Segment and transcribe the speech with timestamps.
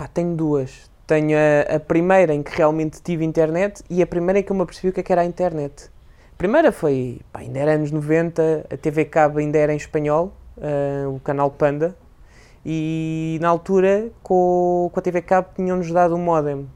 [0.00, 0.90] Pá, tenho duas.
[1.06, 4.56] Tenho a, a primeira em que realmente tive internet e a primeira em que eu
[4.56, 5.90] me apercebi o que, é que era a internet.
[6.32, 10.32] A primeira foi, pá, ainda era anos 90, a TV Cabo ainda era em espanhol,
[10.56, 11.94] uh, o canal Panda,
[12.64, 16.66] e na altura com, com a TV Cabo tinham-nos dado um modem.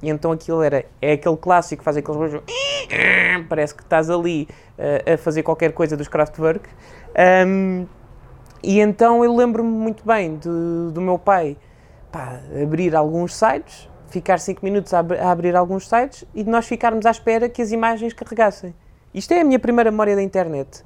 [0.00, 2.40] E então aquilo era, é aquele clássico que faz aqueles
[3.50, 4.46] parece que estás ali
[4.78, 6.68] uh, a fazer qualquer coisa dos Kraftwerk.
[7.48, 7.84] Um,
[8.62, 11.56] e então eu lembro-me muito bem do meu pai
[12.14, 16.64] pá, abrir alguns sites, ficar 5 minutos a, ab a, abrir alguns sites e nós
[16.64, 18.72] ficarmos à espera que as imagens carregassem.
[19.12, 20.84] Isto é a minha primeira memória da internet.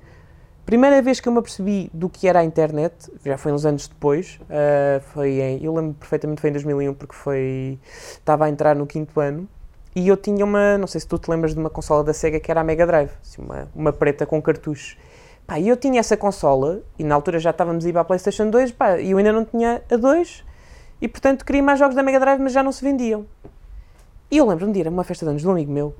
[0.64, 3.86] Primeira vez que eu me apercebi do que era a internet, já foi uns anos
[3.86, 7.78] depois, uh, foi em, eu lembro perfeitamente foi em 2001 porque foi,
[8.10, 9.46] estava a entrar no quinto ano
[9.94, 12.40] e eu tinha uma, não sei se tu te lembras de uma consola da Sega
[12.40, 14.96] que era a Mega Drive, assim, uma, uma preta com cartuchos.
[15.46, 18.48] Pá, eu tinha essa consola e na altura já estávamos a ir para a Playstation
[18.48, 20.47] 2 pá, e eu ainda não tinha a 2
[21.00, 23.26] e portanto queria mais jogos da Mega Drive, mas já não se vendiam.
[24.30, 25.94] E eu lembro-me de ir a uma festa de anos de um amigo meu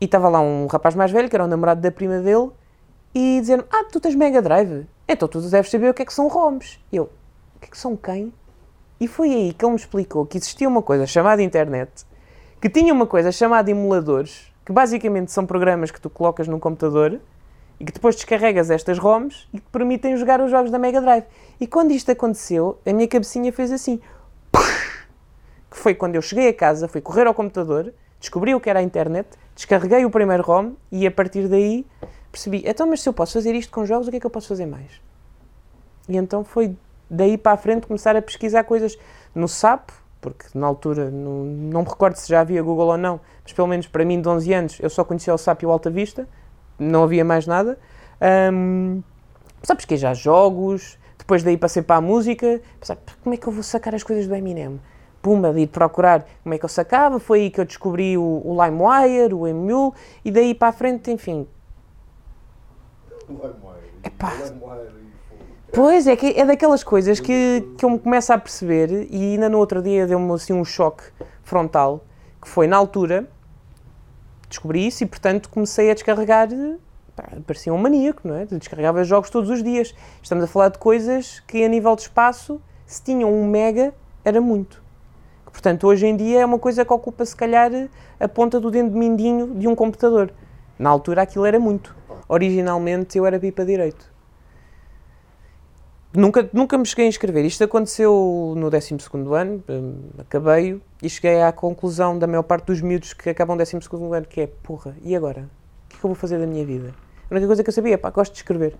[0.00, 2.50] e estava lá um rapaz mais velho, que era o namorado da prima dele,
[3.14, 4.86] e dizer-me: Ah, tu tens Mega Drive?
[5.06, 6.80] Então tu deves saber o que é que são ROMs.
[6.92, 7.04] Eu:
[7.54, 8.32] O que é que são quem?
[8.98, 12.04] E foi aí que ele me explicou que existia uma coisa chamada internet,
[12.60, 17.20] que tinha uma coisa chamada emuladores, que basicamente são programas que tu colocas num computador
[17.78, 21.24] e que depois descarregas estas ROMs e que permitem jogar os jogos da Mega Drive.
[21.60, 24.00] E quando isto aconteceu, a minha cabecinha fez assim
[25.72, 28.80] que foi quando eu cheguei a casa, fui correr ao computador, descobri o que era
[28.80, 31.86] a internet, descarreguei o primeiro ROM e a partir daí
[32.30, 34.30] percebi, então mas se eu posso fazer isto com jogos, o que é que eu
[34.30, 35.00] posso fazer mais?
[36.08, 36.76] E então foi
[37.08, 38.98] daí para a frente começar a pesquisar coisas
[39.34, 43.18] no SAP, porque na altura não, não me recordo se já havia Google ou não,
[43.42, 45.70] mas pelo menos para mim de 11 anos eu só conhecia o SAP e o
[45.70, 46.28] Alta Vista,
[46.78, 47.78] não havia mais nada.
[48.52, 49.02] Um,
[49.68, 53.62] a pesquisar jogos, depois daí passei para a música, pensar, como é que eu vou
[53.62, 54.78] sacar as coisas do Eminem?
[55.22, 58.42] Pumba, de ir procurar como é que eu sacava, foi aí que eu descobri o,
[58.44, 59.92] o LimeWire, o Emule,
[60.24, 61.46] e daí para a frente, enfim.
[64.04, 64.32] Epá.
[65.72, 69.48] Pois, é, que é daquelas coisas que, que eu me começo a perceber, e ainda
[69.48, 71.04] no outro dia deu-me assim um choque
[71.42, 72.04] frontal,
[72.40, 73.26] que foi na altura,
[74.48, 76.48] descobri isso e portanto comecei a descarregar
[77.16, 78.44] pá, parecia um maníaco, não é?
[78.44, 79.94] Descarregava jogos todos os dias.
[80.22, 84.40] Estamos a falar de coisas que a nível de espaço, se tinham um mega, era
[84.40, 84.81] muito.
[85.52, 87.70] Portanto, hoje em dia é uma coisa que ocupa, se calhar,
[88.18, 90.32] a ponta do dente de mindinho de um computador.
[90.78, 91.94] Na altura aquilo era muito.
[92.26, 94.10] Originalmente eu era pipa direito.
[96.14, 97.44] Nunca, nunca me cheguei a inscrever.
[97.44, 98.96] Isto aconteceu no 12
[99.34, 103.58] ano, hum, acabei e cheguei à conclusão da maior parte dos miúdos que acabam o
[103.58, 103.76] 12
[104.14, 105.48] ano, que é, porra, e agora?
[105.86, 106.94] O que é que eu vou fazer da minha vida?
[107.30, 108.74] A única coisa que eu sabia é, pá, gosto de escrever.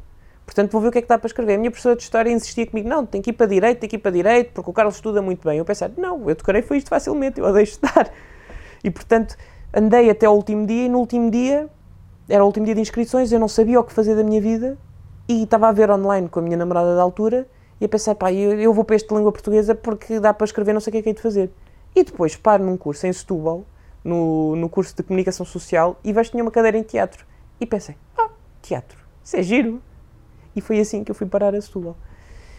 [0.44, 1.54] Portanto, vou ver o que é que dá para escrever.
[1.54, 3.96] A minha professora de História insistia comigo, não, tem que ir para Direito, tem que
[3.96, 5.58] ir para Direito, porque o Carlos estuda muito bem.
[5.58, 8.10] Eu pensei, não, eu tocarei foi isto facilmente, eu odeio estudar.
[8.84, 9.36] E, portanto,
[9.72, 11.68] andei até ao último dia, e no último dia,
[12.28, 14.76] era o último dia de inscrições, eu não sabia o que fazer da minha vida,
[15.28, 17.46] e estava a ver online com a minha namorada da altura,
[17.80, 20.44] e a pensar, pá, eu, eu vou para este de língua portuguesa porque dá para
[20.44, 21.50] escrever, não sei o que é que é de fazer.
[21.94, 23.64] E depois paro num curso em Setúbal,
[24.04, 27.24] no, no curso de Comunicação Social, e vejo que tinha uma cadeira em teatro.
[27.60, 28.28] E pensei, ah,
[28.60, 29.82] teatro, isso é giro
[30.54, 31.96] e foi assim que eu fui parar a Setúbal.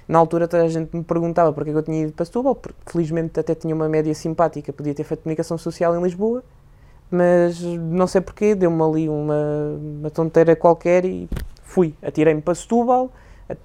[0.08, 2.78] Na altura toda a gente me perguntava porque é eu tinha ido para Setúbal, porque
[2.86, 6.44] felizmente até tinha uma média simpática, podia ter feito comunicação social em Lisboa,
[7.10, 11.30] mas não sei porquê, deu-me ali uma, uma tonteira qualquer e
[11.64, 13.12] fui, atirei-me para Setúbal,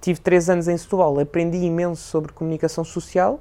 [0.01, 3.41] tive três anos em Setúbal, aprendi imenso sobre comunicação social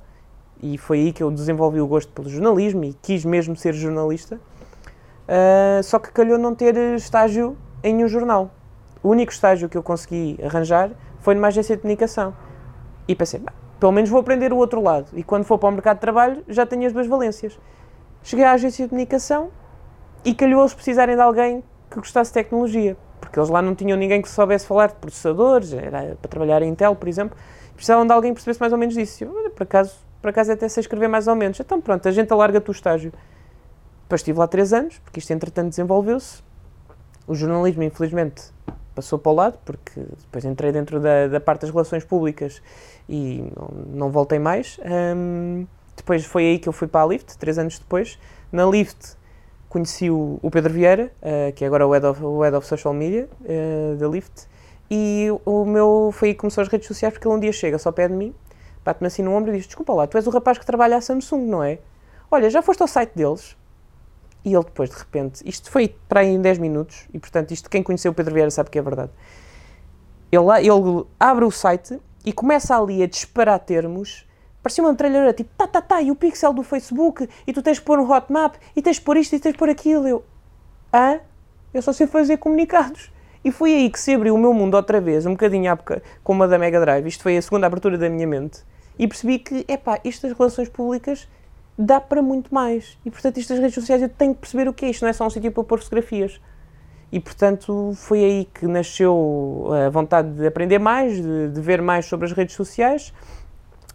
[0.62, 4.38] e foi aí que eu desenvolvi o gosto pelo jornalismo e quis mesmo ser jornalista,
[4.38, 8.52] uh, só que calhou não ter estágio em nenhum jornal
[9.04, 12.36] o único estágio que eu consegui arranjar foi numa agência de comunicação.
[13.08, 13.42] E pensei,
[13.80, 15.08] pelo menos vou aprender o outro lado.
[15.14, 17.58] E quando for para o mercado de trabalho, já tenho as duas valências.
[18.24, 19.50] Cheguei à agência de comunicação
[20.26, 22.98] e calhou-eles precisarem de alguém que gostasse de tecnologia.
[23.22, 26.70] Porque eles lá não tinham ninguém que soubesse falar de processadores, era para trabalhar em
[26.70, 27.38] Intel, por exemplo.
[27.74, 29.24] Precisavam de alguém que percebesse mais ou menos disso.
[29.24, 31.60] Eu, por acaso, por acaso até sei escrever mais ou menos.
[31.60, 33.14] Então pronto, a gente alarga-te o estágio.
[34.04, 36.42] Depois estive lá três anos, porque isto entretanto desenvolveu-se.
[37.28, 38.44] O jornalismo, infelizmente,
[38.98, 42.64] passou para o lado, porque depois entrei dentro da, da parte das relações públicas
[43.08, 43.68] e não,
[44.08, 44.80] não voltei mais.
[45.16, 48.18] Um, depois foi aí que eu fui para a Lift, três anos depois.
[48.52, 49.16] Na Lift
[49.70, 52.66] conheci o, o Pedro Vieira, uh, que é agora o Head of, o head of
[52.66, 54.48] Social Media uh, da Lift,
[54.90, 57.78] e o meu foi aí que começou as redes sociais, porque ele um dia chega
[57.78, 58.34] só pé de mim,
[58.84, 61.02] bate-me assim no ombro e diz: Desculpa lá, tu és o rapaz que trabalha à
[61.02, 61.78] Samsung, não é?
[62.32, 63.56] Olha, já foste ao site deles?
[64.48, 67.70] E ele depois, de repente, isto foi para aí em 10 minutos, e portanto, isto
[67.70, 69.12] quem conheceu o Pedro Vieira sabe que é verdade.
[70.32, 74.26] Ele, ele abre o site e começa ali a disparar termos
[74.64, 77.78] Parecia uma metralhadora, tipo, tá, tá, tá, e o pixel do Facebook, e tu tens
[77.78, 80.06] de pôr um hotmap, e tens de pôr isto, e tens de pôr aquilo.
[80.06, 80.26] Eu,
[80.94, 81.22] hã?
[81.74, 83.10] Eu só sei fazer comunicados.
[83.46, 86.04] E foi aí que se abriu o meu mundo outra vez, um bocadinho à época,
[86.22, 87.08] como a da Mega Drive.
[87.08, 88.60] Isto foi a segunda abertura da minha mente.
[89.00, 91.30] E percebi que, epá, isto das relações públicas
[91.78, 92.98] dá para muito mais.
[93.06, 95.10] E, portanto, isto das redes sociais eu tenho que perceber o que é isto, não
[95.10, 96.42] é só um sítio para pôr fotografias.
[97.12, 102.06] E, portanto, foi aí que nasceu a vontade de aprender mais, de, de ver mais
[102.06, 103.14] sobre as redes sociais.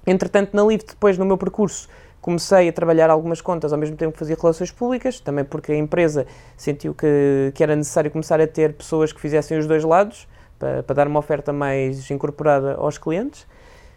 [0.06, 1.88] Entretanto, na Live, depois no meu percurso,
[2.20, 5.76] comecei a trabalhar algumas contas ao mesmo tempo que fazia relações públicas, também porque a
[5.76, 6.26] empresa
[6.56, 10.26] sentiu que, que era necessário começar a ter pessoas que fizessem os dois lados,
[10.58, 13.46] para, para dar uma oferta mais incorporada aos clientes.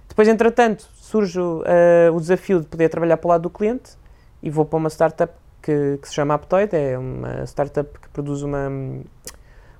[0.07, 1.63] Depois, entretanto, surge uh,
[2.13, 3.91] o desafio de poder trabalhar para o lado do cliente
[4.41, 8.43] e vou para uma startup que, que se chama Aptoid, é uma startup que produz
[8.43, 8.67] uma,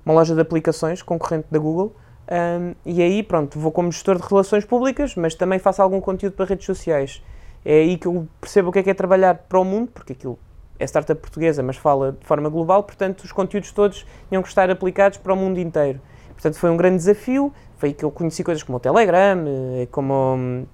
[0.04, 1.94] uma loja de aplicações concorrente da Google.
[2.28, 6.34] Um, e aí, pronto, vou como gestor de relações públicas, mas também faço algum conteúdo
[6.34, 7.22] para redes sociais.
[7.64, 10.12] É aí que eu percebo o que é que é trabalhar para o mundo, porque
[10.12, 10.38] aquilo
[10.78, 14.68] é startup portuguesa, mas fala de forma global, portanto, os conteúdos todos tinham que estar
[14.70, 16.00] aplicados para o mundo inteiro.
[16.32, 17.52] Portanto, foi um grande desafio.
[17.76, 20.66] Foi que eu conheci coisas como o Telegram, eh, como,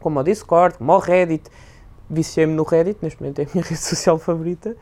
[0.00, 1.50] como o Discord, como o Reddit.
[2.10, 4.76] Viciei-me no Reddit, neste momento é a minha rede social favorita.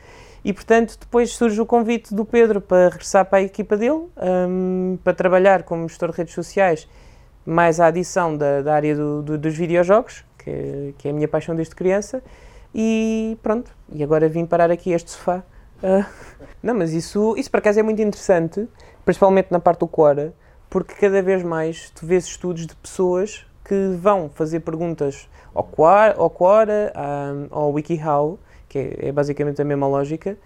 [0.45, 4.09] E, portanto, depois surge o convite do Pedro para regressar para a equipa dele,
[4.49, 6.89] um, para trabalhar como gestor de redes sociais,
[7.45, 11.29] mais a adição da, da área do, do, dos videojogos, que, que, é a minha
[11.29, 12.23] paixão desde criança.
[12.75, 15.43] E pronto, e agora vim parar aqui este sofá.
[15.83, 16.05] Uh,
[16.63, 18.67] não, mas isso, isso por acaso é muito interessante,
[19.05, 20.33] principalmente na parte do Quora,
[20.71, 26.17] porque cada vez mais tu vês estudos de pessoas que vão fazer perguntas ao Quora,
[27.51, 28.39] ao, WikiHow,
[28.69, 30.39] que é, é, basicamente a mesma lógica,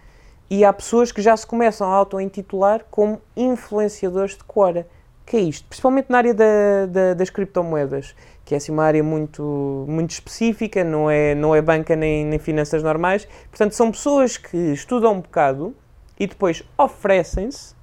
[0.48, 4.86] e há pessoas que já se começam a auto-intitular como influenciadores de Quora.
[5.26, 5.66] Que é isto?
[5.68, 10.84] Principalmente na área da, da, das criptomoedas, que é assim uma área muito, muito específica,
[10.84, 13.26] não é, não é banca nem, nem finanças normais.
[13.50, 15.74] Portanto, são pessoas que estudam um bocado
[16.18, 17.73] e depois oferecem-se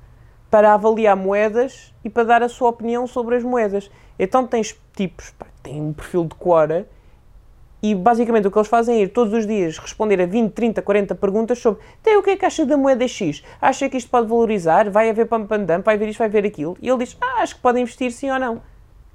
[0.52, 3.90] para avaliar moedas e para dar a sua opinião sobre as moedas.
[4.20, 6.88] Então tens tipos, pá, um perfil de Quora
[7.82, 10.82] e basicamente o que eles fazem é ir todos os dias responder a 20, 30,
[10.82, 13.42] 40 perguntas sobre tem o que é que acha da moeda X?
[13.60, 14.90] Acha que isto pode valorizar?
[14.90, 15.86] Vai haver pam pam dump?
[15.86, 16.20] Vai haver isto?
[16.20, 16.78] Vai haver aquilo?
[16.82, 18.62] E ele diz, ah, acho que pode investir sim ou não.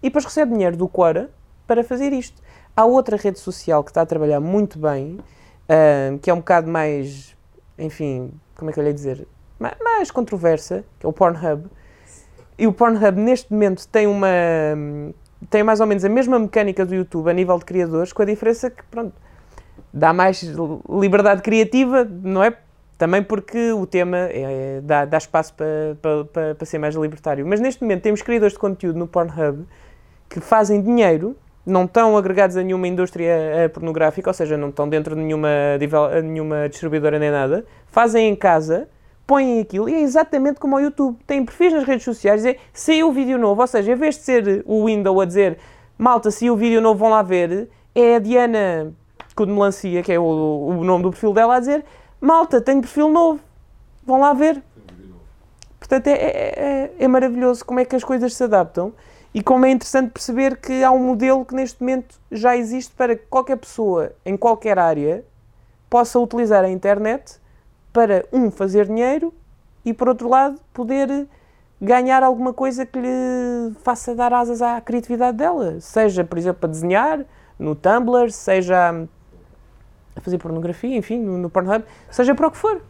[0.03, 1.31] E depois recebe dinheiro do Quora
[1.67, 2.43] para fazer isto.
[2.75, 5.19] Há outra rede social que está a trabalhar muito bem,
[5.69, 7.37] uh, que é um bocado mais,
[7.79, 9.27] enfim, como é que eu lhe dizer?
[9.59, 11.67] Mais controversa, que é o Pornhub.
[12.59, 14.29] E o Pornhub neste momento tem uma
[15.51, 18.25] tem mais ou menos a mesma mecânica do YouTube a nível de criadores, com a
[18.25, 19.13] diferença que, pronto,
[19.93, 20.43] dá mais
[20.89, 22.57] liberdade criativa, não é?
[22.99, 26.95] Também porque o tema é, é, dá, dá espaço para, para, para, para ser mais
[26.95, 27.47] libertário.
[27.47, 29.67] Mas neste momento temos criadores de conteúdo no Pornhub
[30.29, 35.15] que fazem dinheiro, não estão agregados a nenhuma indústria pornográfica, ou seja, não estão dentro
[35.15, 35.49] de nenhuma,
[36.25, 38.89] nenhuma distribuidora nem nada, fazem em casa
[39.27, 41.19] põem aquilo e é exatamente como ao YouTube.
[41.27, 44.23] Tem perfis nas redes sociais e saiu o vídeo novo, ou seja, em vez de
[44.23, 45.59] ser o window a dizer
[45.99, 48.95] malta, o vídeo novo vão lá ver, é a Diana
[49.35, 51.85] com melancia, que é o, o nome do perfil dela, a dizer
[52.21, 53.41] malta, tenho perfil novo,
[54.05, 54.63] vão lá ver.
[55.79, 58.93] Portanto, é, é, é, é maravilhoso como é que as coisas se adaptam
[59.33, 63.15] e como é interessante perceber que há um modelo que neste momento já existe para
[63.15, 65.25] que qualquer pessoa, em qualquer área,
[65.91, 67.39] possa utilizar a internet
[67.97, 69.33] para, um, fazer dinheiro
[69.83, 71.27] e, por outro lado, poder
[71.81, 75.81] ganhar alguma coisa que lhe faça dar asas à criatividade dela.
[75.81, 77.25] Seja, por exemplo, a desenhar
[77.59, 78.91] no Tumblr, seja
[80.15, 82.83] a fazer pornografia, enfim, no, no Pornhub, seja para o que for.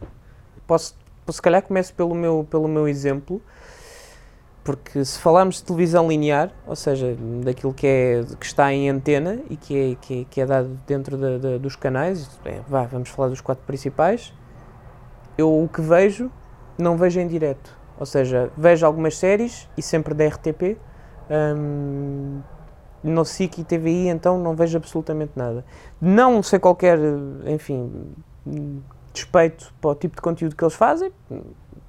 [0.66, 0.96] Posso,
[1.30, 3.40] se calhar começo pelo meu, pelo meu exemplo,
[4.64, 9.38] porque se falarmos de televisão linear, ou seja, daquilo que, é, que está em antena
[9.48, 12.86] e que é, que é, que é dado dentro de, de, dos canais, é, vá,
[12.86, 14.32] vamos falar dos quatro principais,
[15.36, 16.30] eu o que vejo,
[16.78, 17.76] não vejo em direto.
[17.98, 20.76] Ou seja, vejo algumas séries e sempre da RTP.
[21.30, 22.40] Um,
[23.06, 25.64] no SIC e TVI, então não vejo absolutamente nada.
[26.00, 26.98] Não sei qualquer,
[27.46, 27.90] enfim,
[29.12, 31.12] despeito para o tipo de conteúdo que eles fazem,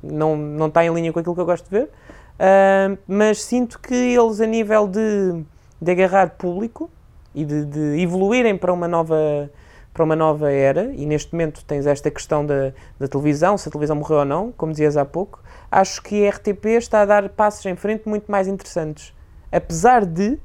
[0.01, 3.79] não, não está em linha com aquilo que eu gosto de ver, uh, mas sinto
[3.79, 5.43] que eles, a nível de,
[5.81, 6.89] de agarrar público
[7.33, 9.49] e de, de evoluírem para uma nova
[9.97, 13.71] para uma nova era, e neste momento tens esta questão da, da televisão, se a
[13.71, 17.29] televisão morreu ou não, como dizias há pouco, acho que a RTP está a dar
[17.29, 19.11] passos em frente muito mais interessantes,
[19.51, 20.37] apesar de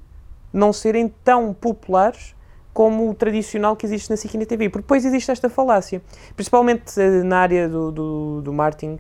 [0.53, 2.35] não serem tão populares
[2.73, 6.01] como o tradicional que existe na SIC TV, porque depois existe esta falácia,
[6.35, 8.99] principalmente eh, na área do, do, do marketing,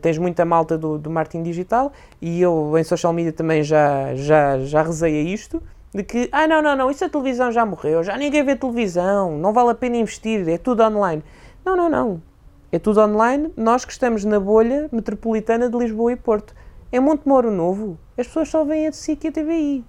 [0.00, 4.58] tens muita malta do, do marketing digital, e eu em social media também já, já,
[4.58, 5.62] já rezei a isto,
[5.94, 9.36] de que, ah, não, não, não, isso a televisão já morreu, já ninguém vê televisão,
[9.36, 11.22] não vale a pena investir, é tudo online.
[11.64, 12.22] Não, não, não.
[12.70, 16.54] É tudo online, nós que estamos na bolha metropolitana de Lisboa e Porto.
[16.90, 19.84] É Monte Moro Novo, as pessoas só veem a SIC e a TVI.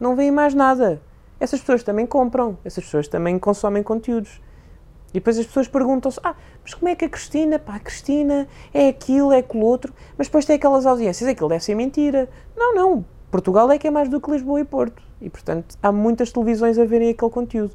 [0.00, 1.02] Não veem mais nada.
[1.38, 4.40] Essas pessoas também compram, essas pessoas também consomem conteúdos.
[5.10, 8.48] E depois as pessoas perguntam-se: ah, mas como é que a Cristina, pá, a Cristina
[8.72, 12.28] é aquilo, é aquilo outro, mas depois tem aquelas audiências, aquilo deve ser mentira.
[12.56, 13.04] Não, não.
[13.34, 15.02] Portugal é que é mais do que Lisboa e Porto.
[15.20, 17.72] E, portanto, há muitas televisões a verem aquele conteúdo.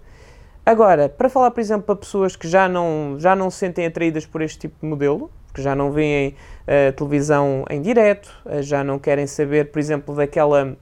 [0.65, 4.25] Agora, para falar, por exemplo, para pessoas que já não, já não se sentem atraídas
[4.25, 8.85] por este tipo de modelo, que já não veem uh, televisão em direto, uh, já
[8.85, 10.77] não querem saber, por exemplo, daquela,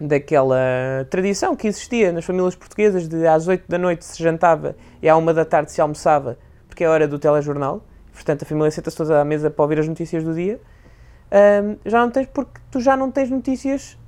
[0.00, 0.58] daquela
[1.08, 5.16] tradição que existia nas famílias portuguesas de às 8 da noite se jantava e à
[5.16, 6.36] 1 da tarde se almoçava,
[6.66, 7.80] porque é a hora do telejornal,
[8.12, 10.60] portanto a família senta-se toda à mesa para ouvir as notícias do dia,
[11.30, 13.99] uh, já não tens, porque tu já não tens notícias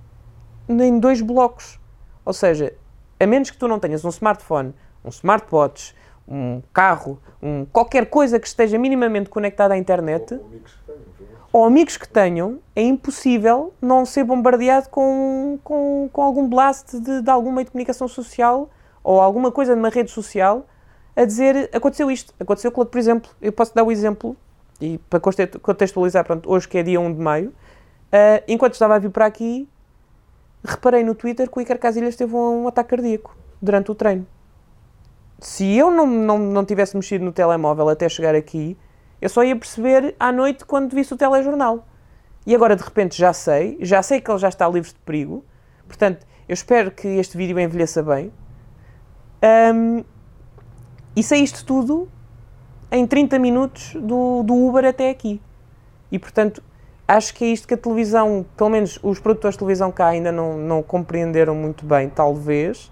[0.80, 1.78] em dois blocos.
[2.24, 2.72] Ou seja,
[3.18, 4.74] a menos que tu não tenhas um smartphone,
[5.04, 5.94] um smartwatch,
[6.26, 11.02] um carro, um, qualquer coisa que esteja minimamente conectada à internet, ou amigos que tenham,
[11.52, 17.22] ou amigos que tenham é impossível não ser bombardeado com, com, com algum blast de,
[17.22, 18.70] de algum meio de comunicação social
[19.02, 20.66] ou alguma coisa numa rede social
[21.14, 24.36] a dizer aconteceu isto, aconteceu aquilo, por exemplo, eu posso dar o exemplo,
[24.80, 28.98] e para contextualizar, pronto, hoje que é dia 1 de maio, uh, enquanto estava a
[28.98, 29.68] vir para aqui,
[30.64, 34.26] reparei no Twitter que o Iker Casilhas teve um, um ataque cardíaco durante o treino.
[35.40, 38.76] Se eu não, não, não tivesse mexido no telemóvel até chegar aqui,
[39.20, 41.86] eu só ia perceber à noite quando visse o telejornal.
[42.46, 45.44] E agora de repente já sei, já sei que ele já está livre de perigo,
[45.86, 48.32] portanto, eu espero que este vídeo envelheça bem.
[49.74, 50.04] Um,
[51.14, 52.08] e sei isto tudo
[52.90, 55.40] em 30 minutos do, do Uber até aqui.
[56.10, 56.62] E portanto,
[57.06, 60.32] acho que é isto que a televisão, pelo menos os produtores de televisão cá ainda
[60.32, 62.90] não, não compreenderam muito bem, talvez,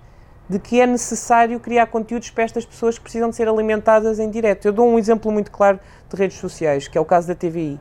[0.48, 4.28] de que é necessário criar conteúdos para estas pessoas que precisam de ser alimentadas em
[4.28, 4.66] direto.
[4.66, 7.78] Eu dou um exemplo muito claro de redes sociais, que é o caso da TVI.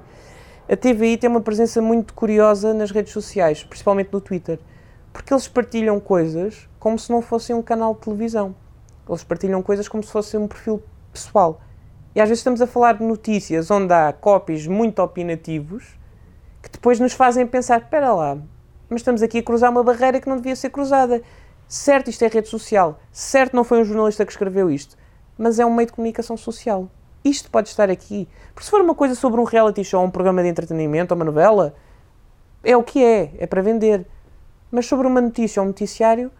[0.72, 4.60] A TVI tem uma presença muito curiosa nas redes sociais, principalmente no Twitter,
[5.12, 8.56] porque eles partilham coisas como se não fossem um canal de televisão.
[9.08, 11.60] Eles partilham coisas como se fosse um perfil pessoal.
[12.14, 15.99] E às vezes estamos a falar de notícias onde há copies muito opinativos
[16.62, 18.38] que depois nos fazem pensar: espera lá,
[18.90, 21.22] mas estamos aqui a cruzar uma barreira que não devia ser cruzada.
[21.68, 23.00] Certo, isto é rede social.
[23.12, 24.98] Certo, não foi um jornalista que escreveu isto.
[25.38, 26.90] Mas é um meio de comunicação social.
[27.24, 28.28] Isto pode estar aqui.
[28.54, 31.76] Porque se for uma coisa sobre um reality show, um programa de entretenimento, uma novela,
[32.64, 33.34] é o que é.
[33.38, 34.08] É para vender.
[34.72, 36.32] Mas sobre uma notícia ou um noticiário,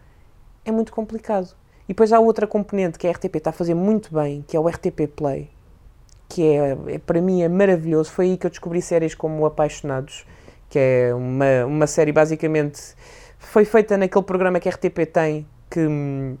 [0.64, 1.54] é muito complicado.
[1.84, 4.60] E depois há outra componente que a RTP está a fazer muito bem, que é
[4.60, 5.50] o RTP Play
[6.30, 8.10] que é, é, para mim é maravilhoso.
[8.10, 10.24] Foi aí que eu descobri séries como Apaixonados,
[10.70, 12.94] que é uma, uma série basicamente
[13.40, 16.36] foi feita naquele programa que a RTP tem que,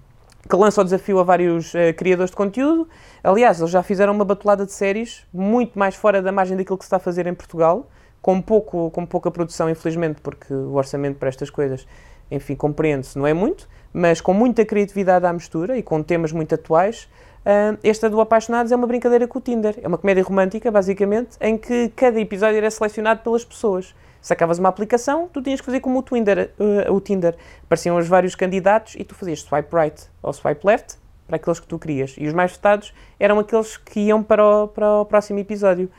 [0.48, 2.88] que lança o desafio a vários uh, criadores de conteúdo.
[3.24, 6.84] Aliás, eles já fizeram uma batulada de séries muito mais fora da margem daquilo que
[6.84, 7.88] se está a fazer em Portugal,
[8.20, 11.86] com, pouco, com pouca produção, infelizmente, porque o orçamento para estas coisas,
[12.30, 16.54] enfim, compreende-se, não é muito, mas com muita criatividade à mistura e com temas muito
[16.54, 17.08] atuais.
[17.40, 19.78] Uh, esta do Apaixonados é uma brincadeira com o Tinder.
[19.82, 23.94] É uma comédia romântica, basicamente, em que cada episódio era selecionado pelas pessoas.
[24.20, 26.50] Sacavas uma aplicação, tu tinhas que fazer como o Tinder.
[26.58, 27.34] Uh, o Tinder.
[27.64, 31.66] Apareciam os vários candidatos e tu fazias swipe right ou swipe left para aqueles que
[31.66, 32.14] tu querias.
[32.18, 35.90] E os mais votados eram aqueles que iam para o, para o próximo episódio.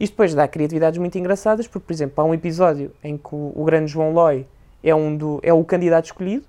[0.00, 3.52] Isto depois dá criatividades muito engraçadas, porque, por exemplo, há um episódio em que o,
[3.54, 4.46] o grande João Loi
[4.82, 6.46] é, um do, é o candidato escolhido,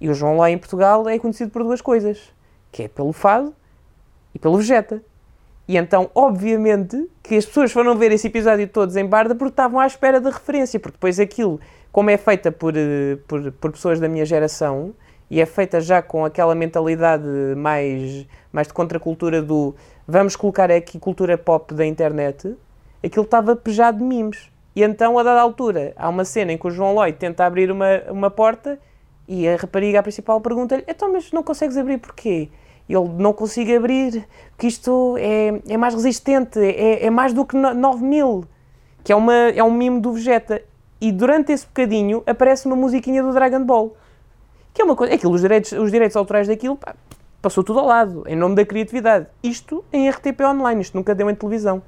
[0.00, 2.20] e o João Loi em Portugal é conhecido por duas coisas,
[2.72, 3.54] que é pelo fado
[4.34, 5.02] e pelo Vegeta.
[5.66, 9.78] E então, obviamente, que as pessoas foram ver esse episódio todos em Barda porque estavam
[9.78, 11.60] à espera de referência, porque depois aquilo,
[11.92, 14.92] como é feita por, eh, por, por pessoas da minha geração,
[15.30, 19.74] e é feita já com aquela mentalidade mais, mais de contracultura do
[20.06, 22.54] vamos colocar aqui cultura pop da internet,
[23.02, 24.50] aquilo estava pejado de mimos.
[24.76, 27.70] E então, a dada altura, há uma cena em que o João Lloyd tenta abrir
[27.70, 28.78] uma, uma porta
[29.26, 32.50] e a rapariga principal pergunta-lhe: então, mas não consegues abrir porquê?
[32.88, 37.56] Ele não consiga abrir, porque isto é, é mais resistente, é, é mais do que
[37.56, 38.44] 9 mil,
[39.02, 40.62] que é, uma, é um mimo do Vegeta.
[41.00, 43.96] E durante esse bocadinho aparece uma musiquinha do Dragon Ball.
[44.72, 46.94] Que é uma coisa, aquilo, os direitos, os direitos autorais daquilo, pá,
[47.42, 49.26] passou tudo ao lado, em nome da criatividade.
[49.42, 51.82] Isto em RTP Online, isto nunca deu em televisão.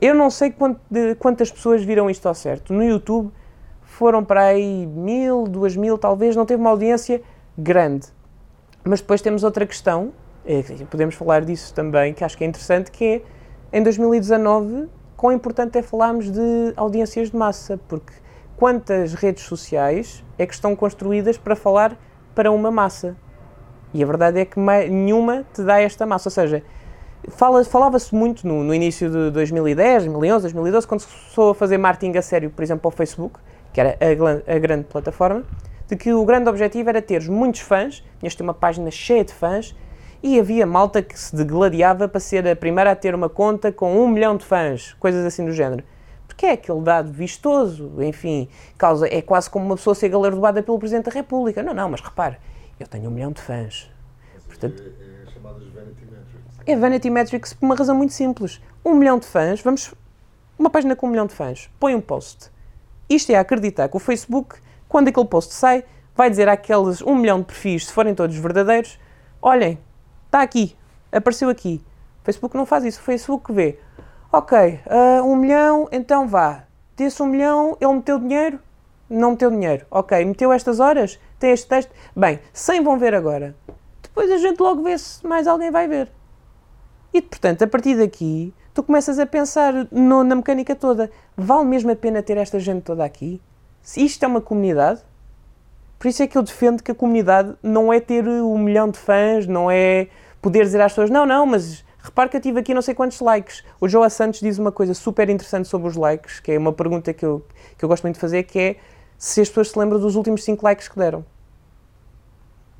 [0.00, 2.72] Eu não sei quant, de, quantas pessoas viram isto ao certo.
[2.72, 3.32] No YouTube
[3.82, 7.22] foram para aí mil, duas mil, talvez, não teve uma audiência
[7.56, 8.08] grande.
[8.84, 10.12] Mas depois temos outra questão,
[10.44, 13.22] é, podemos falar disso também, que acho que é interessante, que é,
[13.72, 18.12] em 2019, quão importante é falarmos de audiências de massa, porque
[18.56, 21.96] quantas redes sociais é que estão construídas para falar
[22.34, 23.16] para uma massa.
[23.94, 26.28] E a verdade é que nenhuma te dá esta massa.
[26.28, 26.62] Ou seja,
[27.28, 31.78] fala, falava-se muito no, no, início de 2010, 2011, 2012, quando se começou a fazer
[31.78, 33.38] marketing a sério, por exemplo, ao Facebook,
[33.72, 35.44] que era a, a grande plataforma,
[35.88, 39.24] de que o grande objetivo era teres muitos fãs, tinhas de ter uma página cheia
[39.24, 39.74] de fãs,
[40.22, 43.94] e havia malta que se degladiava para ser a primeira a ter uma conta com
[43.94, 45.84] um milhão de fãs, coisas assim do género.
[46.26, 48.48] Porque é aquele dado vistoso, enfim,
[48.78, 51.62] causa, é quase como uma pessoa ser galardoada pelo Presidente da República.
[51.62, 52.38] Não, não, mas repare,
[52.80, 53.90] eu tenho um milhão de fãs.
[54.46, 56.66] Portanto, é, é chamadas Vanity Metrics.
[56.66, 58.62] É Vanity Metrics por uma razão muito simples.
[58.82, 59.94] Um milhão de fãs, vamos.
[60.58, 62.50] Uma página com um milhão de fãs, põe um post.
[63.08, 64.56] Isto é acreditar que o Facebook,
[64.94, 65.82] quando aquele post sai,
[66.14, 68.96] vai dizer àqueles um milhão de perfis, se forem todos verdadeiros,
[69.42, 69.76] olhem,
[70.34, 70.76] Está aqui,
[71.12, 71.80] apareceu aqui.
[72.20, 72.98] O Facebook não faz isso.
[72.98, 73.78] O Facebook vê,
[74.32, 76.64] ok, uh, um milhão, então vá.
[76.96, 78.58] Desse um milhão, ele meteu dinheiro?
[79.08, 79.86] Não meteu dinheiro.
[79.92, 81.20] Ok, meteu estas horas?
[81.38, 81.92] Tem este texto?
[82.16, 83.54] Bem, 100 vão ver agora.
[84.02, 86.10] Depois a gente logo vê se mais alguém vai ver.
[87.12, 91.12] E, portanto, a partir daqui, tu começas a pensar no, na mecânica toda.
[91.36, 93.40] Vale mesmo a pena ter esta gente toda aqui?
[93.84, 95.02] Se isto é uma comunidade,
[95.98, 98.98] por isso é que eu defendo que a comunidade não é ter um milhão de
[98.98, 100.08] fãs, não é
[100.40, 103.20] poder dizer às pessoas: não, não, mas repare que eu tive aqui não sei quantos
[103.20, 103.62] likes.
[103.78, 107.12] O João Santos diz uma coisa super interessante sobre os likes, que é uma pergunta
[107.12, 107.44] que eu,
[107.76, 108.76] que eu gosto muito de fazer, que é
[109.18, 111.22] se as pessoas se lembram dos últimos 5 likes que deram.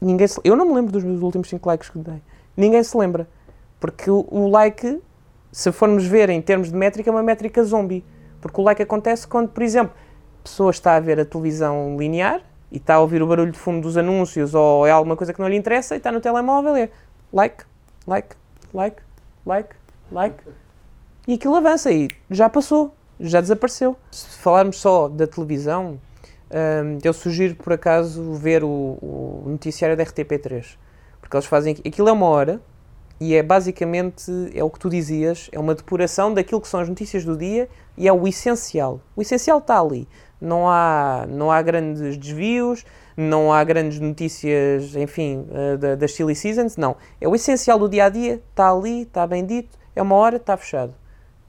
[0.00, 2.22] Ninguém se, eu não me lembro dos meus últimos 5 likes que dei.
[2.56, 3.28] Ninguém se lembra.
[3.78, 5.02] Porque o, o, like,
[5.52, 8.02] se formos ver em termos de métrica, é uma métrica zombie.
[8.40, 9.94] Porque o like acontece quando, por exemplo,
[10.44, 13.80] pessoa está a ver a televisão linear e está a ouvir o barulho de fundo
[13.80, 16.82] dos anúncios ou é alguma coisa que não lhe interessa e está no telemóvel e
[16.82, 16.90] é
[17.32, 17.64] like,
[18.06, 18.36] like,
[18.72, 19.02] like,
[19.44, 19.74] like,
[20.12, 20.36] like.
[21.26, 23.96] E aquilo avança e já passou, já desapareceu.
[24.10, 25.98] Se falarmos só da televisão,
[26.50, 30.76] um, eu sugiro por acaso ver o, o, noticiário da RTP3.
[31.20, 31.76] Porque eles fazem.
[31.84, 32.60] Aquilo é uma hora
[33.18, 36.88] e é basicamente é o que tu dizias, é uma depuração daquilo que são as
[36.88, 39.00] notícias do dia e é o essencial.
[39.16, 40.06] O essencial está ali.
[40.40, 42.84] Não há, não há grandes desvios,
[43.16, 46.96] não há grandes notícias, enfim, uh, das Silly Seasons, não.
[47.20, 50.36] É o essencial do dia a dia, está ali, está bem dito, é uma hora,
[50.36, 50.94] está fechado,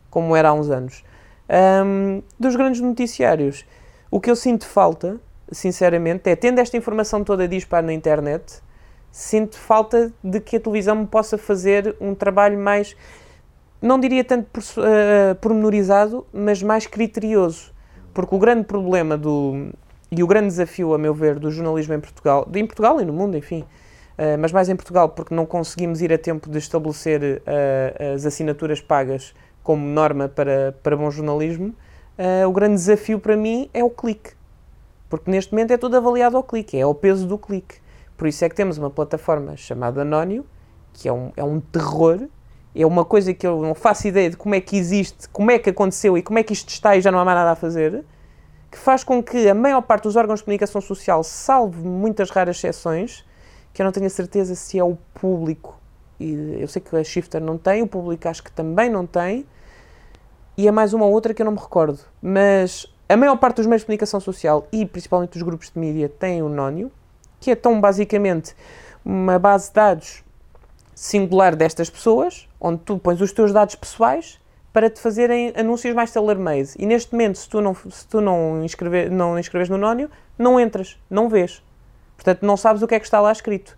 [0.09, 1.03] como era há uns anos.
[1.49, 3.65] Um, dos grandes noticiários,
[4.09, 5.19] o que eu sinto falta,
[5.51, 8.61] sinceramente, é tendo esta informação toda disparada na internet,
[9.11, 12.95] sinto falta de que a televisão me possa fazer um trabalho mais,
[13.81, 17.74] não diria tanto por, uh, pormenorizado, mas mais criterioso.
[18.15, 19.67] Porque o grande problema do,
[20.09, 23.11] e o grande desafio, a meu ver, do jornalismo em Portugal, em Portugal e no
[23.11, 23.65] mundo, enfim,
[24.17, 28.25] uh, mas mais em Portugal, porque não conseguimos ir a tempo de estabelecer uh, as
[28.25, 31.75] assinaturas pagas como norma para, para bom jornalismo,
[32.17, 34.31] uh, o grande desafio para mim é o clique.
[35.09, 37.75] Porque neste momento é tudo avaliado ao clique, é ao peso do clique.
[38.15, 40.45] Por isso é que temos uma plataforma chamada Anónio,
[40.93, 42.29] que é um, é um terror,
[42.75, 45.57] é uma coisa que eu não faço ideia de como é que existe, como é
[45.57, 47.55] que aconteceu e como é que isto está e já não há mais nada a
[47.55, 48.03] fazer
[48.75, 52.57] que faz com que a maior parte dos órgãos de comunicação social, salve muitas raras
[52.57, 53.25] exceções,
[53.73, 55.79] que eu não tenho a certeza se é o público,
[56.19, 59.45] e eu sei que a Shifter não tem, o público acho que também não tem,
[60.57, 63.57] e é mais uma ou outra que eu não me recordo, mas a maior parte
[63.57, 66.91] dos meios de comunicação social e principalmente dos grupos de mídia têm o Nónio,
[67.39, 68.53] que é tão basicamente
[69.05, 70.23] uma base de dados
[70.93, 74.39] singular destas pessoas, onde tu pões os teus dados pessoais
[74.73, 76.71] para te fazerem anúncios mais tailor-made.
[76.79, 80.59] E neste momento, se tu não, se tu não, inscrever, não inscreves no Nónio, não
[80.59, 81.63] entras, não vês.
[82.17, 83.77] Portanto, não sabes o que é que está lá escrito.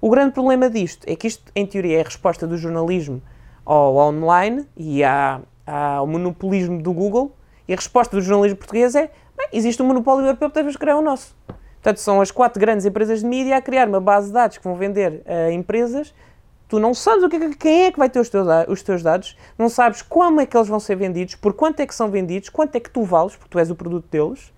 [0.00, 3.22] O grande problema disto é que isto, em teoria, é a resposta do jornalismo
[3.64, 7.34] ao online e à, ao monopolismo do Google.
[7.68, 11.02] E a resposta do jornalismo português é: bem, existe um monopólio europeu, devemos criar o
[11.02, 11.34] nosso.
[11.74, 14.64] Portanto, são as quatro grandes empresas de mídia a criar uma base de dados que
[14.64, 16.12] vão vender a empresas
[16.68, 19.02] Tu não sabes o que, é quem é que vai ter os teus, os teus
[19.02, 22.10] dados, não sabes como é que eles vão ser vendidos, por quanto é que são
[22.10, 24.52] vendidos, quanto é que tu vales, porque tu és o produto deles,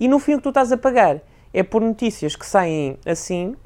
[0.00, 1.20] e no fim o que tu estás a pagar
[1.52, 3.56] é por notícias que saem assim,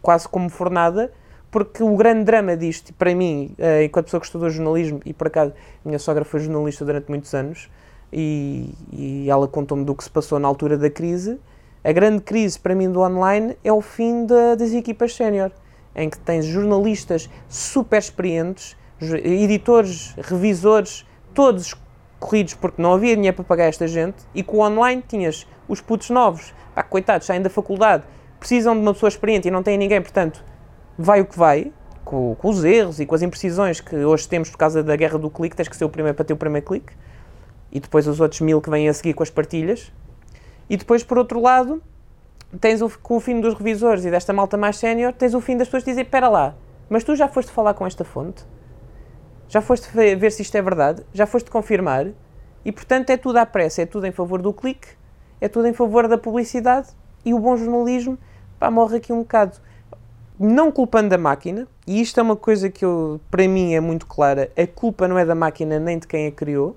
[0.00, 1.12] quase como fornada,
[1.50, 5.28] porque o grande drama disto, para mim, eh, enquanto pessoa que estudou jornalismo, e por
[5.28, 5.52] acaso
[5.84, 7.70] minha sogra foi jornalista durante muitos anos,
[8.12, 11.38] e, e ela contou-me do que se passou na altura da crise,
[11.84, 15.52] a grande crise para mim do online é o fim da, das equipas sénior
[15.94, 21.74] em que tens jornalistas super experientes, editores, revisores, todos
[22.18, 25.80] corridos porque não havia dinheiro para pagar esta gente, e com o online tinhas os
[25.80, 28.04] putos novos, pá, coitados, saem da faculdade,
[28.38, 30.44] precisam de uma pessoa experiente e não têm ninguém, portanto,
[30.98, 31.72] vai o que vai,
[32.04, 35.18] com, com, os erros e com as imprecisões que hoje temos por causa da guerra
[35.18, 36.92] do clique, tens que ser o primeiro para ter o primeiro clique,
[37.70, 39.92] e depois os outros mil que vêm a seguir com as partilhas.
[40.70, 41.82] E depois, por outro lado,
[42.60, 45.56] tens o, com o fim dos revisores e desta malta mais sénior, tens o fim
[45.56, 46.54] das pessoas que dizem, espera lá,
[46.88, 48.44] mas tu já foste falar com esta fonte?
[49.48, 51.02] Já foste ver se isto é verdade?
[51.12, 52.06] Já foste confirmar?
[52.64, 54.88] E, portanto, é tudo à pressa, é tudo em favor do clique,
[55.40, 56.88] é tudo em favor da publicidade
[57.24, 58.18] e o bom jornalismo,
[58.58, 59.56] pá, morre aqui um bocado.
[60.38, 64.06] Não culpando a máquina, e isto é uma coisa que eu, para mim é muito
[64.06, 66.76] clara, a culpa não é da máquina nem de quem a criou,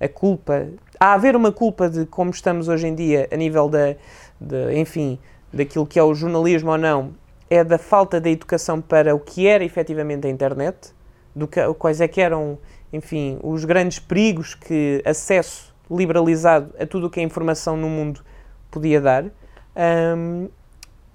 [0.00, 0.68] a culpa...
[0.98, 3.94] Há a haver uma culpa de como estamos hoje em dia a nível da,
[4.40, 5.18] de, enfim,
[5.52, 7.14] daquilo que é o jornalismo ou não,
[7.50, 10.94] é da falta de educação para o que era efetivamente a internet,
[11.34, 12.58] do que, quais é que eram,
[12.92, 18.22] enfim, os grandes perigos que acesso liberalizado a tudo o que é informação no mundo
[18.70, 19.26] podia dar,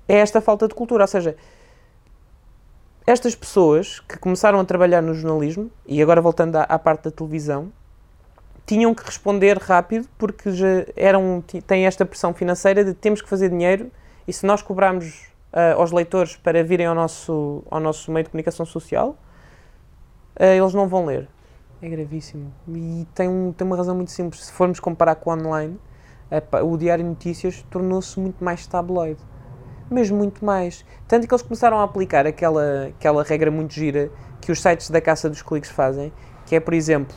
[0.07, 1.03] é esta falta de cultura.
[1.03, 1.35] Ou seja,
[3.05, 7.11] estas pessoas que começaram a trabalhar no jornalismo, e agora voltando à, à parte da
[7.11, 7.71] televisão,
[8.71, 13.49] tinham que responder rápido porque já eram, têm esta pressão financeira de temos que fazer
[13.49, 13.91] dinheiro
[14.25, 18.29] e se nós cobrarmos uh, aos leitores para virem ao nosso, ao nosso meio de
[18.29, 19.17] comunicação social,
[20.39, 21.27] uh, eles não vão ler.
[21.81, 22.53] É gravíssimo.
[22.69, 24.45] E tem, um, tem uma razão muito simples.
[24.45, 25.77] Se formos comparar com o online,
[26.31, 29.19] uh, o Diário de Notícias tornou-se muito mais tabloide.
[29.89, 30.85] Mesmo muito mais.
[31.09, 35.01] Tanto que eles começaram a aplicar aquela, aquela regra muito gira que os sites da
[35.01, 36.13] caça dos cliques fazem,
[36.45, 37.13] que é, por exemplo,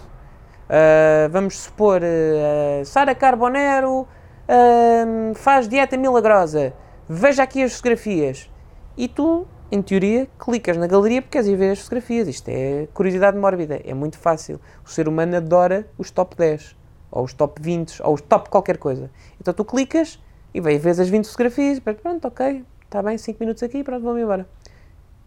[0.65, 6.73] Uh, vamos supor, uh, Sara Carbonero uh, faz dieta milagrosa.
[7.09, 8.51] Veja aqui as fotografias.
[8.97, 12.29] E tu, em teoria, clicas na galeria porque queres ir ver as fotografias.
[12.29, 13.81] Isto é curiosidade mórbida.
[13.85, 14.59] É muito fácil.
[14.85, 16.75] O ser humano adora os top 10,
[17.11, 19.11] ou os top 20, ou os top qualquer coisa.
[19.39, 20.19] Então tu clicas
[20.55, 21.79] e vês vês as 20 fotografias.
[21.79, 24.49] Pronto, ok, está bem, 5 minutos aqui, pronto, vamos embora.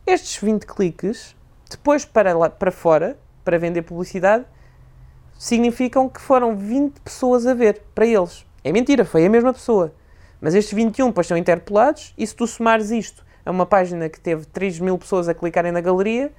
[0.05, 1.35] Estes 20 cliques,
[1.69, 4.45] depois para, lá, para fora, para vender publicidade,
[5.37, 8.45] significam que foram 20 pessoas a ver para eles.
[8.63, 9.93] É mentira, foi a mesma pessoa.
[10.41, 14.19] Mas estes 21 depois são interpelados e se tu somares isto a uma página que
[14.19, 16.31] teve 3 mil pessoas a clicarem na galeria,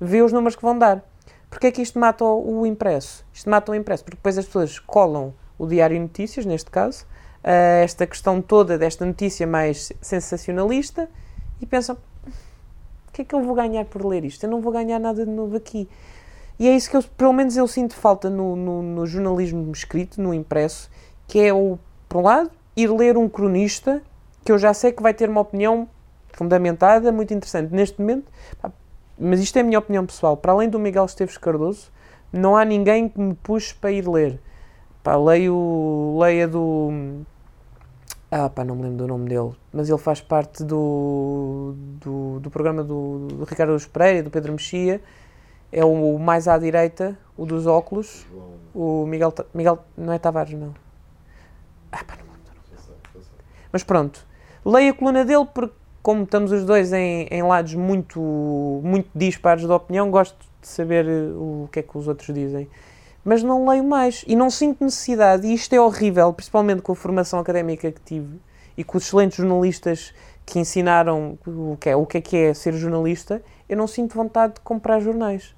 [0.00, 1.04] vê os números que vão dar.
[1.50, 3.24] Porquê é que isto mata o impresso?
[3.32, 7.06] Isto mata o impresso porque depois as pessoas colam o Diário Notícias, neste caso,
[7.42, 11.08] esta questão toda desta notícia mais sensacionalista
[11.60, 11.96] e pensam:
[13.08, 14.44] o que é que eu vou ganhar por ler isto?
[14.44, 15.88] Eu não vou ganhar nada de novo aqui.
[16.58, 20.20] E é isso que eu, pelo menos eu sinto falta no, no, no jornalismo escrito,
[20.20, 20.88] no impresso,
[21.26, 24.02] que é o, por um lado, ir ler um cronista
[24.44, 25.88] que eu já sei que vai ter uma opinião
[26.32, 28.30] fundamentada, muito interessante neste momento,
[29.18, 30.36] mas isto é a minha opinião pessoal.
[30.36, 31.90] Para além do Miguel Esteves Cardoso,
[32.32, 34.40] não há ninguém que me puxe para ir ler.
[35.02, 36.90] Pá, leio, leia do.
[38.30, 42.50] Ah, pá, não me lembro do nome dele, mas ele faz parte do, do, do
[42.50, 45.00] programa do, do Ricardo Pereira, do Pedro Mexia
[45.74, 48.24] é o mais à direita, o dos óculos,
[48.72, 50.72] o Miguel, Miguel não é Tavares, não.
[51.90, 53.20] Ah, pá, não
[53.72, 54.24] Mas pronto,
[54.64, 58.20] leio a coluna dele porque, como estamos os dois em, em lados muito,
[58.84, 62.70] muito dispares de opinião, gosto de saber eh, o que é que os outros dizem.
[63.24, 66.94] Mas não leio mais e não sinto necessidade, e isto é horrível, principalmente com a
[66.94, 68.38] formação académica que tive
[68.76, 70.14] e com os excelentes jornalistas
[70.46, 74.14] que ensinaram o que é, o que é, que é ser jornalista, eu não sinto
[74.14, 75.52] vontade de comprar jornais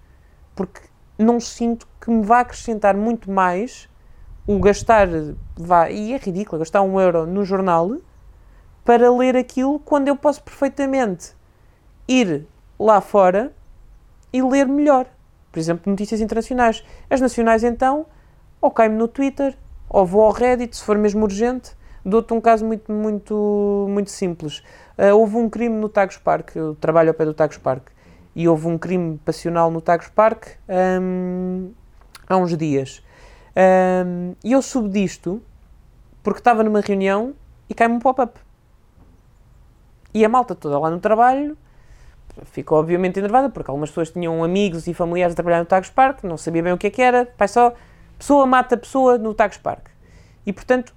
[0.56, 0.80] porque
[1.16, 3.88] não sinto que me vá acrescentar muito mais
[4.46, 5.08] o gastar,
[5.56, 7.96] vá, e é ridículo, gastar um euro no jornal
[8.84, 11.32] para ler aquilo quando eu posso perfeitamente
[12.08, 12.46] ir
[12.78, 13.52] lá fora
[14.32, 15.06] e ler melhor.
[15.50, 16.84] Por exemplo, notícias internacionais.
[17.10, 18.06] As nacionais, então,
[18.60, 19.56] ou caio-me no Twitter,
[19.88, 21.74] ou vou ao Reddit, se for mesmo urgente.
[22.04, 24.62] Dou-te um caso muito, muito, muito simples.
[24.96, 27.88] Uh, houve um crime no Tagus Park, eu trabalho ao pé do Tagus Park,
[28.36, 30.58] e houve um crime passional no Tagus Park
[31.00, 31.72] um,
[32.28, 33.02] há uns dias.
[33.56, 35.42] Um, e eu soube disto
[36.22, 37.32] porque estava numa reunião
[37.66, 38.38] e cai-me um pop-up.
[40.12, 41.56] E a malta toda lá no trabalho
[42.44, 46.22] ficou obviamente enervada porque algumas pessoas tinham amigos e familiares a trabalhar no Tagus Park,
[46.22, 47.72] não sabia bem o que é que era, pai só,
[48.18, 49.86] pessoa mata pessoa no Tagus Park.
[50.44, 50.94] E portanto,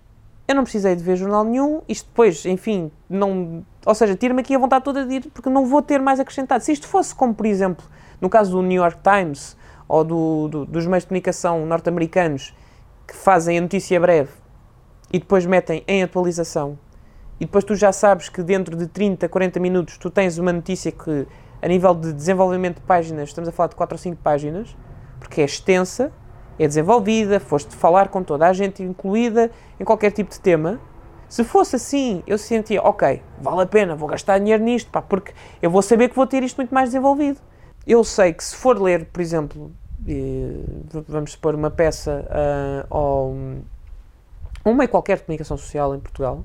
[0.50, 3.64] eu não precisei de ver jornal nenhum, isto depois, enfim, não.
[3.86, 6.64] Ou seja, tira-me aqui a vontade toda de ir, porque não vou ter mais acrescentado.
[6.64, 7.86] Se isto fosse como, por exemplo,
[8.20, 9.56] no caso do New York Times
[9.88, 12.56] ou do, do, dos meios de comunicação norte-americanos
[13.08, 14.32] que fazem a notícia breve
[15.14, 16.80] e depois metem em atualização,
[17.40, 20.92] e depois tu já sabes que dentro de 30, 40 minutos tu tens uma notícia
[20.92, 21.28] que,
[21.62, 24.76] a nível de desenvolvimento de páginas, estamos a falar de 4 ou 5 páginas,
[25.20, 26.12] porque é extensa
[26.60, 30.80] é desenvolvida, foste falar com toda a gente incluída em qualquer tipo de tema.
[31.28, 35.32] Se fosse assim, eu sentia, ok, vale a pena, vou gastar dinheiro nisto, pá, porque
[35.62, 37.40] eu vou saber que vou ter isto muito mais desenvolvido.
[37.88, 39.72] Eu sei que se for ler, por exemplo,
[41.08, 43.36] vamos supor uma peça uh, ou
[44.66, 46.44] um meio qualquer comunicação social em Portugal,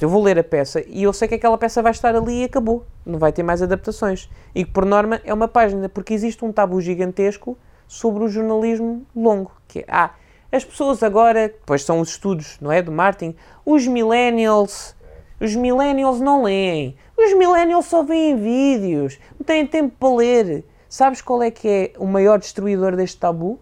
[0.00, 2.44] Eu vou ler a peça e eu sei que aquela peça vai estar ali e
[2.44, 2.84] acabou.
[3.04, 4.28] Não vai ter mais adaptações.
[4.54, 9.06] E que, por norma, é uma página, porque existe um tabu gigantesco sobre o jornalismo
[9.14, 9.52] longo.
[9.68, 10.10] Que é, ah,
[10.50, 14.94] as pessoas agora, pois são os estudos, não é, do Martin, os millennials,
[15.40, 16.96] os millennials não leem.
[17.16, 20.64] Os millennials só veem vídeos, não têm tempo para ler.
[20.88, 23.58] Sabes qual é que é o maior destruidor deste tabu?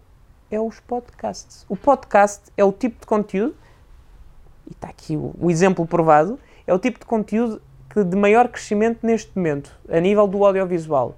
[0.51, 1.65] É os podcasts.
[1.69, 3.55] O podcast é o tipo de conteúdo
[4.67, 7.61] e está aqui o, o, exemplo provado, é o tipo de conteúdo
[7.91, 11.17] que de maior crescimento neste momento, a nível do audiovisual.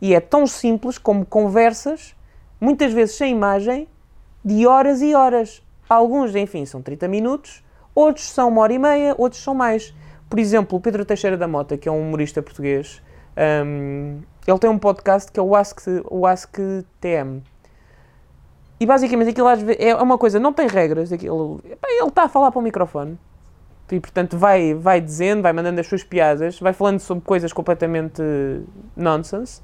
[0.00, 2.14] E é tão simples como conversas,
[2.60, 3.88] muitas vezes sem imagem,
[4.44, 5.62] de horas e horas.
[5.88, 9.94] Alguns, enfim, são 30 minutos, outros são uma hora e meia, outros são mais.
[10.28, 13.02] Por exemplo, o Pedro Teixeira da Mota, que é um humorista português,
[13.66, 16.56] um, ele tem um podcast que é o Ask, o Ask
[17.00, 17.42] TM.
[18.78, 21.12] E basicamente aquilo é uma coisa, não tem regras.
[21.12, 23.18] Aquilo, ele está a falar para o microfone.
[23.92, 28.22] E portanto vai, vai dizendo, vai mandando as suas piadas, vai falando sobre coisas completamente
[28.96, 29.60] nonsense.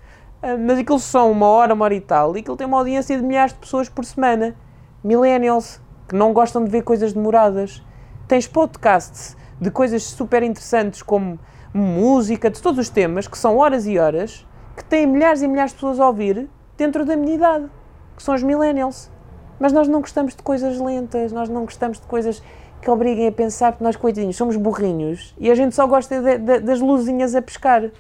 [0.49, 2.37] Ah, mas aquilo são uma hora, uma hora e tal.
[2.37, 4.55] E aquilo tem uma audiência de milhares de pessoas por semana.
[5.03, 7.83] Millennials, que não gostam de ver coisas demoradas.
[8.29, 11.37] Tens podcasts de coisas super interessantes como
[11.75, 15.73] música, de todos os temas, que são horas e horas, que têm milhares e milhares
[15.73, 17.69] de pessoas a ouvir dentro da minha idade
[18.17, 19.11] que são os millennials.
[19.59, 22.41] Mas nós não gostamos de coisas lentas, nós não gostamos de coisas
[22.81, 26.39] que obriguem a pensar, porque nós, coitadinhos, somos burrinhos e a gente só gosta de,
[26.39, 27.91] de, das luzinhas a pescar.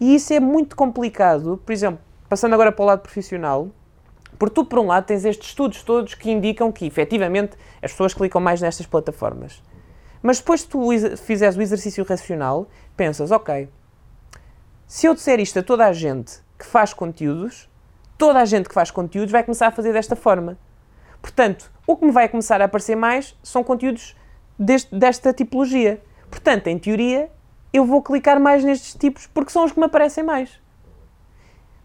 [0.00, 1.60] E isso é muito complicado.
[1.64, 3.68] Por exemplo, passando agora para o lado profissional,
[4.38, 8.14] porque tu, por um lado, tens estes estudos todos que indicam que, efetivamente, as pessoas
[8.14, 9.62] clicam mais nestas plataformas.
[10.22, 13.68] Mas depois, se tu fizeres o exercício racional, pensas, ok,
[14.86, 17.68] se eu disser isto a toda a gente que faz conteúdos,
[18.16, 20.58] toda a gente que faz conteúdos vai começar a fazer desta forma.
[21.20, 24.16] Portanto, o que me vai começar a aparecer mais são conteúdos
[24.58, 26.02] deste, desta tipologia.
[26.30, 27.30] Portanto, em teoria,
[27.74, 30.60] eu vou clicar mais nestes tipos porque são os que me aparecem mais.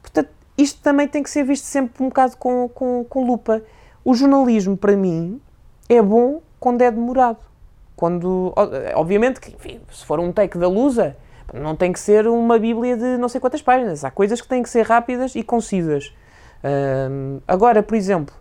[0.04, 3.64] Portanto, isto também tem que ser visto sempre um bocado com, com, com lupa.
[4.06, 5.42] O jornalismo, para mim,
[5.90, 7.40] é bom quando é demorado.
[7.96, 8.54] Quando,
[8.96, 11.18] obviamente, que, enfim, se for um take da Lusa,
[11.54, 14.06] não tem que ser uma bíblia de não sei quantas páginas.
[14.06, 16.14] Há coisas que têm que ser rápidas e concisas.
[17.48, 18.34] Agora, por exemplo,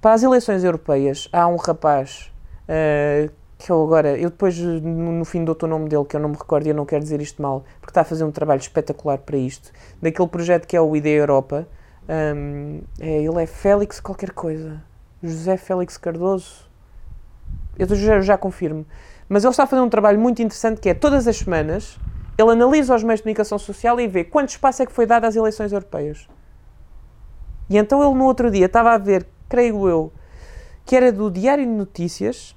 [0.00, 2.30] para as eleições europeias, há um rapaz
[2.68, 6.28] uh, que eu agora, eu depois no, fim dou o nome dele, que eu não
[6.28, 8.60] me recordo e eu não quero dizer isto mal, porque está a fazer um trabalho
[8.60, 11.66] espetacular para isto, daquele projeto que é o Ideia Europa.
[12.08, 14.82] Um, é, ele é Félix qualquer coisa.
[15.22, 16.70] José Félix Cardoso.
[17.78, 18.86] Eu já, já confirmo.
[19.28, 21.98] Mas ele está a fazer um trabalho muito interessante que é todas as semanas
[22.38, 25.24] ele analisa os meios de comunicação social e vê quanto espaço é que foi dado
[25.24, 26.28] às eleições europeias.
[27.68, 30.12] E então ele no outro dia estava a ver, creio eu,
[30.84, 32.55] que era do Diário de Notícias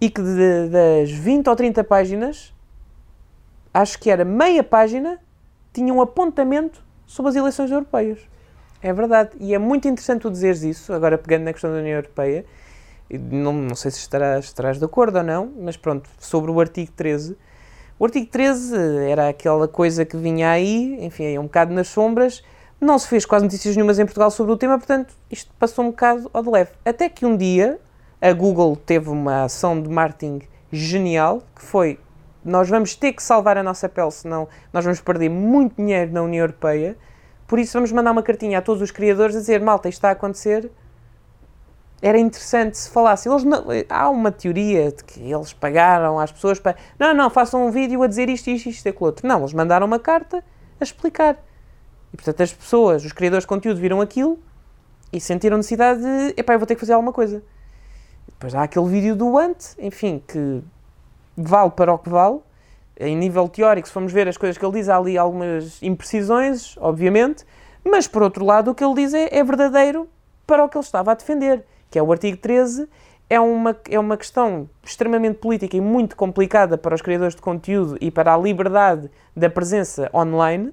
[0.00, 2.54] e que de, das 20 ou 30 páginas,
[3.72, 5.18] acho que era meia página,
[5.72, 8.18] tinha um apontamento sobre as eleições europeias.
[8.82, 9.30] É verdade.
[9.38, 12.44] E é muito interessante tu dizeres isso, agora pegando na questão da União Europeia,
[13.10, 16.92] não, não sei se estarás, estarás de acordo ou não, mas pronto, sobre o artigo
[16.92, 17.36] 13
[18.00, 18.74] o artigo 13
[19.10, 22.42] era aquela coisa que vinha aí, enfim, um bocado nas sombras,
[22.80, 25.90] não se fez quase notícias nenhumas em Portugal sobre o tema, portanto, isto passou um
[25.90, 26.70] bocado ao de leve.
[26.82, 27.78] Até que um dia
[28.20, 31.98] a Google teve uma ação de marketing genial, que foi
[32.44, 36.22] nós vamos ter que salvar a nossa pele, senão nós vamos perder muito dinheiro na
[36.22, 36.96] União Europeia.
[37.46, 40.08] Por isso vamos mandar uma cartinha a todos os criadores a dizer, malta, isto está
[40.08, 40.70] a acontecer,
[42.00, 43.28] era interessante se falasse.
[43.28, 46.76] Eles não, há uma teoria de que eles pagaram às pessoas para.
[46.98, 49.26] Não, não, façam um vídeo a dizer isto, isto, isto, aquilo outro.
[49.28, 50.42] Não, eles mandaram uma carta
[50.80, 51.36] a explicar.
[52.12, 54.38] E portanto as pessoas, os criadores de conteúdo, viram aquilo
[55.12, 56.34] e sentiram necessidade de.
[56.36, 57.42] Epá, eu vou ter que fazer alguma coisa.
[58.40, 60.62] Depois há aquele vídeo do Ant, enfim, que
[61.36, 62.40] vale para o que vale.
[62.98, 66.76] Em nível teórico, se formos ver as coisas que ele diz, há ali algumas imprecisões,
[66.78, 67.44] obviamente,
[67.84, 70.08] mas por outro lado, o que ele diz é, é verdadeiro
[70.46, 72.88] para o que ele estava a defender que é o artigo 13,
[73.28, 77.98] é uma, é uma questão extremamente política e muito complicada para os criadores de conteúdo
[78.00, 80.72] e para a liberdade da presença online,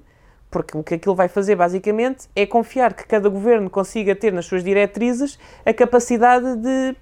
[0.50, 4.46] porque o que aquilo vai fazer basicamente é confiar que cada governo consiga ter nas
[4.46, 6.96] suas diretrizes a capacidade de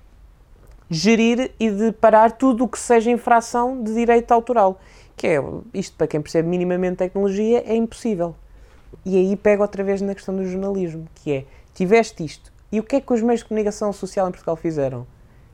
[0.90, 4.80] gerir e de parar tudo o que seja infração de direito autoral.
[5.16, 5.44] Que é,
[5.74, 8.34] isto para quem percebe minimamente tecnologia, é impossível.
[9.04, 11.44] E aí pega outra vez na questão do jornalismo, que é,
[11.74, 15.06] tiveste isto, e o que é que os meios de comunicação social em Portugal fizeram?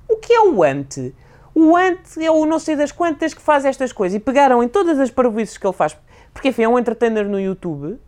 [0.08, 1.14] O que é o ante?
[1.54, 4.16] O ante é o não sei das quantas que faz estas coisas.
[4.16, 5.96] E pegaram em todas as parvoices que ele faz.
[6.32, 7.98] Porque, enfim, é um entertainer no YouTube.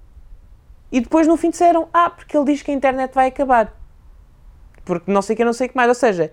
[0.91, 3.73] E depois, no fim, disseram: Ah, porque ele diz que a internet vai acabar.
[4.85, 5.89] Porque não sei o que, não sei o que mais.
[5.89, 6.33] Ou seja,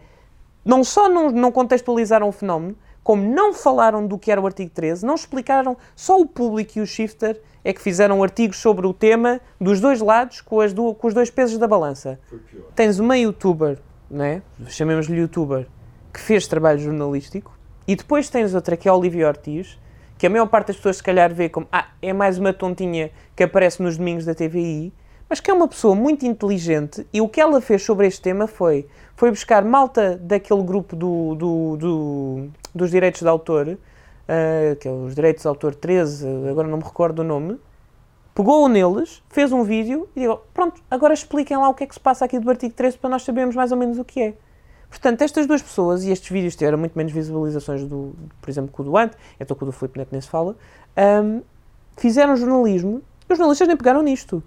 [0.64, 4.70] não só não, não contextualizaram o fenómeno, como não falaram do que era o artigo
[4.72, 8.94] 13, não explicaram, só o público e o shifter é que fizeram artigos sobre o
[8.94, 12.20] tema dos dois lados com, as do, com os dois pesos da balança.
[12.76, 14.42] Tens uma youtuber, né?
[14.68, 15.68] chamemos-lhe youtuber,
[16.14, 19.80] que fez trabalho jornalístico, e depois tens outra que é a Olivia Ortiz,
[20.18, 23.10] que a maior parte das pessoas se calhar vê como ah, é mais uma tontinha
[23.36, 24.94] que aparece nos domingos da TVI,
[25.28, 28.46] mas que é uma pessoa muito inteligente e o que ela fez sobre este tema
[28.46, 28.88] foi,
[29.22, 34.92] foi buscar malta daquele grupo do, do, do dos direitos de autor, uh, que é
[34.92, 37.60] os direitos de autor 13, agora não me recordo o nome,
[38.34, 41.94] pegou neles, fez um vídeo e disse, pronto, agora expliquem lá o que é que
[41.94, 44.34] se passa aqui do artigo 13 para nós sabermos mais ou menos o que é.
[44.90, 48.82] Portanto, estas duas pessoas, e estes vídeos tiveram muito menos visualizações, do, por exemplo, que
[48.82, 50.56] o do Ant, então que o do Filipe Neto nem se fala,
[51.24, 51.44] um,
[51.96, 54.44] fizeram jornalismo os jornalistas nem pegaram nisto.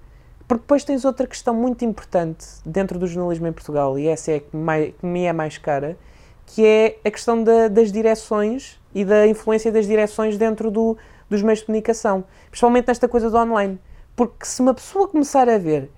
[0.55, 4.41] Porque depois tens outra questão muito importante dentro do jornalismo em Portugal, e essa é
[4.41, 5.99] que, mais, que me é mais cara,
[6.47, 10.97] que é a questão da, das direções e da influência das direções dentro do,
[11.29, 13.81] dos meios de comunicação, principalmente nesta coisa do online.
[14.15, 15.91] Porque se uma pessoa começar a ver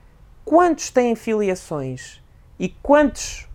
[0.42, 2.23] quantos têm filiações
[2.59, 3.47] e quantos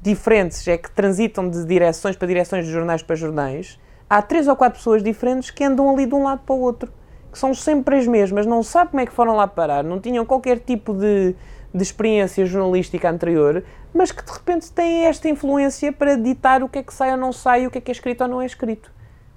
[0.00, 4.56] diferentes é que transitam de direções para direções de jornais para jornais, há três ou
[4.56, 6.90] quatro pessoas diferentes que andam ali de um lado para o outro,
[7.36, 10.24] que são sempre as mesmas, não sabem como é que foram lá parar, não tinham
[10.24, 11.36] qualquer tipo de,
[11.72, 16.78] de experiência jornalística anterior, mas que de repente têm esta influência para ditar o que
[16.78, 18.46] é que sai ou não sai, o que é que é escrito ou não é
[18.46, 18.90] escrito,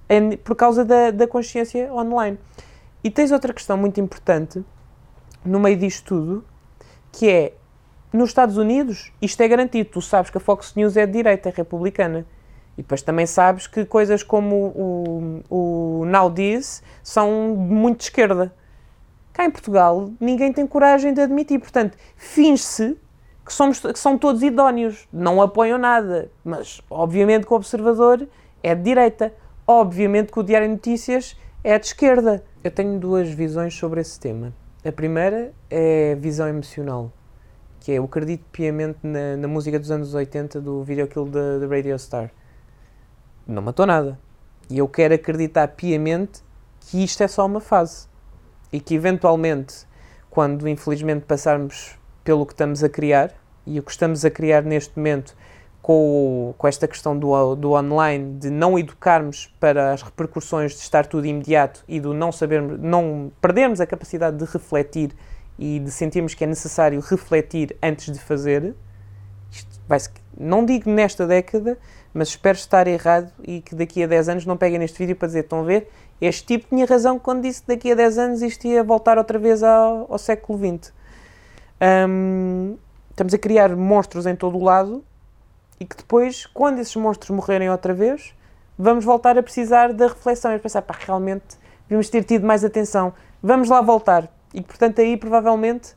[0.07, 2.39] é por causa da, da consciência online.
[3.03, 4.63] E tens outra questão muito importante
[5.43, 6.45] no meio disto tudo,
[7.11, 7.53] que é
[8.13, 9.89] nos Estados Unidos, isto é garantido.
[9.89, 12.25] Tu sabes que a Fox News é de direita, é republicana.
[12.79, 18.03] E depois também sabes que coisas como o, o, o Now This são muito de
[18.05, 18.53] esquerda.
[19.33, 21.59] Cá em Portugal, ninguém tem coragem de admitir.
[21.59, 22.97] Portanto, finge-se
[23.45, 25.09] que, somos, que são todos idóneos.
[25.11, 26.31] Não apoiam nada.
[26.41, 28.25] Mas, obviamente, que o Observador
[28.63, 29.33] é de direita.
[29.67, 32.45] Obviamente que o Diário de Notícias é de esquerda.
[32.63, 34.53] Eu tenho duas visões sobre esse tema.
[34.85, 37.11] A primeira é a visão emocional
[37.81, 41.97] que é eu acredito piamente na, na música dos anos 80 do Videokill da Radio
[41.97, 42.29] Star.
[43.49, 44.19] Não matou nada.
[44.69, 46.43] E eu quero acreditar piamente
[46.81, 48.07] que isto é só uma fase.
[48.71, 49.87] E que eventualmente,
[50.29, 53.33] quando infelizmente passarmos pelo que estamos a criar,
[53.65, 55.35] e o que estamos a criar neste momento
[55.81, 61.07] com, com esta questão do, do online, de não educarmos para as repercussões de estar
[61.07, 65.11] tudo imediato e do não sabermos, não perdermos a capacidade de refletir
[65.57, 68.75] e de sentirmos que é necessário refletir antes de fazer,
[69.87, 69.99] vai
[70.39, 71.77] não digo nesta década,
[72.13, 75.27] mas espero estar errado e que daqui a 10 anos não peguem neste vídeo para
[75.27, 78.41] dizer, estão a ver, este tipo tinha razão quando disse que daqui a 10 anos
[78.41, 80.93] isto ia voltar outra vez ao, ao século XX.
[81.81, 82.77] Um,
[83.11, 85.03] estamos a criar monstros em todo o lado
[85.79, 88.33] e que depois, quando esses monstros morrerem outra vez,
[88.77, 93.13] vamos voltar a precisar da reflexão e pensar, pá, realmente devíamos ter tido mais atenção.
[93.41, 95.95] Vamos lá voltar e portanto aí provavelmente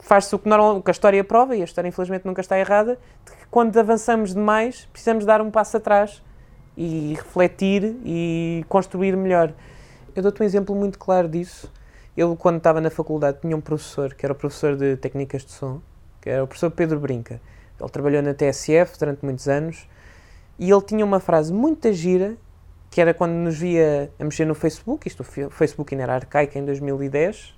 [0.00, 2.98] faz-se o que, normal, que a história prova, e a história infelizmente nunca está errada,
[3.24, 6.22] de quando avançamos demais precisamos dar um passo atrás
[6.76, 9.52] e refletir e construir melhor.
[10.14, 11.72] Eu dou-te um exemplo muito claro disso.
[12.16, 15.52] Eu, quando estava na faculdade, tinha um professor, que era o professor de técnicas de
[15.52, 15.80] som,
[16.20, 17.40] que era o professor Pedro Brinca.
[17.80, 19.88] Ele trabalhou na TSF durante muitos anos
[20.58, 22.36] e ele tinha uma frase muito gira,
[22.90, 26.58] que era quando nos via a mexer no Facebook, isto o Facebook ainda era arcaico
[26.58, 27.54] em 2010,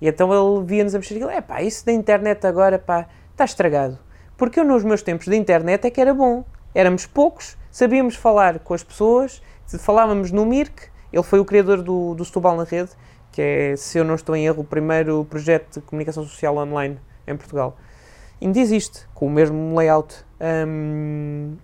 [0.00, 3.08] e então ele via-nos a mexer e ele, é pá, isso da internet agora, pá,
[3.30, 3.98] está estragado.
[4.36, 6.44] Porque eu nos meus tempos de internet é que era bom.
[6.74, 9.42] Éramos poucos, sabíamos falar com as pessoas,
[9.78, 12.90] falávamos no Mirk, ele foi o criador do, do Setúbal na Rede,
[13.30, 16.98] que é, se eu não estou em erro, o primeiro projeto de comunicação social online
[17.26, 17.76] em Portugal.
[18.42, 20.24] Ainda existe, com o mesmo layout.
[20.66, 21.56] Um,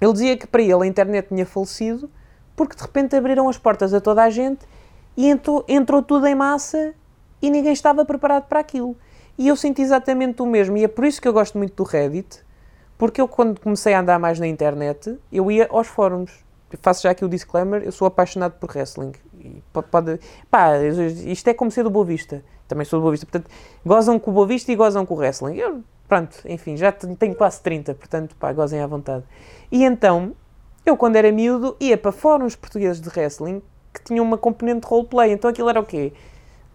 [0.00, 2.10] ele dizia que para ele a internet tinha falecido
[2.58, 4.66] porque de repente abriram as portas a toda a gente
[5.16, 6.92] e entrou, entrou tudo em massa
[7.40, 8.96] e ninguém estava preparado para aquilo.
[9.38, 11.88] E eu senti exatamente o mesmo, e é por isso que eu gosto muito do
[11.88, 12.40] Reddit,
[12.98, 16.44] porque eu, quando comecei a andar mais na internet, eu ia aos fóruns.
[16.70, 19.12] Eu faço já aqui o disclaimer, eu sou apaixonado por wrestling.
[19.38, 20.18] E pode,
[20.50, 20.76] pá,
[21.24, 22.42] isto é como ser do Boa Vista.
[22.66, 23.24] Também sou do Boa Vista.
[23.24, 23.48] Portanto,
[23.86, 25.56] gozam com o Boa Vista e gozam com o wrestling.
[25.56, 29.24] Eu, pronto, enfim, já tenho quase 30, portanto, pá, gozem à vontade.
[29.70, 30.34] E então,
[30.84, 33.62] eu quando era miúdo, ia para fóruns portugueses de wrestling
[33.94, 35.32] que tinham uma componente roleplay.
[35.32, 36.12] Então aquilo era o quê?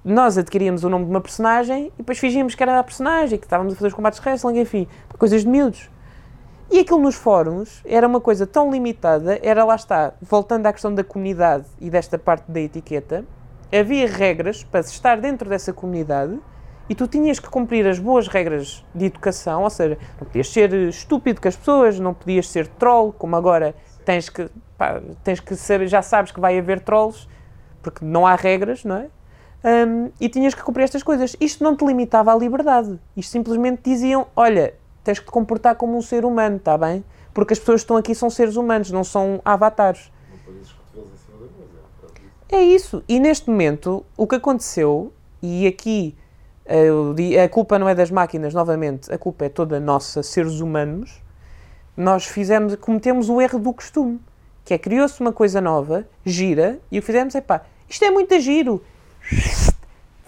[0.04, 3.46] Nós adquiríamos o nome de uma personagem e depois fingíamos que era a personagem, que
[3.46, 4.88] estávamos a fazer os combates de wrestling, enfim,
[5.18, 5.90] coisas de miúdos.
[6.70, 10.94] E aquilo nos fóruns era uma coisa tão limitada, era lá está, voltando à questão
[10.94, 13.24] da comunidade e desta parte da etiqueta,
[13.72, 16.40] havia regras para estar dentro dessa comunidade
[16.90, 20.74] e tu tinhas que cumprir as boas regras de educação, ou seja, não podias ser
[20.74, 23.74] estúpido com as pessoas, não podias ser troll, como agora
[24.04, 27.28] tens que, pá, tens que saber, já sabes que vai haver trolls,
[27.82, 29.08] porque não há regras, não é?
[29.64, 31.36] Um, e tinhas que cumprir estas coisas.
[31.40, 33.00] Isto não te limitava à liberdade.
[33.16, 37.04] Isto simplesmente diziam: olha, tens que te comportar como um ser humano, está bem?
[37.34, 40.12] Porque as pessoas que estão aqui são seres humanos, não são avatares.
[40.30, 41.80] Não pões os cotovelos em cima da mesa,
[42.50, 42.62] é isso.
[42.62, 43.04] É isso.
[43.08, 46.16] E neste momento, o que aconteceu, e aqui
[46.66, 51.22] eh, a culpa não é das máquinas, novamente, a culpa é toda nossa, seres humanos,
[51.96, 54.20] nós fizemos, cometemos o erro do costume,
[54.64, 58.10] que é criou-se uma coisa nova, gira, e o que fizemos é pá, isto é
[58.10, 58.82] muito giro,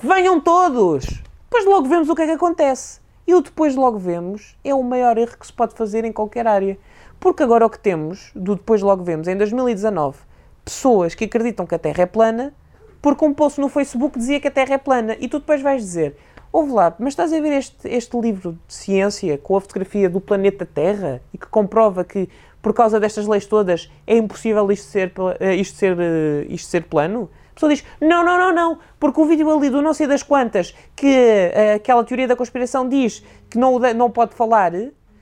[0.02, 1.06] venham todos!
[1.44, 3.00] Depois logo vemos o que é que acontece.
[3.28, 6.46] E o depois logo vemos é o maior erro que se pode fazer em qualquer
[6.46, 6.78] área.
[7.20, 10.18] Porque agora o que temos, do depois logo vemos, em 2019,
[10.64, 12.54] pessoas que acreditam que a Terra é plana,
[13.02, 15.16] porque um post no Facebook dizia que a Terra é plana.
[15.20, 16.18] E tu depois vais dizer,
[16.52, 20.22] ouve lá, mas estás a ver este, este livro de ciência com a fotografia do
[20.22, 22.30] planeta Terra e que comprova que,
[22.62, 26.84] por causa destas leis todas, é impossível isto ser, eh, isto ser, eh, isto ser
[26.84, 27.30] plano?
[27.56, 30.76] Pessoa diz, não, não, não, não, porque o vídeo ali do não sei das quantas,
[30.94, 34.74] que eh, aquela teoria da conspiração diz que não, não pode falar,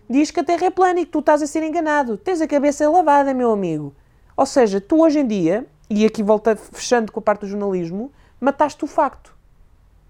[0.10, 2.18] diz que a Terra é plana e que tu estás a ser enganado.
[2.18, 3.94] Tens a cabeça lavada, meu amigo.
[4.36, 8.12] Ou seja, tu hoje em dia, e aqui volta fechando com a parte do jornalismo,
[8.42, 9.34] mataste o facto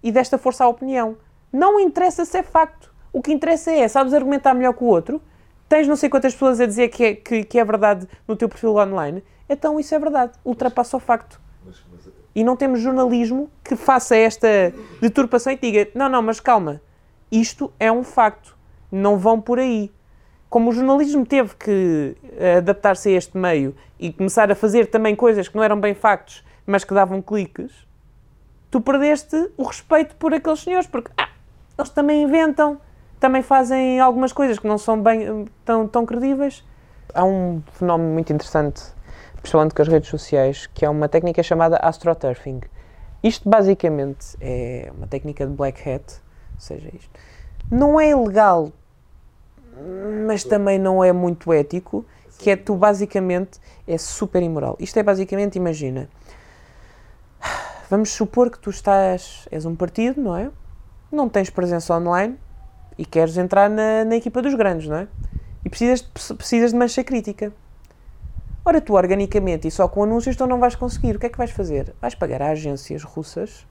[0.02, 1.18] e desta força à opinião.
[1.52, 2.92] Não interessa se é facto.
[3.12, 5.22] O que interessa é, sabes argumentar melhor que o outro,
[5.70, 8.50] tens não sei quantas pessoas a dizer que é, que, que é verdade no teu
[8.50, 10.34] perfil online, então isso é verdade.
[10.44, 11.40] Ultrapassa o facto.
[12.36, 16.82] E não temos jornalismo que faça esta deturpação e diga: não, não, mas calma,
[17.32, 18.56] isto é um facto,
[18.92, 19.92] não vão por aí.
[20.50, 25.16] Como o jornalismo teve que eh, adaptar-se a este meio e começar a fazer também
[25.16, 27.72] coisas que não eram bem factos, mas que davam cliques,
[28.70, 31.30] tu perdeste o respeito por aqueles senhores, porque ah,
[31.76, 32.80] eles também inventam,
[33.20, 36.64] também fazem algumas coisas que não são bem eh, tão, tão credíveis.
[37.14, 38.93] Há um fenómeno muito interessante,
[39.44, 42.62] principalmente com as redes sociais, que é uma técnica chamada astroturfing.
[43.22, 46.14] Isto basicamente é uma técnica de black hat,
[46.56, 47.12] ou seja, isto
[47.70, 48.72] não é ilegal,
[50.26, 52.06] mas também não é muito ético,
[52.40, 54.78] que é tu basicamente é super imoral.
[54.80, 56.08] Isto é basicamente, imagina,
[57.90, 60.50] vamos supor que tu estás, és um partido, não é?
[61.12, 62.38] Não tens presença online
[62.98, 65.08] e queres entrar na, na equipa dos grandes, não é?
[65.66, 67.52] E precisas, precisas de mancha crítica.
[68.66, 71.16] Ora, tu organicamente e só com anúncios tu não vais conseguir.
[71.16, 71.94] O que é que vais fazer?
[72.02, 73.68] Vais pagar a agências russas,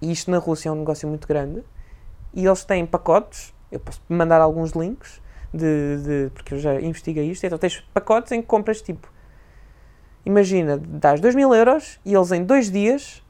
[0.00, 1.62] e isto na Rússia é um negócio muito grande,
[2.34, 5.20] e eles têm pacotes, eu posso mandar alguns links,
[5.54, 9.06] de, de- porque eu já investiguei isto, então tens pacotes em que compras tipo,
[10.24, 13.22] imagina, dás 2 mil euros e eles em dois dias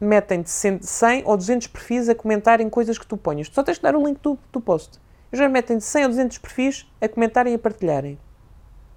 [0.00, 3.48] metem-te 100 100 ou 200 perfis a comentarem coisas que tu ponhas.
[3.48, 5.00] Tu só tens que dar o link do, do post.
[5.32, 8.18] Eles já metem-te 100 ou 200 perfis a comentarem e a partilharem.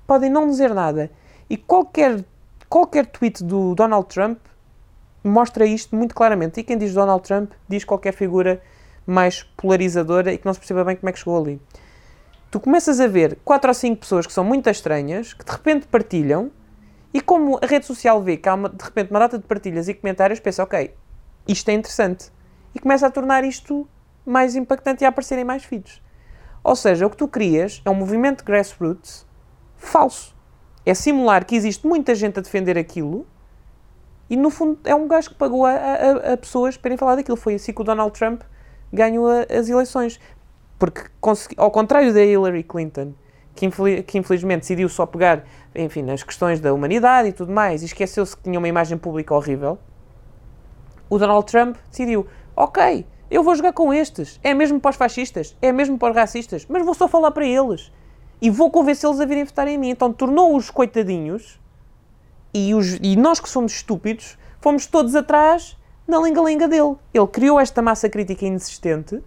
[0.08, 1.10] Podem não dizer nada.
[1.52, 2.24] E qualquer,
[2.70, 4.40] qualquer tweet do Donald Trump
[5.22, 6.62] mostra isto muito claramente.
[6.62, 8.62] E quem diz Donald Trump diz qualquer figura
[9.06, 11.62] mais polarizadora e que não se perceba bem como é que chegou ali.
[12.50, 15.88] Tu começas a ver quatro ou cinco pessoas que são muito estranhas, que de repente
[15.88, 16.50] partilham,
[17.14, 19.90] e como a rede social vê que há uma- de repente uma data de partilhas
[19.90, 20.96] e comentários, pensa, ok,
[21.46, 22.32] isto é interessante.
[22.74, 23.86] E começa a tornar isto
[24.26, 26.02] mais impactante e a aparecerem mais feeds.
[26.64, 29.28] Ou seja, o que tu crias é um movimento grassroots
[29.76, 30.40] falso.
[30.86, 33.26] É simular que existe muita gente a defender aquilo
[34.30, 37.16] e, no fundo, é um gajo que pagou a, a- a pessoas para irem falar
[37.16, 37.38] daquilo.
[37.38, 38.42] Foi assim que o Donald Trump
[38.92, 40.20] ganhou a- as eleições.
[40.80, 41.02] Porque,
[41.58, 43.14] ao contrário da Hillary Clinton,
[43.54, 45.44] que, infeli- que infelizmente decidiu só pegar,
[45.76, 49.36] enfim, nas questões da humanidade e tudo mais, e esqueceu-se que tinha uma imagem pública
[49.36, 49.78] horrível,
[51.10, 52.26] o Donald Trump decidiu:
[52.56, 56.16] ok, eu vou jogar com estes, é mesmo para os fascistas, é mesmo para os
[56.16, 57.92] racistas, mas vou só falar para eles
[58.42, 59.90] e vou convencê-los a virem votar em mim.
[59.90, 61.60] Então tornou-os coitadinhos
[62.54, 65.78] e, os- e nós que somos estúpidos fomos todos atrás
[66.08, 66.96] na lenga-lenga dele.
[67.14, 69.22] Ele criou esta massa crítica inexistente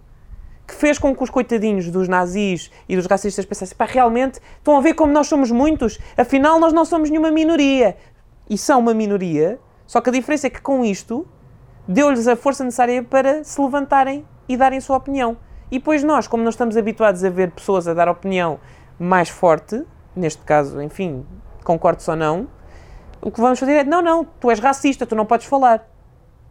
[0.67, 4.75] que fez com que os coitadinhos dos nazis e dos racistas pensassem, pá, realmente estão
[4.75, 7.95] a ver como nós somos muitos, afinal nós não somos nenhuma minoria.
[8.49, 11.27] E são uma minoria, só que a diferença é que com isto
[11.87, 15.37] deu-lhes a força necessária para se levantarem e darem sua opinião.
[15.69, 18.59] E depois nós, como não estamos habituados a ver pessoas a dar opinião
[18.99, 19.83] mais forte,
[20.15, 21.25] neste caso, enfim,
[21.63, 22.47] concordes ou não,
[23.21, 25.87] o que vamos fazer é, não, não, tu és racista, tu não podes falar.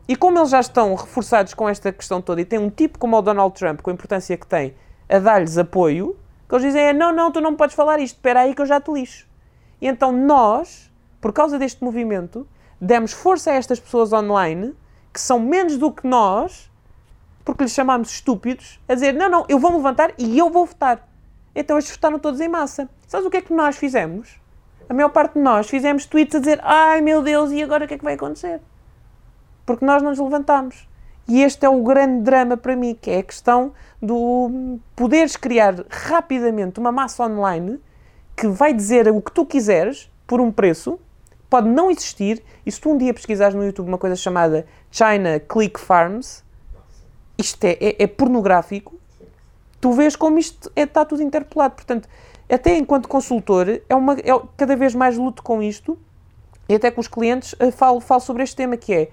[0.07, 3.17] E como eles já estão reforçados com esta questão toda e tem um tipo como
[3.17, 4.75] o Donald Trump, com a importância que tem,
[5.09, 6.17] a dar-lhes apoio,
[6.49, 8.67] que eles dizem é, não, não, tu não podes falar isto, espera aí que eu
[8.67, 9.27] já te lixo.
[9.81, 10.91] E então nós,
[11.21, 12.47] por causa deste movimento,
[12.81, 14.75] demos força a estas pessoas online,
[15.13, 16.71] que são menos do que nós,
[17.45, 21.09] porque lhes chamámos estúpidos, a dizer, não, não, eu vou-me levantar e eu vou votar.
[21.55, 22.89] Então eles votaram todos em massa.
[23.07, 24.41] Sabes o que é que nós fizemos?
[24.89, 27.89] A maior parte de nós fizemos tweets a dizer ai meu Deus, e agora o
[27.89, 28.61] que é que vai acontecer?
[29.65, 30.87] Porque nós não nos levantámos.
[31.27, 35.75] E este é o grande drama para mim, que é a questão do poderes criar
[35.89, 37.81] rapidamente uma massa online
[38.37, 40.99] que vai dizer o que tu quiseres por um preço,
[41.49, 45.41] pode não existir, e se tu um dia pesquisares no YouTube uma coisa chamada China
[45.41, 46.45] Click Farms,
[47.39, 48.99] isto é, é, é pornográfico,
[49.85, 51.75] tu vês como isto é, está tudo interpelado.
[51.75, 52.09] Portanto,
[52.51, 55.99] até enquanto consultor, é uma, é, cada vez mais luto com isto,
[56.67, 59.11] e até com os clientes eh, falo, falo sobre este tema que é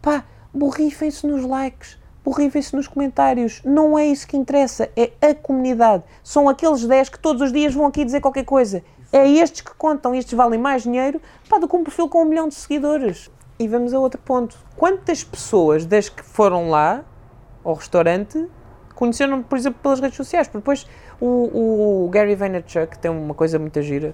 [0.00, 0.24] pá,
[0.54, 3.60] borrifem-se nos likes, borrifem-se nos comentários.
[3.64, 6.04] Não é isso que interessa, é a comunidade.
[6.22, 8.84] São aqueles 10 que todos os dias vão aqui dizer qualquer coisa.
[9.12, 12.24] É estes que contam, estes valem mais dinheiro pá, do que um perfil com um
[12.24, 13.28] milhão de seguidores.
[13.58, 14.56] E vamos a outro ponto.
[14.76, 17.04] Quantas pessoas das que foram lá
[17.64, 18.46] ao restaurante
[18.98, 20.48] conheceram, por exemplo, pelas redes sociais?
[20.48, 20.86] Porque depois
[21.20, 24.12] o, o Gary Vaynerchuk tem uma coisa muito gira.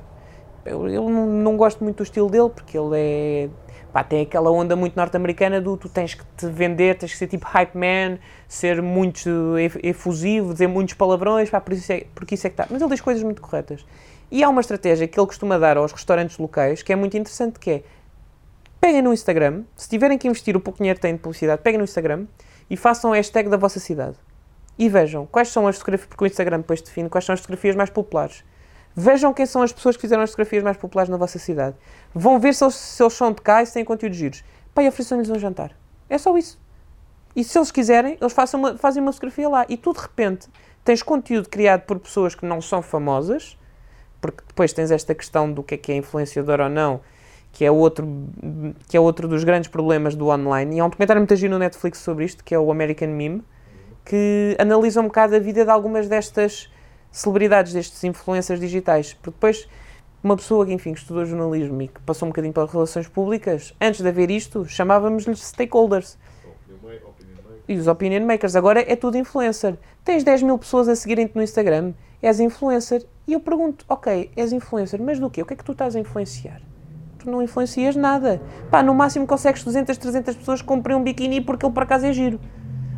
[0.65, 3.49] Eu, eu não, gosto muito do estilo dele porque ele é
[3.93, 7.29] Pá, tem aquela onda muito norte-americana do tu tens que te vender, tens que ser
[7.29, 8.19] tipo hype man,
[8.49, 9.31] ser muito
[9.85, 12.67] efusivo, dizer muitos palavrões, pá, por isso é, porque isso é que está.
[12.69, 13.87] Mas ele diz coisas muito corretas.
[14.33, 17.61] E há uma estratégia que ele costuma dar aos restaurantes locais que é muito interessante,
[17.61, 17.83] que é
[18.81, 21.79] peguem no Instagram, se tiverem que investir o pouco dinheiro que têm de publicidade, peguem
[21.79, 22.27] no Instagram
[22.69, 24.17] e façam a hashtag da vossa cidade.
[24.79, 27.77] E vejam quais são as fotografias, porque o Instagram depois define quais são as fotografias
[27.77, 28.45] mais populares.
[28.97, 31.77] Vejam quem são as pessoas que fizeram as fotografias mais populares na vossa cidade.
[32.15, 34.45] Vão ver se eles, se eles são de cá e se têm conteúdos giros.
[34.75, 35.73] Pai, ofereçam-lhes um jantar.
[36.09, 36.59] É só isso.
[37.35, 39.67] E se eles quiserem, eles façam uma, fazem uma fotografia lá.
[39.69, 40.49] E tu, de repente,
[40.85, 43.59] tens conteúdo criado por pessoas que não são famosas,
[44.21, 47.01] porque depois tens esta questão do que é que é influenciador ou não,
[47.53, 48.07] que é outro,
[48.89, 50.77] que é outro dos grandes problemas do online.
[50.77, 53.43] E há um documentário muito giro no Netflix sobre isto, que é o American Meme,
[54.05, 56.71] que analisa um bocado a vida de algumas destas
[57.11, 59.15] celebridades, destes influências digitais.
[59.15, 59.69] Porque depois,
[60.23, 63.75] uma pessoa que, enfim, que estudou jornalismo e que passou um bocadinho pelas relações públicas,
[63.81, 66.19] antes de haver isto, chamávamos-lhes stakeholders.
[67.67, 68.57] E os opinion makers.
[68.57, 69.79] Agora é tudo influencer.
[70.05, 73.07] Tens 10 mil pessoas a seguirem-te no Instagram, és influencer.
[73.27, 75.41] E eu pergunto, ok, és influencer, mas do quê?
[75.41, 76.61] O que é que tu estás a influenciar?
[77.19, 78.43] Tu não influencias nada.
[78.71, 82.05] Pá, no máximo consegues 200, 300 pessoas que comprem um biquíni porque ele por acaso
[82.05, 82.39] é giro.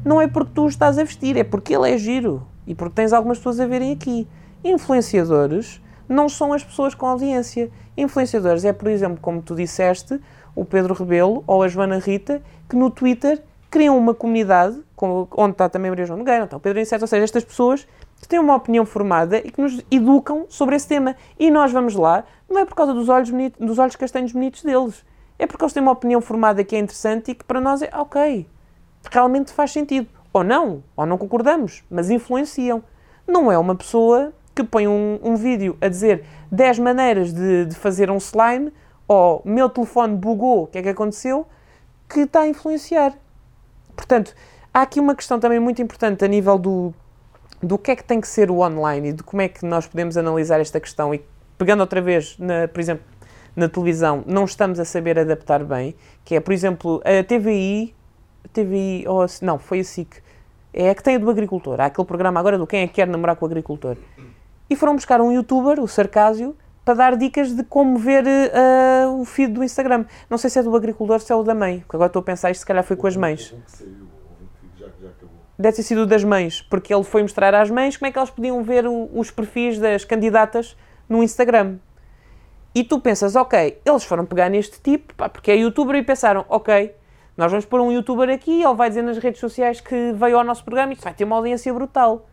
[0.07, 2.47] Não é porque tu estás a vestir, é porque ele é giro.
[2.65, 4.29] E porque tens algumas pessoas a verem aqui.
[4.63, 7.69] Influenciadores não são as pessoas com audiência.
[7.97, 10.21] Influenciadores é, por exemplo, como tu disseste,
[10.55, 15.69] o Pedro Rebelo ou a Joana Rita, que no Twitter criam uma comunidade, onde está
[15.69, 17.85] também Maria João Nogueira, então Pedro Incerto, ou seja, estas pessoas
[18.21, 21.17] que têm uma opinião formada e que nos educam sobre esse tema.
[21.37, 25.05] E nós vamos lá, não é por causa dos olhos, dos olhos castanhos bonitos deles,
[25.37, 27.91] é porque eles têm uma opinião formada que é interessante e que para nós é
[27.93, 28.47] ok,
[29.11, 30.09] realmente faz sentido.
[30.33, 32.83] Ou não, ou não concordamos, mas influenciam.
[33.27, 37.75] Não é uma pessoa que põe um, um vídeo a dizer 10 maneiras de, de,
[37.75, 38.73] fazer um slime
[39.09, 41.47] ou meu telefone bugou, o que é que aconteceu,
[42.09, 43.15] que está a influenciar.
[43.95, 44.35] Portanto,
[44.73, 46.95] há aqui uma questão também muito importante a nível do,
[47.63, 49.87] do que é que tem que ser o online e de como é que nós
[49.87, 51.25] podemos analisar esta questão e
[51.57, 53.05] pegando outra vez, na, por exemplo,
[53.57, 55.95] na televisão, não estamos a saber adaptar bem,
[56.25, 57.95] que é, por exemplo, a TVI,
[58.63, 60.23] TVI, ou, não, foi a SIC,
[60.73, 61.81] é a que tem a do agricultor.
[61.81, 63.97] Há aquele programa agora do quem é que quer namorar com o agricultor.
[64.69, 69.25] E foram buscar um youtuber, o Sarcásio, para dar dicas de como ver uh, o
[69.25, 70.05] feed do Instagram.
[70.29, 72.23] Não sei se é do agricultor, se é o da mãe, porque agora estou a
[72.23, 73.55] pensar isto se calhar foi com as mães.
[75.59, 78.31] Deve ter sido das mães, porque ele foi mostrar às mães como é que elas
[78.31, 80.77] podiam ver o, os perfis das candidatas
[81.09, 81.79] no Instagram.
[82.75, 86.45] E tu pensas, ok, eles foram pegar neste tipo, pá, porque é youtuber, e pensaram,
[86.49, 86.95] ok,
[87.37, 90.45] nós vamos pôr um youtuber aqui, ele vai dizer nas redes sociais que veio ao
[90.45, 92.27] nosso programa e vai ter uma audiência brutal.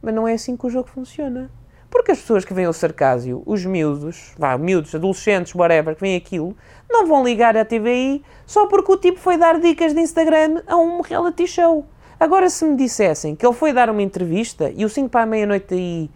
[0.00, 1.50] Mas não é assim que o jogo funciona.
[1.90, 6.16] Porque as pessoas que vêm ao sarcásio, os miúdos, vá, miúdos, adolescentes, whatever, que vêm
[6.16, 6.56] aquilo,
[6.90, 10.76] não vão ligar à TVI só porque o tipo foi dar dicas de Instagram a
[10.76, 11.86] um reality show.
[12.18, 15.26] Agora, se me dissessem que ele foi dar uma entrevista e o 5 para a
[15.26, 16.10] meia-noite aí,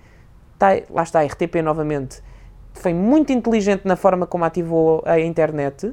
[0.58, 2.22] tá, lá está, a RTP novamente,
[2.72, 5.92] foi muito inteligente na forma como ativou a internet,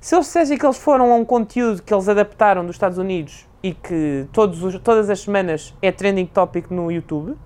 [0.00, 3.46] se eles dissessem que eles foram a um conteúdo que eles adaptaram dos Estados Unidos
[3.62, 7.36] e que todos os, todas as semanas é trending topic no YouTube,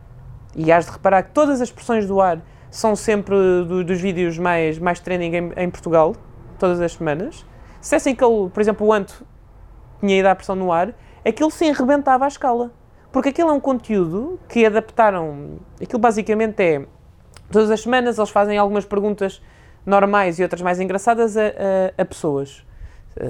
[0.54, 2.40] e has de reparar que todas as expressões do ar
[2.70, 3.34] são sempre
[3.66, 6.14] do, dos vídeos mais, mais trending em, em, Portugal,
[6.58, 7.44] todas as semanas.
[7.80, 9.26] Se dissessem que ele, por exemplo, o Anto
[10.00, 10.94] tinha ido à pressão no ar,
[11.26, 12.70] aquilo sim arrebentava a escala.
[13.10, 15.58] Porque aquilo é um conteúdo que adaptaram.
[15.80, 16.86] Aquilo basicamente é.
[17.50, 19.40] Todas as semanas eles fazem algumas perguntas
[19.84, 22.64] normais e outras mais engraçadas a, a, a pessoas.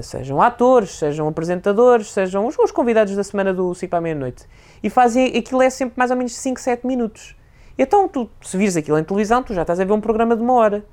[0.01, 4.45] Sejam atores, sejam apresentadores, sejam os, os convidados da semana do 5 à meia-noite.
[4.81, 7.35] E fazem, aquilo é sempre mais ou menos 5, 7 minutos.
[7.77, 10.41] Então, tu, se vires aquilo em televisão, tu já estás a ver um programa de
[10.41, 10.83] uma hora.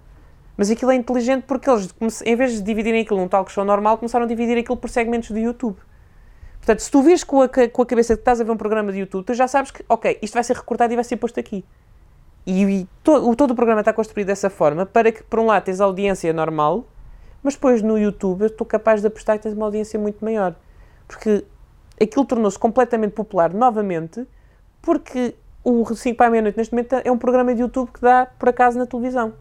[0.56, 1.94] Mas aquilo é inteligente porque eles,
[2.24, 5.30] em vez de dividirem aquilo num talk show normal, começaram a dividir aquilo por segmentos
[5.30, 5.76] de YouTube.
[6.58, 8.92] Portanto, se tu vês com a, com a cabeça que estás a ver um programa
[8.92, 11.40] de YouTube, tu já sabes que, ok, isto vai ser recortado e vai ser posto
[11.40, 11.64] aqui.
[12.46, 15.64] E, to, o, todo o programa está construído dessa forma para que, por um lado,
[15.64, 16.84] tens audiência normal,
[17.42, 20.54] mas depois no YouTube eu estou capaz de apostar que tens uma audiência muito maior.
[21.06, 21.44] Porque
[22.00, 24.26] aquilo tornou-se completamente popular novamente,
[24.80, 25.34] porque
[25.64, 28.48] o 5 para a meia-noite neste momento é um programa de YouTube que dá por
[28.48, 29.32] acaso na televisão.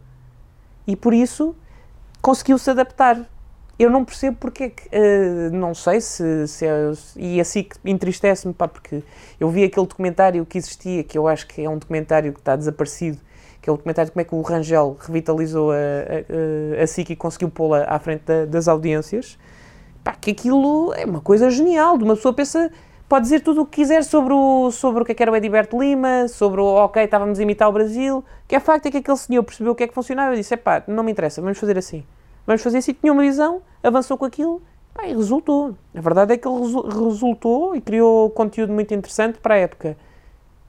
[0.86, 1.56] E por isso
[2.22, 3.18] conseguiu-se adaptar.
[3.82, 7.76] Eu não percebo porque é que, uh, não sei se, se é, e assim que
[7.84, 9.02] entristece-me, pá, porque
[9.40, 12.56] eu vi aquele documentário que existia, que eu acho que é um documentário que está
[12.56, 13.18] desaparecido,
[13.60, 17.10] que é o documentário de como é que o Rangel revitalizou a, a, a, SIC
[17.10, 19.40] e conseguiu pô-la à frente da, das audiências,
[20.04, 22.72] pá, que aquilo é uma coisa genial, de uma pessoa pensa
[23.10, 25.36] pode dizer tudo o que quiser sobre o, sobre o que, é que era o
[25.36, 28.98] Ediberto Lima, sobre o ok, estávamos a imitar o Brasil, que é facto é que
[28.98, 31.58] aquele senhor percebeu o que é que funcionava e disse, pá, não me interessa, vamos
[31.58, 32.06] fazer assim.
[32.52, 34.62] Vamos fazer assim, tinha uma visão, avançou com aquilo,
[34.94, 35.74] pá, e resultou.
[35.96, 39.96] A verdade é que ele resu resultou e criou conteúdo muito interessante para a época.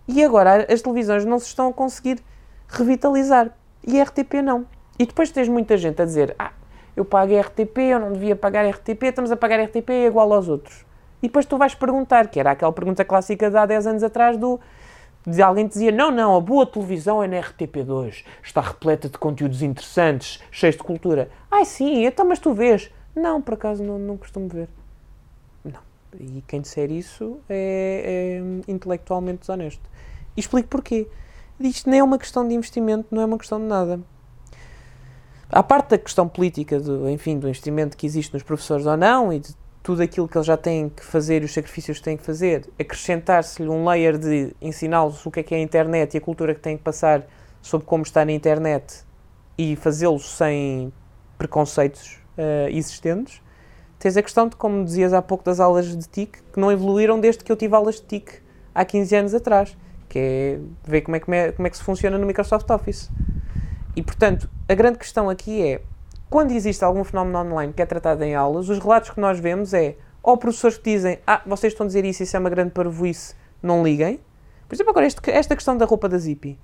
[0.07, 2.21] E agora as televisões não se estão a conseguir
[2.69, 3.51] revitalizar.
[3.85, 4.65] E a RTP não.
[4.97, 6.53] E depois tens muita gente a dizer, ah,
[6.97, 10.87] eu pago RTP, eu não devia pagar RTP, estamos a pagar RTP igual aos outros.
[11.21, 14.37] E depois tu vais perguntar, que era aquela pergunta clássica de há 10 anos atrás
[14.37, 14.61] do
[15.43, 20.41] alguém dizia, não, não, a boa televisão é na RTP2, está repleta de conteúdos interessantes,
[20.51, 21.31] cheios de cultura.
[21.51, 22.91] Ai sim, então mas tu vês.
[23.15, 24.69] Não, por acaso não, não costumo ver.
[25.65, 25.81] Não.
[26.19, 29.83] E quem disser isso é, é intelectualmente desonesto.
[30.37, 31.07] E explico porquê.
[31.61, 34.01] Isto nem é uma questão de investimento, não é uma questão de nada.
[35.49, 39.33] À parte da questão política, do, enfim, do investimento que existe nos professores ou não,
[39.33, 42.17] e de tudo aquilo que eles já têm que fazer e os sacrifícios que têm
[42.17, 46.19] que fazer, acrescentar-se-lhe um layer de ensiná-los o que é que é a internet e
[46.19, 47.27] a cultura que têm que passar
[47.61, 49.05] sobre como está na internet
[49.59, 50.93] e fazê-los sem
[51.37, 53.43] preconceitos uh, existentes.
[53.99, 57.21] Tens a questão de, como dizias há pouco, das aulas de TIC, que não evoluíram
[57.21, 58.41] desde que eu tive aulas de TIC
[58.75, 59.77] há 15 anos atrás,
[60.09, 61.21] que é ver como é,
[61.53, 63.11] como é que se funciona no Microsoft Office.
[63.95, 65.83] E, portanto, a grande questão aqui é
[66.33, 69.75] quando existe algum fenómeno online que é tratado em aulas, os relatos que nós vemos
[69.75, 72.71] é ou professores que dizem ah, vocês estão a dizer isso, isso é uma grande
[72.71, 74.19] parvoíce, não liguem.
[74.67, 76.59] Por exemplo, agora este, esta questão da roupa da Zippy,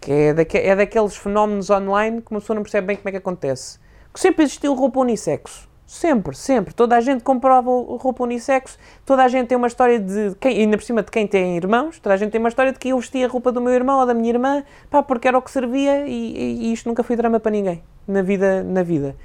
[0.00, 3.10] que é, daque, é daqueles fenómenos online que uma pessoa não percebe bem como é
[3.10, 3.80] que acontece.
[4.14, 5.68] Que sempre existiu roupa unissexo.
[5.90, 6.72] Sempre, sempre.
[6.72, 10.78] Toda a gente comprova roupa unissexo, toda a gente tem uma história de quem, ainda
[10.78, 12.98] por cima de quem tem irmãos, toda a gente tem uma história de que eu
[13.00, 15.50] vestia a roupa do meu irmão ou da minha irmã, pá, porque era o que
[15.50, 18.62] servia e, e isto nunca foi drama para ninguém na vida.
[18.62, 19.16] Na vida.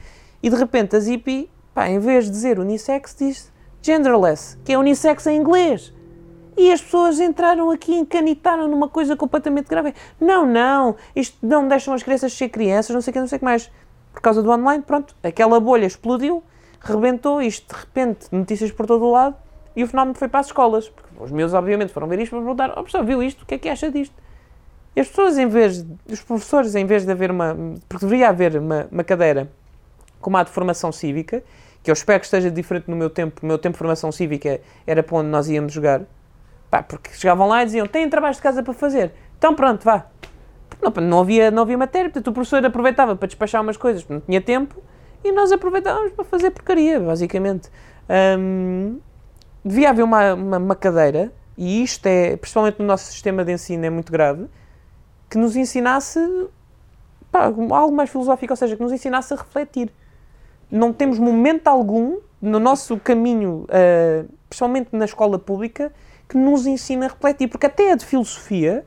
[0.41, 4.78] E de repente a Zippy, pá, em vez de dizer unissex, diz genderless, que é
[4.78, 5.93] unissex em inglês.
[6.57, 9.93] E as pessoas entraram aqui e encanitaram numa coisa completamente grave.
[10.20, 13.36] Não, não, isto não deixam as crianças ser crianças, não sei o que, não sei
[13.36, 13.72] o que mais.
[14.11, 16.41] Por causa do online, pronto, aquela bolha explodiu
[16.94, 19.36] rebentou isto de repente, notícias por todo o lado,
[19.76, 20.88] e o fenómeno foi para as escolas.
[20.90, 23.44] Porque os meus, obviamente, foram ver isto para perguntar: oh, professor, viu isto?
[23.44, 24.16] O que é que acha disto?
[24.96, 27.56] E as pessoas, em vez, os professores, em vez de haver uma.
[27.90, 29.52] Porque deveria haver uma, uma cadeira
[30.22, 31.44] como a de formação cívica,
[31.84, 33.42] que eu espero que esteja diferente no meu tempo.
[33.44, 36.02] O meu tempo de formação cívica era para onde nós íamos jogar.
[36.72, 39.12] Pá, porque chegavam lá e diziam: têm trabalhos de casa para fazer.
[39.38, 40.06] Então pronto, vá.
[40.82, 44.20] Não, não, havia, não havia matéria, portanto o professor aproveitava para despachar umas coisas, não
[44.20, 44.76] tinha tempo
[45.26, 47.70] e nós aproveitávamos para fazer porcaria, basicamente.
[48.40, 49.00] Um,
[49.64, 53.84] devia haver uma, uma, uma, cadeira, e isto é, principalmente no nosso sistema de ensino,
[53.86, 54.46] é muito grave,
[55.28, 56.20] que nos ensinasse
[57.32, 59.92] pá, algo mais filosófico, ou seja, que nos ensinasse a refletir.
[60.70, 65.92] Não temos momento algum no nosso caminho, uh, principalmente na escola pública,
[66.30, 68.86] que nos ensina a refletir, porque até a de filosofia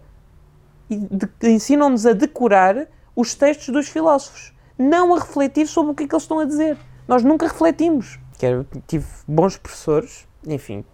[1.42, 2.86] ensinam-nos a decorar
[3.16, 6.44] os textos dos filósofos não a refletir sobre o que é que eles estão a
[6.44, 6.78] dizer.
[7.06, 8.18] Nós nunca refletimos.
[8.38, 10.84] Quero, tive bons professores, enfim,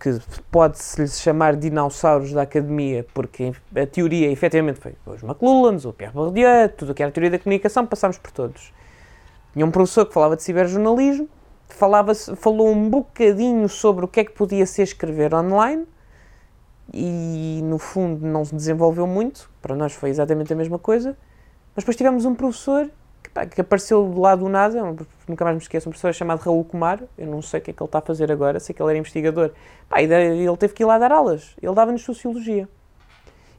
[0.00, 0.18] que
[0.50, 6.12] pode-se lhes chamar dinossauros da academia, porque a teoria efetivamente foi os McLuhans, o Pierre
[6.12, 8.72] Bourdieu, tudo o que era a teoria da comunicação, passámos por todos.
[9.52, 11.28] Tinha um professor que falava de ciberjornalismo,
[11.68, 15.86] falava falou um bocadinho sobre o que é que podia ser escrever online
[16.92, 19.50] e, no fundo, não se desenvolveu muito.
[19.62, 21.16] Para nós foi exatamente a mesma coisa.
[21.76, 22.90] Mas depois tivemos um professor
[23.22, 24.82] que, pá, que apareceu de lá do nada,
[25.28, 27.74] nunca mais me esqueço, um professor chamado Raul Kumar, eu não sei o que é
[27.74, 29.50] que ele está a fazer agora, sei que ele era investigador.
[29.86, 32.66] Pá, e ele teve que ir lá dar aulas, ele dava-nos Sociologia.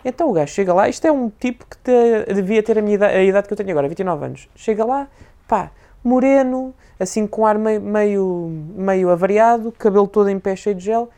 [0.04, 2.96] Então o gajo chega lá, isto é um tipo que te, devia ter a, minha
[2.96, 4.50] idade, a idade que eu tenho agora, 29 anos.
[4.56, 5.08] Chega lá,
[5.48, 5.70] pá,
[6.04, 11.10] moreno, assim com ar meio, meio, meio avariado, cabelo todo em pé cheio de gel.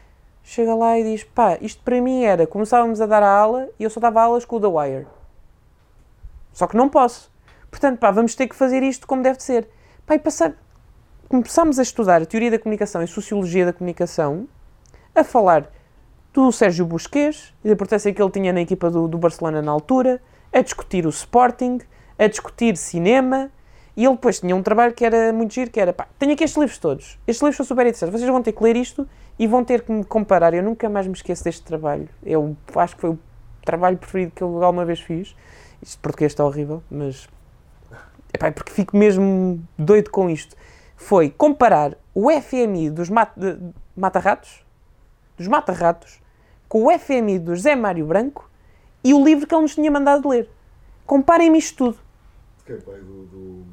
[0.44, 3.84] Chega lá e diz: pá, isto para mim era, começávamos a dar a aula e
[3.84, 5.19] eu só dava aulas com o The Wire.
[6.60, 7.32] Só que não posso.
[7.72, 9.70] Portanto, pá, vamos ter que fazer isto como deve ser.
[10.06, 10.56] Pá, e passar...
[11.30, 14.46] Começámos a estudar a teoria da comunicação e sociologia da comunicação,
[15.16, 15.72] a falar
[16.34, 19.72] do Sérgio Busquets e da importância que ele tinha na equipa do, do Barcelona na
[19.72, 21.80] altura, a discutir o Sporting,
[22.18, 23.50] a discutir cinema,
[23.96, 26.44] e ele depois tinha um trabalho que era muito giro, que era, pá, tenho aqui
[26.44, 29.08] estes livros todos, estes livros são super interessantes, vocês vão ter que ler isto
[29.38, 32.96] e vão ter que me comparar, eu nunca mais me esqueço deste trabalho, eu acho
[32.96, 33.20] que foi o
[33.64, 35.34] trabalho preferido que eu alguma vez fiz,
[35.82, 37.28] isto português está horrível, mas,
[38.34, 40.56] epá, é porque fico mesmo doido com isto,
[40.96, 44.64] foi comparar o FMI dos mata-ratos,
[45.38, 46.20] dos mata-ratos,
[46.68, 48.50] com o FMI do José Mário Branco
[49.04, 50.50] e o livro que ele nos tinha mandado ler.
[51.06, 51.98] Comparem-me isto tudo.
[52.66, 53.66] Que é pai do, do...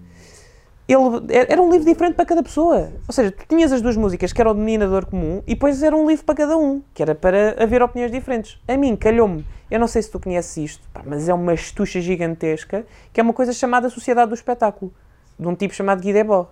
[0.88, 2.92] Ele, era um livro diferente para cada pessoa.
[3.06, 5.96] Ou seja, tu tinhas as duas músicas, que era o denominador comum, e depois era
[5.96, 8.58] um livro para cada um, que era para haver opiniões diferentes.
[8.68, 12.00] A mim, calhou-me, eu não sei se tu conheces isto, pá, mas é uma estucha
[12.00, 14.92] gigantesca, que é uma coisa chamada Sociedade do Espetáculo,
[15.38, 16.48] de um tipo chamado Guy Debord.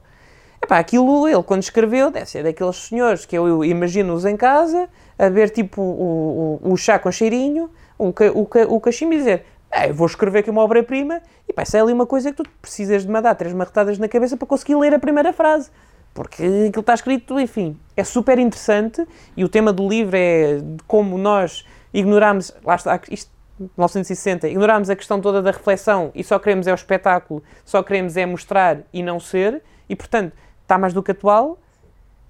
[0.63, 4.89] Epá, aquilo, ele quando escreveu, deve ser daqueles senhores que eu imagino-os em casa,
[5.19, 9.45] a ver tipo o, o, o chá com cheirinho, o, o, o cachimbo e dizer
[9.93, 13.03] vou escrever aqui uma obra-prima e pá, isso é ali uma coisa que tu precisas
[13.03, 15.71] de mandar três marretadas na cabeça para conseguir ler a primeira frase.
[16.13, 19.05] Porque aquilo está escrito, enfim, é super interessante
[19.37, 24.91] e o tema do livro é de como nós ignoramos, lá está, isto, 1960, ignoramos
[24.91, 28.79] a questão toda da reflexão e só queremos é o espetáculo, só queremos é mostrar
[28.93, 30.33] e não ser, e portanto
[30.63, 31.59] está mais do que atual.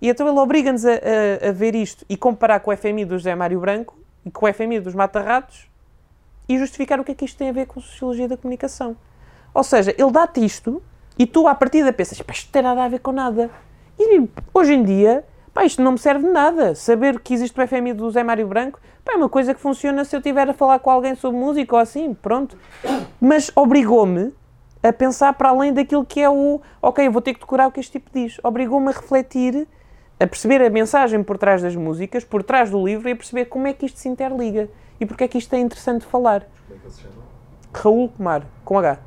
[0.02, 3.16] E então ele obriga-nos a, a, a, ver isto e comparar com o FMI do
[3.16, 5.66] José Mário Branco e com o FMI dos Mata-Ratos
[6.46, 8.94] e justificar o que é que isto tem a ver com a sociologia da comunicação.
[9.54, 10.82] Ou seja, ele dá-te isto
[11.18, 13.50] e tu, à partida, pensas, isto não tem nada a ver com nada.
[13.98, 15.24] E hoje em dia,
[15.54, 16.74] pá, isto não me serve de nada.
[16.74, 20.04] Saber que existe o FMI do Zé Mário Branco, pá, é uma coisa que funciona
[20.04, 22.58] se eu estiver a falar com alguém sobre música ou assim, pronto.
[23.20, 24.34] Mas obrigou-me
[24.82, 27.72] a pensar para além daquilo que é o, ok, eu vou ter que decorar o
[27.72, 28.38] que este tipo diz.
[28.42, 29.66] Obrigou-me a refletir,
[30.18, 33.46] a perceber a mensagem por trás das músicas, por trás do livro e a perceber
[33.46, 34.68] como é que isto se interliga
[35.00, 36.40] e porque é que isto é interessante falar.
[36.66, 37.14] Como é que ele se chama?
[37.72, 38.98] Raul Kumar, com H.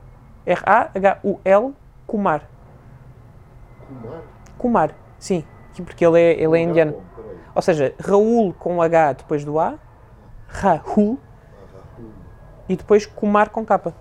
[0.46, 1.74] R-A-H-U-L
[2.06, 2.50] Kumar.
[3.88, 4.22] Kumar?
[4.58, 5.44] Kumar, sim,
[5.82, 6.96] porque ele é, ele é indiano.
[7.54, 9.76] Ou seja, Raul com H depois do A,
[10.48, 12.02] Rahul, Ah,
[12.70, 13.94] e depois Kumar com K.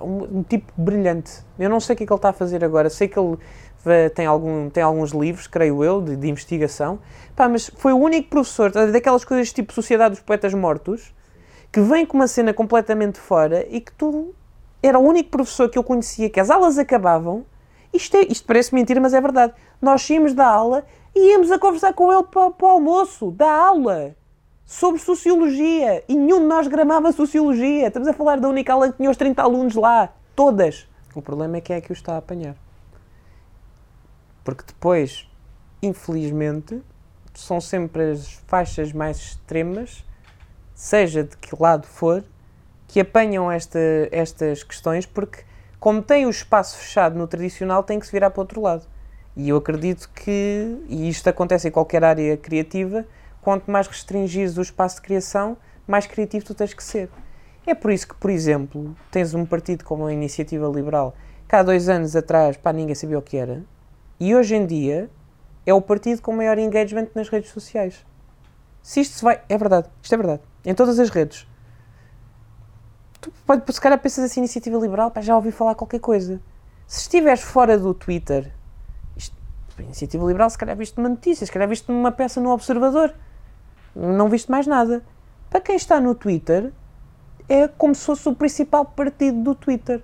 [0.00, 1.44] Um, um tipo brilhante.
[1.58, 2.88] Eu não sei o que é que ele está a fazer agora.
[2.88, 3.38] Sei que ele
[3.86, 6.98] eh, tem, algum, tem alguns livros, creio eu, de, de investigação.
[7.36, 11.14] Pá, mas foi o único professor daquelas coisas tipo Sociedade dos Poetas Mortos
[11.72, 14.34] que vem com uma cena completamente fora e que tu
[14.82, 17.44] era o único professor que eu conhecia que as aulas acabavam.
[17.92, 19.54] Isto, é, isto parece mentira, mas é verdade.
[19.80, 20.84] Nós saímos da aula
[21.14, 24.14] e íamos a conversar com ele para, para o almoço, da aula,
[24.64, 26.04] sobre sociologia.
[26.08, 27.88] E nenhum de nós gramava sociologia.
[27.88, 30.12] Estamos a falar da única aula que tinha os 30 alunos lá.
[30.36, 30.88] Todas.
[31.14, 32.54] O problema é que é que o está a apanhar.
[34.44, 35.28] Porque depois,
[35.82, 36.80] infelizmente,
[37.34, 40.04] são sempre as faixas mais extremas,
[40.74, 42.24] seja de que lado for,
[42.86, 43.78] que apanham esta,
[44.10, 45.44] estas questões, porque,
[45.80, 48.86] como tem o espaço fechado no tradicional, tem que se virar para o outro lado.
[49.34, 53.06] E eu acredito que, e isto acontece em qualquer área criativa,
[53.40, 55.56] quanto mais restringires o espaço de criação,
[55.88, 57.08] mais criativo tu tens que ser.
[57.66, 61.14] É por isso que, por exemplo, tens um partido como a Iniciativa Liberal,
[61.48, 63.64] que há dois anos atrás, pá, ninguém sabia o que era,
[64.18, 65.08] e hoje em dia
[65.64, 68.04] é o partido com maior engagement nas redes sociais.
[68.82, 69.40] Se isto se vai.
[69.48, 70.42] É verdade, isto é verdade.
[70.64, 71.46] Em todas as redes.
[73.20, 76.40] Tu pode, se calhar pensas assim, iniciativa liberal, pá, já ouvi falar qualquer coisa.
[76.86, 78.50] Se estiveres fora do Twitter,
[79.16, 79.36] isto,
[79.78, 83.14] iniciativa liberal, se calhar viste uma notícia, se calhar viste uma peça no Observador.
[83.94, 85.02] Não viste mais nada.
[85.50, 86.72] Para quem está no Twitter,
[87.48, 90.02] é como se fosse o principal partido do Twitter.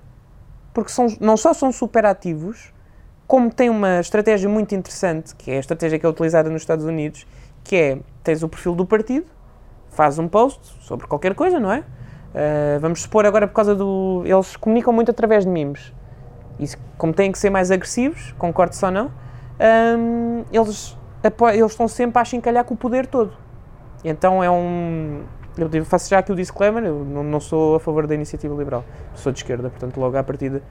[0.74, 2.72] Porque são, não só são super ativos,
[3.26, 6.84] como tem uma estratégia muito interessante, que é a estratégia que é utilizada nos Estados
[6.84, 7.26] Unidos,
[7.64, 9.26] que é, tens o perfil do partido,
[9.90, 11.82] faz um post sobre qualquer coisa, não é?
[12.36, 14.22] Uh, vamos supor agora por causa do...
[14.26, 15.90] Eles comunicam muito através de memes.
[16.60, 16.66] E
[16.98, 19.10] como têm que ser mais agressivos, concordo ou não,
[19.98, 23.32] hum, eles, apo- eles estão sempre a chincalhar com o poder todo.
[24.04, 25.22] Então é um...
[25.56, 28.84] Eu faço já aqui o disclaimer, eu não, não sou a favor da iniciativa liberal.
[29.14, 30.62] Sou de esquerda, portanto logo à partida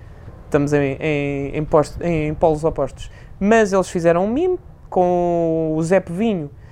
[0.45, 3.09] estamos em, em, em, post- em polos opostos.
[3.39, 6.64] Mas eles fizeram um meme com o Zé Povinho, eh,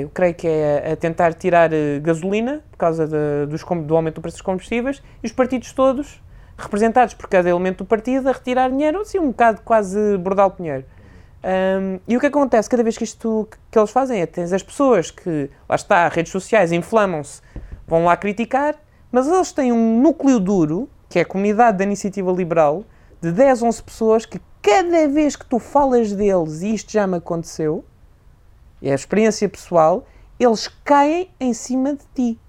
[0.00, 4.16] eu creio que é a, tentar tirar eh, gasolina por causa de- dos do aumento
[4.16, 6.20] do preço dos combustíveis e os partidos todos
[6.58, 10.84] representados por cada elemento do partido a retirar dinheiro, assim um bocado quase bordal Pinheiro.
[11.44, 14.62] Um, e o que acontece cada vez que isto que eles fazem é tens as
[14.62, 17.40] pessoas que, lá está, redes sociais inflamam-se,
[17.86, 18.76] vão lá criticar,
[19.10, 22.82] Mas eles têm um núcleo duro, que é a comunidade da iniciativa liberal,
[23.20, 27.18] de 10, 11 pessoas que cada vez que tu falas deles, e isto já me
[27.18, 27.84] aconteceu,
[28.82, 30.06] é a experiência pessoal,
[30.38, 32.40] eles caem em cima de ti.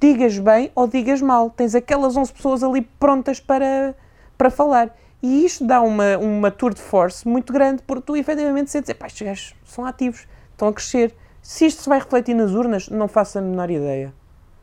[0.00, 1.50] Digas bem ou digas mal.
[1.50, 3.94] Tens aquelas 11 pessoas ali prontas para,
[4.36, 4.94] para falar.
[5.22, 9.06] E isto dá uma, uma tour de force muito grande, porque tu efetivamente sentes, pá,
[9.06, 11.14] estes gajos são ativos, estão a crescer.
[11.42, 14.12] Se isto se vai refletir nas urnas, não faço a menor ideia.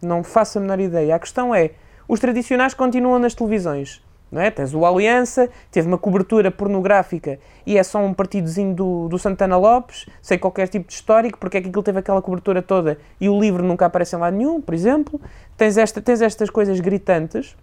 [0.01, 1.15] Não faço a menor ideia.
[1.15, 1.71] A questão é,
[2.07, 4.03] os tradicionais continuam nas televisões.
[4.33, 4.49] Não é?
[4.49, 9.55] Tens o Aliança, teve uma cobertura pornográfica e é só um partidozinho do, do Santana
[9.55, 13.29] Lopes, sem qualquer tipo de histórico, porque é que aquilo teve aquela cobertura toda e
[13.29, 15.21] o livro nunca aparece em lado nenhum, por exemplo.
[15.55, 17.55] Tens, esta, tens estas coisas gritantes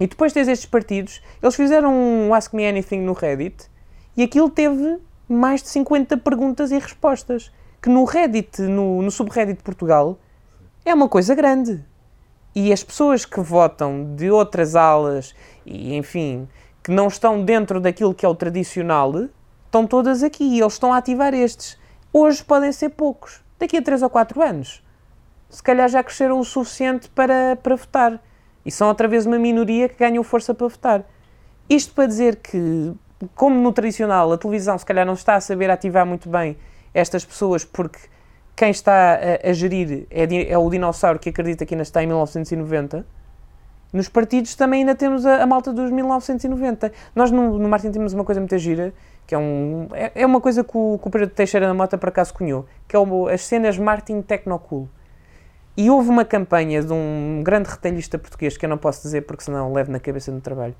[0.00, 1.20] e depois tens estes partidos.
[1.42, 3.66] Eles fizeram um Ask Me Anything no Reddit
[4.16, 4.98] e aquilo teve
[5.28, 7.52] mais de 50 perguntas e respostas.
[7.82, 10.18] Que no Reddit, no, no subreddit Portugal,
[10.86, 11.84] é uma coisa grande.
[12.54, 15.34] E as pessoas que votam de outras alas
[15.70, 16.48] e, enfim,
[16.82, 19.12] que não estão dentro daquilo que é o tradicional,
[19.66, 21.78] estão todas aqui e eles estão a ativar estes.
[22.12, 23.42] Hoje podem ser poucos.
[23.58, 24.82] Daqui a 3 ou 4 anos,
[25.50, 28.22] se calhar já cresceram o suficiente para, para votar.
[28.64, 31.04] E são outra vez uma minoria que ganham força para votar.
[31.68, 32.92] Isto para dizer que,
[33.34, 36.56] como no tradicional, a televisão se calhar não está a saber ativar muito bem
[36.94, 37.98] estas pessoas porque
[38.56, 42.06] quem está a, a gerir é, é, o dinossauro que acredita que ainda está em
[42.06, 43.06] 1990.
[43.92, 46.92] Nos partidos também ainda temos a, a malta dos 1990.
[47.14, 48.92] Nós no, no Martin temos uma coisa muito gira,
[49.26, 51.96] que é, um, é, é uma coisa que o, que o Pedro Teixeira da Mota
[51.96, 54.88] por acaso cunhou, que é o, as cenas Martin Tecnocool.
[55.76, 59.44] E houve uma campanha de um grande retalhista português, que eu não posso dizer porque
[59.44, 60.74] senão levo na cabeça no trabalho,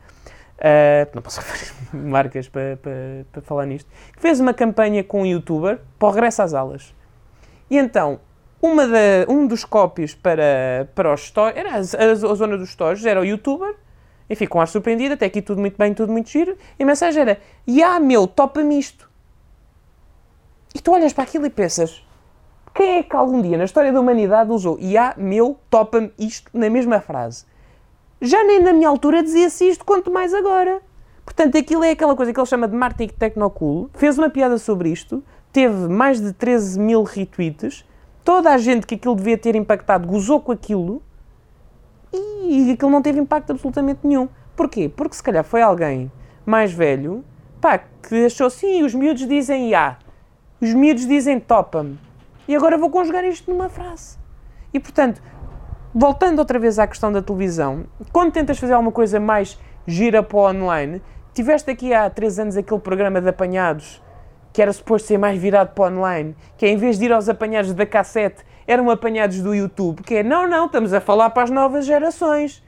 [0.59, 2.93] uh, não posso referir marcas para, para,
[3.31, 6.95] para falar nisto, que fez uma campanha com um youtuber para o regresso às aulas.
[7.71, 8.19] E então,
[8.61, 13.05] uma da, um dos cópios para, para os stories, era a, a, zona dos stories,
[13.05, 13.75] era o youtuber,
[14.29, 17.21] enfim, com ar surpreendido, até aqui tudo muito bem, tudo muito giro, e a mensagem
[17.23, 19.09] era, Ya, meu, topa-me isto.
[20.75, 22.05] E tu olhas para aquilo e pensas,
[22.75, 26.69] quem é que algum dia na história da humanidade usou Ya, meu, topa-me isto na
[26.69, 27.47] mesma frase?
[28.21, 30.83] Já nem na minha altura dizia-se isto, quanto mais agora.
[31.25, 34.91] Portanto, aquilo é aquela coisa que ele chama de marketing tecnocool, fez uma piada sobre
[34.91, 37.85] isto, teve mais de 13 mil retweets,
[38.29, 41.03] toda a gente que aquilo devia ter impactado gozou com aquilo
[42.13, 44.29] e aquilo não teve impacto absolutamente nenhum.
[44.55, 44.87] Porquê?
[44.87, 46.13] Porque se calhar foi alguém
[46.45, 47.25] mais velho
[47.59, 49.97] pá, que achou sim, os miúdos dizem ya,
[50.61, 51.99] os miúdos dizem topa-me
[52.47, 54.19] e agora vou conjugar isto numa frase.
[54.75, 55.23] E portanto,
[55.95, 60.37] voltando outra vez à questão da televisão, quando tentas fazer alguma coisa mais gira para
[60.37, 61.01] o online,
[61.33, 64.03] tiveste aqui há 3 anos aquele programa de apanhados
[64.59, 67.29] que era suposto ser mais virado para online, que é em vez de ir aos
[67.29, 71.45] apanhados da cassete, eram apanhados do YouTube, que é, não, não, estamos a falar para
[71.45, 72.61] as novas gerações.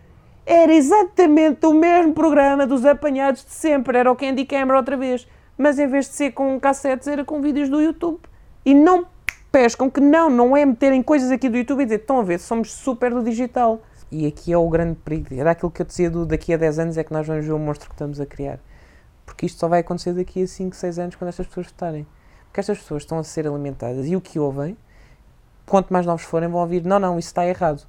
[0.46, 5.26] Era exatamente o mesmo programa dos apanhados de sempre, era o Candy Camera outra vez,
[5.58, 8.20] mas em vez de ser com cassetes, era com vídeos do YouTube.
[8.64, 9.04] E não
[9.50, 12.38] pescam que não, não é meterem coisas aqui do YouTube e dizer, estão a ver,
[12.38, 13.82] somos super do digital.
[14.12, 15.34] E aqui é o grande perigo.
[15.34, 17.52] Era aquilo que eu dizia do daqui a 10 anos é que nós vamos ver
[17.52, 18.60] o monstro que estamos a criar.
[19.30, 22.04] Porque isto só vai acontecer daqui a 5, 6 anos quando estas pessoas votarem.
[22.46, 24.76] Porque estas pessoas estão a ser alimentadas e o que ouvem,
[25.64, 27.86] quanto mais novos forem, vão ouvir: não, não, isso está errado.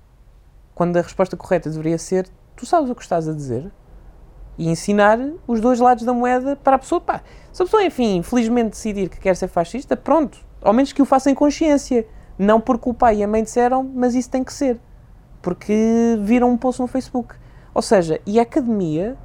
[0.76, 3.72] Quando a resposta correta deveria ser: tu sabes o que estás a dizer?
[4.56, 5.18] E ensinar
[5.48, 7.02] os dois lados da moeda para a pessoa.
[7.02, 11.02] Pá, se a pessoa, enfim, infelizmente decidir que quer ser fascista, pronto, ao menos que
[11.02, 12.08] o faça em consciência.
[12.38, 14.80] Não porque o pai e a mãe disseram, mas isso tem que ser.
[15.42, 17.34] Porque viram um post no Facebook.
[17.74, 19.18] Ou seja, e a academia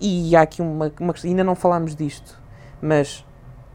[0.00, 2.40] e há aqui uma, uma ainda não falámos disto,
[2.80, 3.24] mas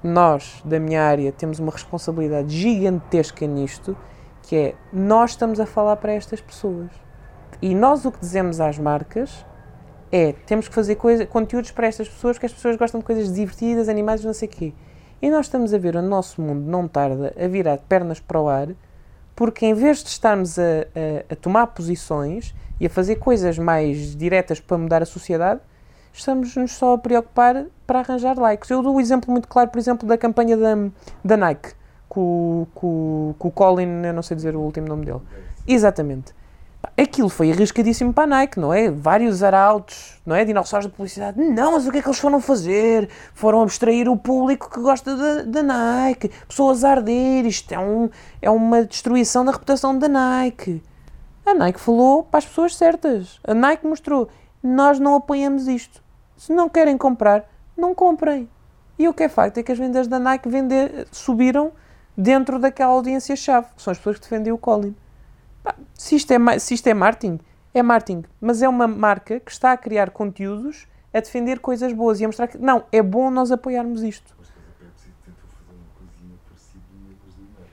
[0.04, 3.96] nós, da minha área, temos uma responsabilidade gigantesca nisto,
[4.42, 6.90] que é nós estamos a falar para estas pessoas.
[7.62, 9.46] E nós o que dizemos às marcas
[10.12, 13.34] é temos que fazer coisa, conteúdos para estas pessoas, que as pessoas gostam de coisas
[13.34, 14.74] divertidas, animadas, não sei o quê.
[15.22, 18.50] E nós estamos a ver o nosso mundo, não tarda, a virar pernas para o
[18.50, 18.68] ar,
[19.36, 24.16] porque em vez de estarmos a, a, a tomar posições e a fazer coisas mais
[24.16, 25.62] diretas para mudar a sociedade,
[26.14, 28.70] estamos-nos só a preocupar para arranjar likes.
[28.70, 30.76] Eu dou o um exemplo muito claro, por exemplo, da campanha da,
[31.26, 31.74] da Nike,
[32.08, 35.22] com, com, com o Colin, eu não sei dizer o último nome dele.
[35.68, 36.34] Exatamente.
[36.98, 38.92] Aquilo foi arriscadíssimo para a Nike, não é?
[38.92, 40.46] Vários arautos, não é?
[40.46, 41.40] Dinossauros de publicidade.
[41.42, 43.10] Não, mas o que é que eles foram fazer?
[43.34, 46.30] Foram abstrair o público que gosta da, da Nike.
[46.48, 47.46] Pessoas a arder.
[47.46, 48.10] Isto é, um,
[48.42, 50.84] é uma destruição da reputação da Nike.
[51.46, 53.40] A Nike falou para as pessoas certas.
[53.44, 54.30] A Nike mostrou:
[54.62, 56.03] nós não apoiamos isto.
[56.44, 58.50] Se não querem comprar, não comprem.
[59.00, 61.72] E o que é facto é que as vendas da Nike vender, subiram
[62.18, 64.94] dentro daquela audiência-chave, que são as pessoas que defendem o Colin.
[65.94, 67.40] se, isto é, se isto é marketing,
[67.74, 72.20] É marketing, mas é uma marca que está a criar conteúdos a defender coisas boas
[72.20, 74.36] e a mostrar que não, é bom nós apoiarmos isto.
[74.38, 77.72] Mas depois a Pepsi tentou fazer uma coisinha parecida e depois do meio.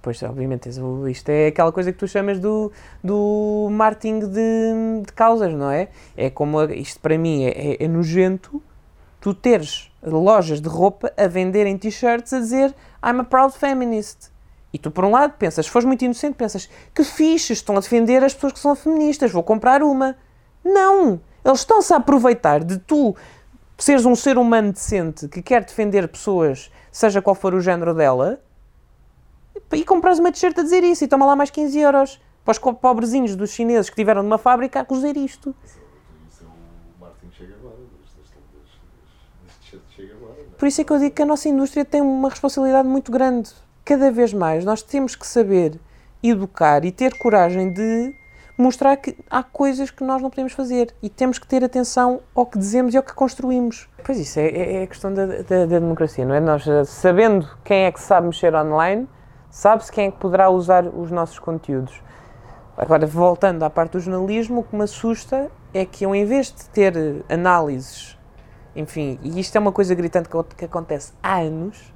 [0.00, 0.78] Depois, obviamente, tens
[1.10, 2.72] isto é aquela coisa que tu chamas do,
[3.04, 5.88] do marketing de, de causas, não é?
[6.16, 8.62] É como, isto para mim é, é- é nojento,
[9.20, 12.74] tu teres lojas de roupa a venderem t-shirts a dizer
[13.04, 14.30] I'm a proud feminist.
[14.72, 17.80] E tu, por um lado, pensas, se fores muito inocente, pensas que fixe, estão a
[17.80, 20.16] defender as pessoas que são feministas, vou comprar uma.
[20.64, 21.20] Não!
[21.44, 23.14] Eles estão-se a aproveitar de tu
[23.76, 28.40] seres um ser humano decente que quer defender pessoas, seja qual for o género dela,
[29.72, 32.58] e compras uma t-shirt a dizer isso e toma lá mais 15 euros para os
[32.58, 35.54] pobrezinhos dos chineses que tiveram numa fábrica a cozer isto.
[35.64, 37.76] Isso é- é o marketing chega agora,
[39.94, 40.58] chega é?
[40.58, 43.50] Por isso é que eu digo que a nossa indústria tem uma responsabilidade muito grande.
[43.84, 45.78] Cada vez mais nós temos que saber
[46.22, 48.14] educar e ter coragem de
[48.58, 52.44] mostrar que há coisas que nós não podemos fazer e temos que ter atenção ao
[52.44, 53.88] que dizemos e ao que construímos.
[54.04, 56.40] Pois isso é, é- é a questão da, da- da democracia, não é?
[56.40, 59.08] Nós, eh, sabendo quem é que sabe mexer online,
[59.50, 62.00] sabe-se quem é que poderá usar os nossos conteúdos.
[62.76, 66.46] Agora, voltando à parte do jornalismo, o que me assusta é que eu, em vez
[66.46, 68.18] de ter eh, análises,
[68.74, 71.92] enfim, e isto é uma coisa gritante que, que acontece há anos,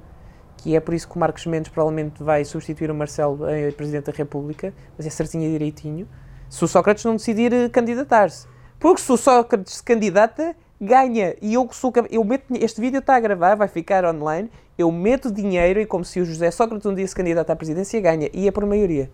[0.57, 4.05] que é por isso que o Marcos Mendes provavelmente vai substituir o Marcelo em Presidente
[4.05, 6.07] da República, mas é certinho e direitinho,
[6.49, 8.47] se o Sócrates não decidir eh, candidatar-se.
[8.79, 11.35] Porque se o Sócrates se candidata, ganha.
[11.41, 11.93] E eu sou.
[12.09, 14.49] Eu meto, este vídeo está a gravar, vai ficar online.
[14.77, 17.99] Eu meto dinheiro e, como se o José Sócrates um dia se candidata à presidência,
[18.01, 18.29] ganha.
[18.33, 19.09] E é por maioria.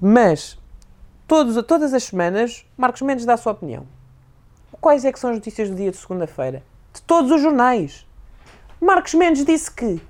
[0.00, 0.58] Mas,
[1.26, 3.86] todos, todas as semanas, Marcos Mendes dá a sua opinião.
[4.80, 6.62] Quais é que são as notícias do dia de segunda-feira?
[6.92, 8.06] De todos os jornais.
[8.80, 10.00] Marcos Mendes disse que.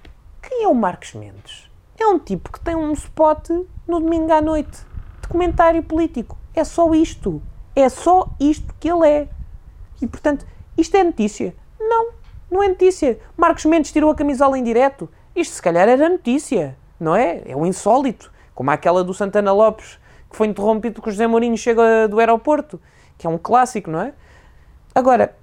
[0.40, 1.70] Quem é o Marcos Mendes?
[1.98, 3.48] É um tipo que tem um spot
[3.86, 4.78] no domingo à noite
[5.20, 6.36] de comentário político.
[6.54, 7.42] É só isto.
[7.76, 9.28] É só isto que ele é.
[10.02, 10.44] E portanto,
[10.76, 11.54] isto é notícia?
[11.80, 12.10] Não,
[12.50, 13.18] não é notícia.
[13.36, 15.08] Marcos Mendes tirou a camisola em direto.
[15.34, 17.42] Isto se calhar era notícia, não é?
[17.46, 18.30] É o insólito.
[18.54, 19.98] Como aquela do Santana Lopes,
[20.28, 22.78] que foi interrompido porque o José Mourinho chega do aeroporto,
[23.16, 24.12] que é um clássico, não é?
[24.94, 25.34] Agora,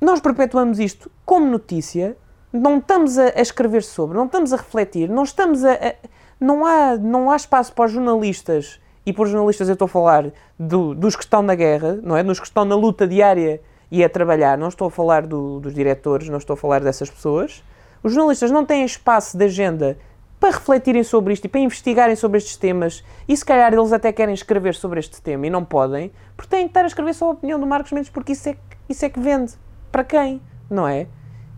[0.00, 2.16] nós perpetuamos isto como notícia,
[2.52, 5.72] não estamos a, a escrever sobre, não estamos a refletir, não estamos a.
[5.72, 5.94] a-
[6.40, 10.30] não, há, não há espaço para os jornalistas, e por jornalistas eu estou a falar
[10.58, 12.22] do- dos que estão na guerra, não é?
[12.22, 13.60] Dos que estão na luta diária
[13.90, 17.08] e a trabalhar, não estou a falar do- dos diretores, não estou a falar dessas
[17.10, 17.62] pessoas.
[18.02, 19.98] Os jornalistas não têm espaço de agenda
[20.38, 24.12] para refletirem sobre isto e para investigarem sobre estes temas, e se calhar eles até
[24.12, 27.26] querem escrever sobre este tema e não podem, porque têm que estar a escrever só
[27.26, 28.56] a opinião do Marcos Mendes, porque isso é,
[28.88, 29.54] isso é que vende.
[29.90, 30.40] Para quem?
[30.70, 31.08] Não é?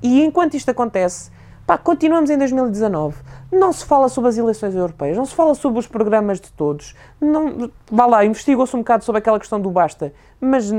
[0.03, 1.31] E enquanto isto acontece,
[1.67, 3.17] pá, continuamos em 2019.
[3.53, 6.95] Não se fala sobre as eleições europeias, não se fala sobre os programas de todos.
[7.21, 10.73] Não, vá lá, investigou-se um bocado sobre aquela questão do basta, mas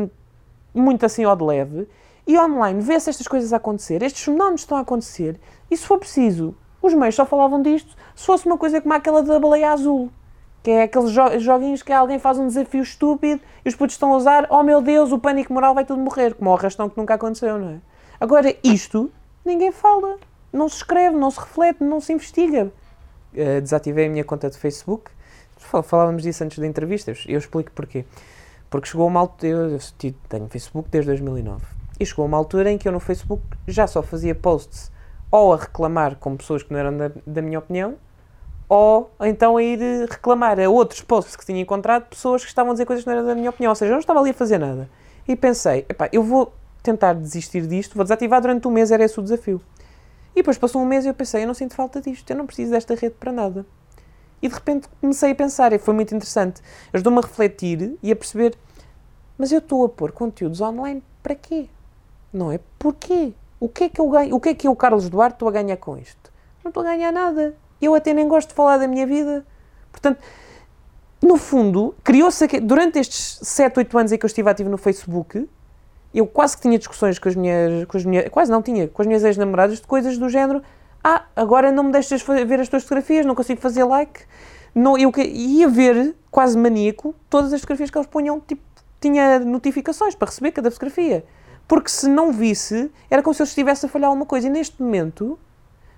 [0.73, 1.87] muito assim ao de leve.
[2.27, 5.97] E online vê-se estas coisas a acontecer, estes fenómenos estão a acontecer, e se for
[5.97, 10.11] preciso, os meios só falavam disto se fosse uma coisa como aquela da baleia azul.
[10.63, 14.13] Que é aqueles jo- joguinhos que alguém faz um desafio estúpido e os putos estão
[14.13, 16.95] a usar, oh meu Deus, o pânico moral vai tudo morrer, como o arrastão que
[16.97, 17.77] nunca aconteceu, não é?
[18.19, 19.11] Agora, isto,
[19.43, 20.17] ninguém fala,
[20.53, 22.71] não se escreve, não se reflete, não se investiga.
[23.33, 25.09] Eh, desativei a minha conta de Facebook,
[25.57, 28.05] Fal- falávamos disso antes da entrevista, eu explico porquê.
[28.71, 29.79] Porque chegou uma altura, eu,
[30.29, 31.61] tenho Facebook desde 2009,
[31.99, 34.89] e chegou uma altura em que eu no Facebook já só fazia posts
[35.29, 37.95] ou a reclamar com pessoas que não eram da, da minha opinião,
[38.69, 42.71] ou então a ir eh, reclamar a outros posts que tinha encontrado pessoas que estavam
[42.71, 43.71] a dizer coisas que não eram da minha opinião.
[43.71, 44.89] Ou seja, eu não estava ali a fazer nada.
[45.27, 49.19] E pensei, epá, eu vou tentar desistir disto, vou desativar durante um mês, era esse
[49.19, 49.61] o desafio.
[50.33, 52.45] E depois passou um mês e eu pensei, eu não sinto falta disto, eu não
[52.45, 53.65] preciso desta rede para nada.
[54.41, 56.61] E de repente comecei a pensar, e foi muito interessante.
[56.91, 58.57] Ajudou-me a refletir e a perceber,
[59.37, 61.67] mas eu estou a pôr conteúdos online para quê?
[62.33, 62.59] Não é?
[62.79, 63.33] Porquê?
[63.59, 64.35] O que é que eu ganho?
[64.35, 66.31] O que é que eu, Carlos Duarte, estou a ganhar com isto?
[66.63, 67.55] Não estou a ganhar nada.
[67.81, 69.45] Eu até nem gosto de falar da minha vida.
[69.91, 70.19] Portanto,
[71.21, 75.47] no fundo, criou-se durante estes 7, 8 anos em que eu estive ativo no Facebook,
[76.13, 79.01] eu quase que tinha discussões com as minhas, com as minhas quase não tinha, com
[79.01, 80.61] as minhas ex-namoradas de coisas do género
[81.03, 84.21] ah, agora não me deixas ver as tuas fotografias, não consigo fazer like.
[84.73, 88.61] Não, eu ia ver, quase maníaco, todas as fotografias que eles ponham, tipo,
[88.99, 91.25] tinha notificações para receber cada fotografia.
[91.67, 94.47] Porque se não visse, era como se eu estivesse a falhar alguma coisa.
[94.47, 95.39] E neste momento,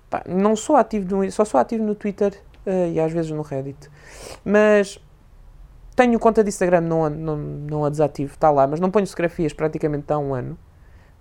[0.08, 2.32] pá, não sou ativo, no, só sou ativo no Twitter
[2.64, 3.90] eh, e às vezes no Reddit.
[4.44, 4.98] Mas
[5.94, 9.52] tenho conta de Instagram, não, não, não a desativo, está lá, mas não ponho fotografias
[9.52, 10.58] praticamente há um ano.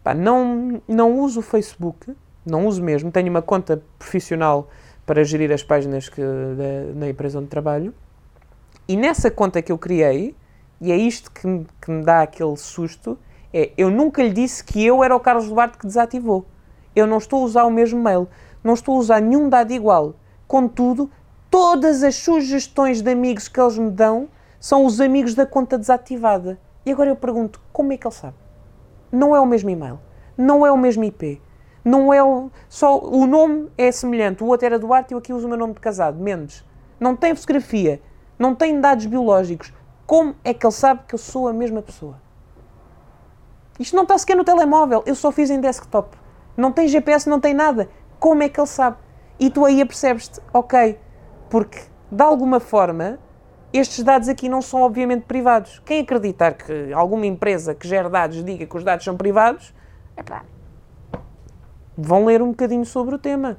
[0.03, 2.13] Pá, não, não uso o Facebook,
[2.45, 3.11] não uso mesmo.
[3.11, 4.69] Tenho uma conta profissional
[5.05, 7.93] para gerir as páginas que, da, na empresa onde trabalho.
[8.87, 10.35] E nessa conta que eu criei,
[10.79, 13.17] e é isto que me, que me dá aquele susto,
[13.53, 16.45] é eu nunca lhe disse que eu era o Carlos Duarte que desativou.
[16.95, 18.27] Eu não estou a usar o mesmo mail,
[18.63, 20.15] não estou a usar nenhum dado igual.
[20.47, 21.09] Contudo,
[21.49, 24.27] todas as sugestões de amigos que eles me dão
[24.59, 26.59] são os amigos da conta desativada.
[26.85, 28.35] E agora eu pergunto, como é que ele sabe?
[29.11, 29.99] Não é o mesmo e-mail,
[30.37, 31.41] não é o mesmo IP,
[31.83, 32.49] não é o...
[32.69, 35.57] Só o nome é semelhante, o outro era Duarte e eu aqui uso o meu
[35.57, 36.63] nome de casado, Mendes.
[36.99, 38.01] Não tem fotografia,
[38.37, 39.73] não tem dados biológicos.
[40.05, 42.15] Como é que ele sabe que eu sou a mesma pessoa?
[43.79, 46.15] Isto não está sequer no telemóvel, eu só fiz em desktop.
[46.55, 47.89] Não tem GPS, não tem nada.
[48.19, 48.97] Como é que ele sabe?
[49.39, 50.99] E tu aí apercebes-te, ok,
[51.49, 51.79] porque
[52.11, 53.19] de alguma forma
[53.73, 55.79] estes dados aqui não são obviamente privados.
[55.83, 59.73] Quem acreditar que alguma empresa que gera dados diga que os dados são privados,
[60.15, 60.43] epá,
[61.97, 63.57] vão ler um bocadinho sobre o tema.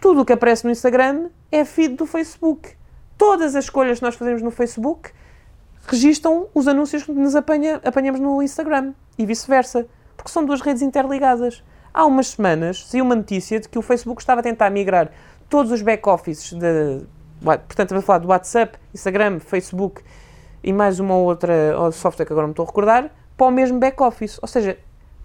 [0.00, 2.74] Tudo o que aparece no Instagram é feed do Facebook.
[3.16, 5.10] Todas as escolhas que nós fazemos no Facebook
[5.86, 10.82] registam os anúncios que nos apanha, apanhamos no Instagram e vice-versa, porque são duas redes
[10.82, 11.62] interligadas.
[11.92, 15.10] Há umas semanas saiu uma notícia de que o Facebook estava a tentar migrar
[15.48, 17.06] todos os back-offices de.
[17.40, 20.02] Portanto, estamos a falar do WhatsApp, Instagram, Facebook
[20.62, 21.52] e mais uma outra
[21.92, 24.38] software que agora me estou a recordar, para o mesmo back-office.
[24.40, 24.78] Ou seja,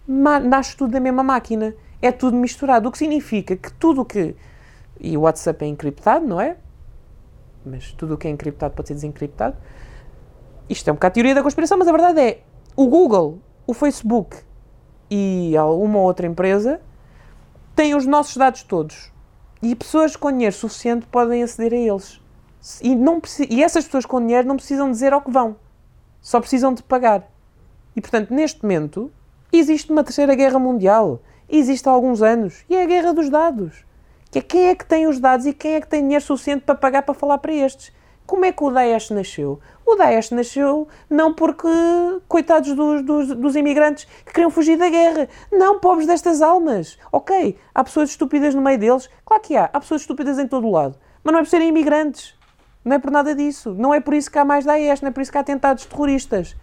[0.05, 1.73] nasce tudo da mesma máquina.
[2.01, 2.87] É tudo misturado.
[2.87, 4.35] O que significa que tudo o que.
[4.99, 6.57] E o WhatsApp é encriptado, não é?
[7.65, 9.57] Mas tudo o que é encriptado pode ser desencriptado.
[10.69, 12.41] Isto é um bocado teoria da conspiração, mas a verdade é:
[12.75, 14.37] o Google, o Facebook
[15.09, 16.79] e alguma outra empresa
[17.75, 19.11] têm os nossos dados todos.
[19.61, 22.21] E pessoas com dinheiro suficiente podem aceder a eles.
[22.81, 25.55] E, não, e essas pessoas com dinheiro não precisam dizer ao que vão.
[26.21, 27.29] Só precisam de pagar.
[27.95, 29.11] E, portanto, neste momento,
[29.51, 31.21] existe uma terceira guerra mundial.
[31.49, 32.63] Existe há alguns anos.
[32.69, 33.83] E é a guerra dos dados.
[34.31, 36.61] Que é quem é que tem os dados e quem é que tem dinheiro suficiente
[36.63, 37.91] para pagar para falar para estes.
[38.27, 39.59] Como é que o Daesh nasceu?
[39.83, 41.67] O Daesh nasceu não porque,
[42.27, 45.27] coitados dos, dos, dos, imigrantes que queriam fugir da guerra.
[45.51, 46.99] Não, pobres destas almas.
[47.11, 49.09] Ok, há pessoas estúpidas no meio deles.
[49.25, 49.67] Claro que há.
[49.73, 50.95] Há pessoas estúpidas em todo o lado.
[51.23, 52.35] Mas não é por serem imigrantes.
[52.85, 53.73] Não é por nada disso.
[53.75, 55.01] Não é por isso que há mais Daesh.
[55.01, 56.55] Não é por isso que há atentados terroristas.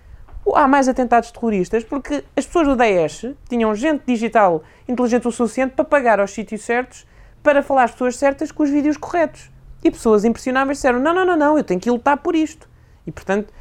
[0.55, 5.75] Há mais atentados terroristas porque as pessoas do Daesh tinham gente digital inteligente o suficiente
[5.75, 7.07] para pagar aos sítios certos
[7.43, 9.51] para falar às pessoas certas com os vídeos corretos.
[9.85, 12.69] E pessoas impressionáveis disseram: não, não, não, não, eu tenho que lutar por isto.
[13.07, 13.53] E, portanto,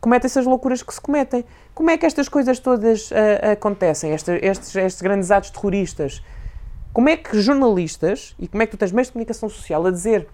[0.00, 1.44] cometem-se as loucuras que se cometem.
[1.72, 6.24] Como é que estas coisas todas uh, acontecem, Esta, estes, estes grandes atos terroristas?
[6.92, 9.92] Como é que jornalistas, e como é que tu tens meios de comunicação social a
[9.92, 10.26] dizer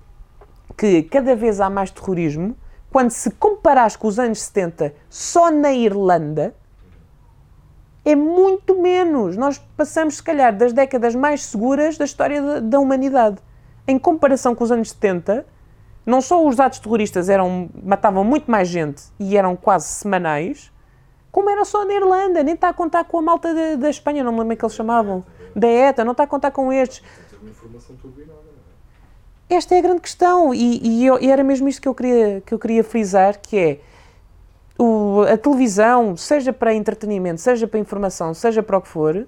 [0.75, 2.57] que cada vez há mais terrorismo,
[2.91, 6.55] quando se comparares com os anos 70, só na Irlanda,
[8.05, 9.37] é muito menos.
[9.37, 13.39] Nós passamos, se calhar, das décadas mais seguras da história da, da humanidade.
[13.87, 15.45] Em comparação com os anos 70,
[16.07, 20.73] não só os atos terroristas eram, matavam muito mais gente e eram quase semanais,
[21.33, 24.33] como era só na Irlanda, nem está a contar com a malta da, Espanha, não
[24.33, 25.25] me lembro como é que eles chamavam,
[25.55, 27.03] da ETA, não está a contar com estes.
[27.03, 28.36] É?
[29.49, 32.43] Esta é a grande questão e, e, eu, e, era mesmo isto que eu queria,
[32.45, 33.81] que eu queria frisar, que é
[34.77, 39.25] o, a televisão, seja para entretenimento, seja para informação, seja para o que for,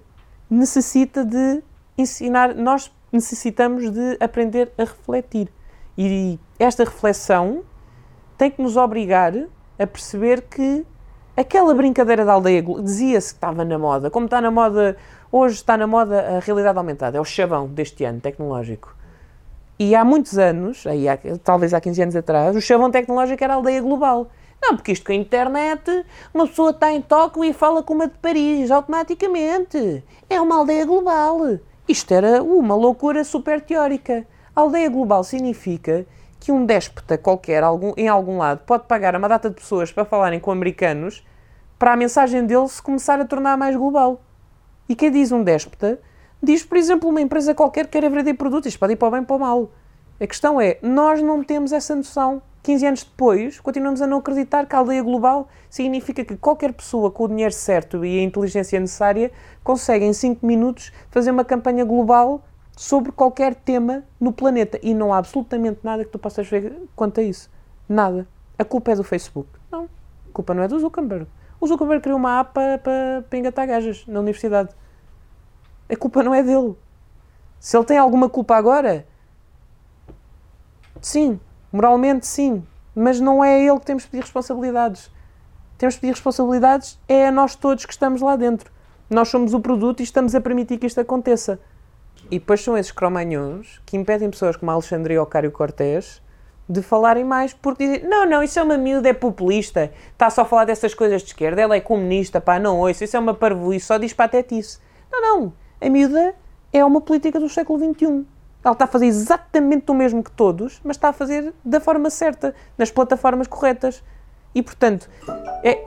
[0.50, 1.62] necessita de
[1.96, 5.52] ensinar, nós necessitamos de aprender a refletir.
[5.96, 7.62] E esta reflexão
[8.36, 9.32] tem que nos obrigar
[9.78, 10.84] a perceber que
[11.36, 14.97] aquela brincadeira da aldeia dizia-se que estava na moda, como está na moda,
[15.30, 18.97] hoje está na moda a realidade aumentada, é o chavão deste ano tecnológico.
[19.78, 23.52] E há muitos anos, aí há, talvez há 15 anos atrás, o chavão tecnológico era
[23.52, 24.28] a aldeia global.
[24.60, 28.09] Não, porque isto com a internet, uma pessoa está em Tóquio e fala com uma
[28.09, 30.02] de Paris automaticamente.
[30.28, 31.60] É uma aldeia global.
[31.88, 34.26] Isto era uma loucura super teórica.
[34.55, 36.05] A aldeia global significa
[36.40, 40.05] que um déspota qualquer algum, em algum lado pode pagar uma data de pessoas para
[40.05, 41.24] falarem com americanos
[41.78, 44.20] para a mensagem dele se começar a tornar mais global.
[44.88, 46.00] E quem diz um déspota
[46.43, 48.69] diz, por exemplo, uma empresa qualquer que quer vender produtos.
[48.69, 49.70] Isto pode ir para o bem ou para o mal.
[50.20, 52.43] A questão é, nós não temos essa noção.
[52.62, 57.10] 15 anos depois, continuamos a não acreditar que a aldeia global significa que qualquer pessoa
[57.10, 59.31] com o dinheiro certo e a inteligência necessária
[59.62, 62.43] consegue em 5 minutos fazer uma campanha global
[62.77, 64.78] sobre qualquer tema no planeta.
[64.82, 67.51] E não há absolutamente nada que tu possas ver quanto a isso.
[67.89, 68.27] Nada.
[68.59, 69.48] A culpa é do Facebook.
[69.70, 69.85] Não.
[69.85, 71.27] A culpa não é do Zuckerberg.
[71.60, 74.70] O Zuckerberg criou uma app para, para, para engatar gajas na universidade.
[75.89, 76.77] A culpa não é dele.
[77.59, 79.06] Se ele tem alguma culpa agora,
[81.01, 81.40] sim.
[81.73, 82.65] Moralmente, sim.
[82.94, 85.10] Mas não é a ele que temos de pedir responsabilidades.
[85.77, 88.70] Temos de pedir responsabilidades é a nós todos que estamos lá dentro.
[89.09, 91.59] Nós somos o produto e estamos a permitir que isto aconteça.
[92.31, 96.20] E depois são esses cromanhões que impedem pessoas como Alexandre Ocário Cortés
[96.69, 100.43] de falarem mais, porque dizem, não, não, isso é uma miúda, é populista, está só
[100.43, 103.32] a falar dessas coisas de esquerda, ela é comunista, pá, não ouço, isso é uma
[103.32, 104.78] parvoíce, só diz patetice.
[105.10, 106.34] Não, não, a miúda
[106.72, 108.26] é uma política do século XXI.
[108.64, 112.10] Ela está a fazer exatamente o mesmo que todos, mas está a fazer da forma
[112.10, 114.02] certa, nas plataformas corretas.
[114.55, 115.09] E, portanto,
[115.62, 115.82] é,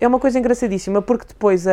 [0.00, 1.72] é uma coisa engraçadíssima, porque depois a,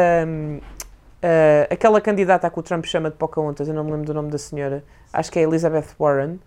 [1.21, 4.13] a, aquela candidata a que o Trump chama de Pocahontas, eu não me lembro do
[4.13, 6.39] nome da senhora, acho que é Elizabeth Warren,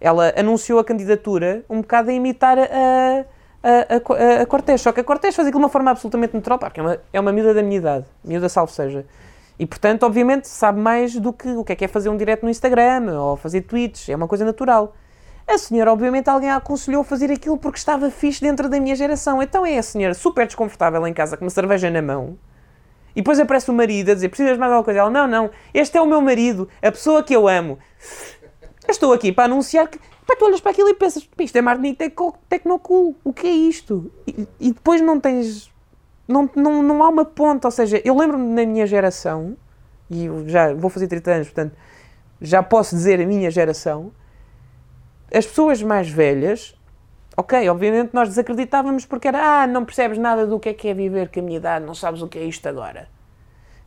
[0.00, 3.24] ela anunciou a candidatura um bocado a imitar a,
[3.62, 6.58] a, a, a Cortés, só que a Cortés fazia aquilo de uma forma absolutamente natural,
[6.58, 9.04] porque é uma, é uma miúda da minha idade, miúda salvo seja.
[9.58, 12.44] E, portanto, obviamente, sabe mais do que o que é que é fazer um direto
[12.44, 14.08] no Instagram ou fazer tweets.
[14.08, 14.94] É uma coisa natural.
[15.46, 18.94] A senhora, obviamente, alguém a aconselhou a fazer aquilo porque estava fixe dentro da minha
[18.94, 19.42] geração.
[19.42, 22.38] Então é a senhora super desconfortável em casa com uma cerveja na mão.
[23.16, 25.00] E depois aparece o marido a dizer: Precisas mais alguma coisa?
[25.00, 27.78] Ela: Não, não, este é o meu marido, a pessoa que eu amo.
[28.86, 29.98] Eu estou aqui para anunciar que.
[29.98, 31.96] Pá, tu olhas para aquilo e pensas: Isto é marketing
[32.48, 33.16] tecnocool.
[33.24, 34.12] O que é isto?
[34.26, 35.70] E, e depois não tens
[36.28, 39.56] não, não, não há uma ponta, ou seja, eu lembro-me na minha geração,
[40.10, 41.74] e já vou fazer 30 anos, portanto,
[42.40, 44.12] já posso dizer a minha geração,
[45.34, 46.78] as pessoas mais velhas,
[47.36, 50.94] ok, obviamente nós desacreditávamos porque era, ah, não percebes nada do que é que é
[50.94, 53.08] viver com a minha idade, não sabes o que é isto agora.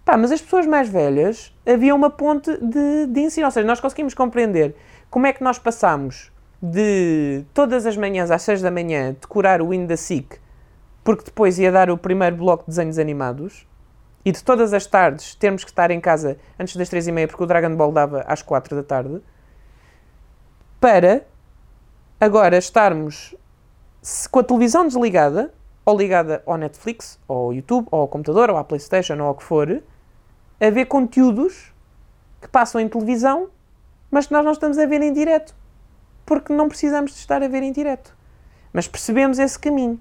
[0.04, 3.80] Pá, mas as pessoas mais velhas, havia uma ponte de, de ensino, ou seja, nós
[3.80, 4.76] conseguimos compreender
[5.12, 6.32] como é que nós passamos
[6.62, 10.41] de todas as manhãs às 6 da manhã decorar o hino da SIC
[11.04, 13.68] porque depois ia dar o primeiro bloco de desenhos animados
[14.24, 17.28] e de todas as tardes termos que estar em casa antes das três e meia,
[17.28, 19.22] porque o Dragon Ball dava às quatro da tarde,
[20.80, 21.26] para
[22.20, 23.36] agora estarmos
[24.30, 25.54] com a televisão desligada,
[25.86, 29.36] ou ligada ao Netflix, ou ao YouTube, ou ao computador, ou à Playstation, ou ao
[29.36, 29.82] que for,
[30.60, 31.74] a ver conteúdos
[32.40, 33.50] que passam em televisão,
[34.10, 35.56] mas que nós não estamos a ver em direto.
[36.26, 38.16] Porque não precisamos de estar a ver em direto.
[38.72, 40.00] Mas percebemos esse caminho.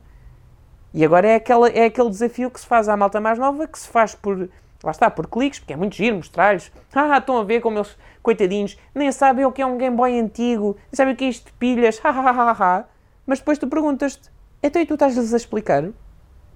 [0.92, 3.78] E agora é, aquela, é aquele desafio que se faz à malta mais nova, que
[3.78, 4.48] se faz por,
[4.82, 6.72] lá está, por cliques, porque é muito giro mostrar-lhes.
[6.92, 10.18] Ah, estão a ver como eles, coitadinhos, nem sabem o que é um Game Boy
[10.18, 12.84] antigo, nem sabem o que é isto de pilhas, ha, ha, ha, ha.
[13.26, 14.28] Mas depois tu perguntas-te,
[14.62, 15.88] então e tu estás-lhes a explicar?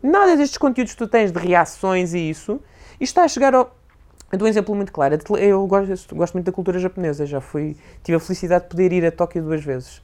[0.03, 2.61] Nada destes conteúdos que tu tens de reações e isso,
[3.01, 3.75] e está a chegar ao...
[4.33, 5.17] Eu dou um exemplo muito claro.
[5.39, 9.07] Eu gosto, gosto muito da cultura japonesa, já fui, tive a felicidade de poder ir
[9.07, 10.03] a Tóquio duas vezes.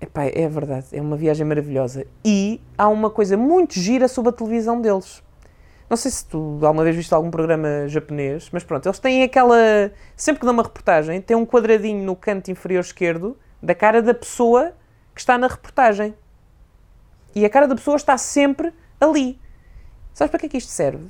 [0.00, 2.06] Epá, é verdade, é uma viagem maravilhosa.
[2.24, 5.22] E há uma coisa muito gira sobre a televisão deles.
[5.90, 9.92] Não sei se tu alguma vez viste algum programa japonês, mas pronto, eles têm aquela.
[10.16, 14.14] Sempre que dão uma reportagem, tem um quadradinho no canto inferior esquerdo da cara da
[14.14, 14.72] pessoa
[15.14, 16.14] que está na reportagem.
[17.34, 19.38] E a cara da pessoa está sempre ali.
[20.14, 21.08] Sabes para que é que isto serve?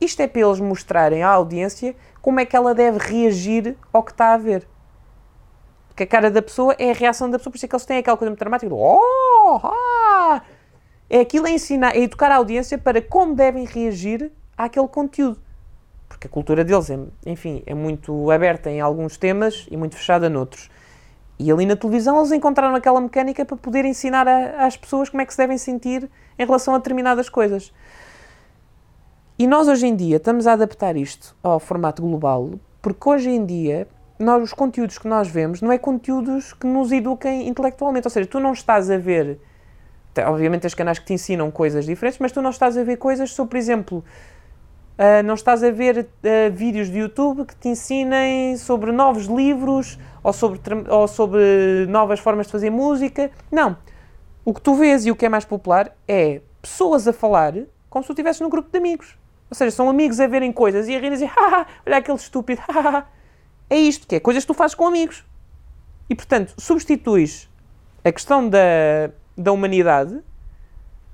[0.00, 4.12] Isto é para eles mostrarem à audiência como é que ela deve reagir ao que
[4.12, 4.66] está a ver.
[6.00, 7.84] Porque a cara da pessoa é a reação da pessoa, por isso é que eles
[7.84, 10.40] têm aquela coisa muito dramática do oh, ah!
[11.10, 15.38] É aquilo a ensinar, é educar a audiência para como devem reagir àquele conteúdo.
[16.08, 20.30] Porque a cultura deles, é, enfim, é muito aberta em alguns temas e muito fechada
[20.30, 20.70] noutros.
[21.38, 25.20] E ali na televisão eles encontraram aquela mecânica para poder ensinar a, às pessoas como
[25.20, 26.08] é que se devem sentir
[26.38, 27.74] em relação a determinadas coisas.
[29.38, 33.44] E nós hoje em dia estamos a adaptar isto ao formato global, porque hoje em
[33.44, 33.86] dia
[34.20, 38.06] nós, os conteúdos que nós vemos não é conteúdos que nos eduquem intelectualmente.
[38.06, 39.38] Ou seja, tu não estás a ver.
[40.26, 43.32] Obviamente, tens canais que te ensinam coisas diferentes, mas tu não estás a ver coisas
[43.32, 44.04] sobre, por exemplo,
[44.98, 49.98] uh, não estás a ver uh, vídeos de YouTube que te ensinem sobre novos livros
[50.22, 53.30] ou sobre, ou sobre novas formas de fazer música.
[53.50, 53.76] Não.
[54.44, 57.54] O que tu vês e o que é mais popular é pessoas a falar
[57.88, 59.16] como se tu estivesses num grupo de amigos.
[59.50, 61.30] Ou seja, são amigos a verem coisas e a rirem e dizer,
[61.86, 62.62] olha aquele estúpido,
[63.70, 65.24] é isto, que é coisas que tu fazes com amigos.
[66.08, 67.48] E, portanto, substituis
[68.04, 68.58] a questão da,
[69.38, 70.20] da humanidade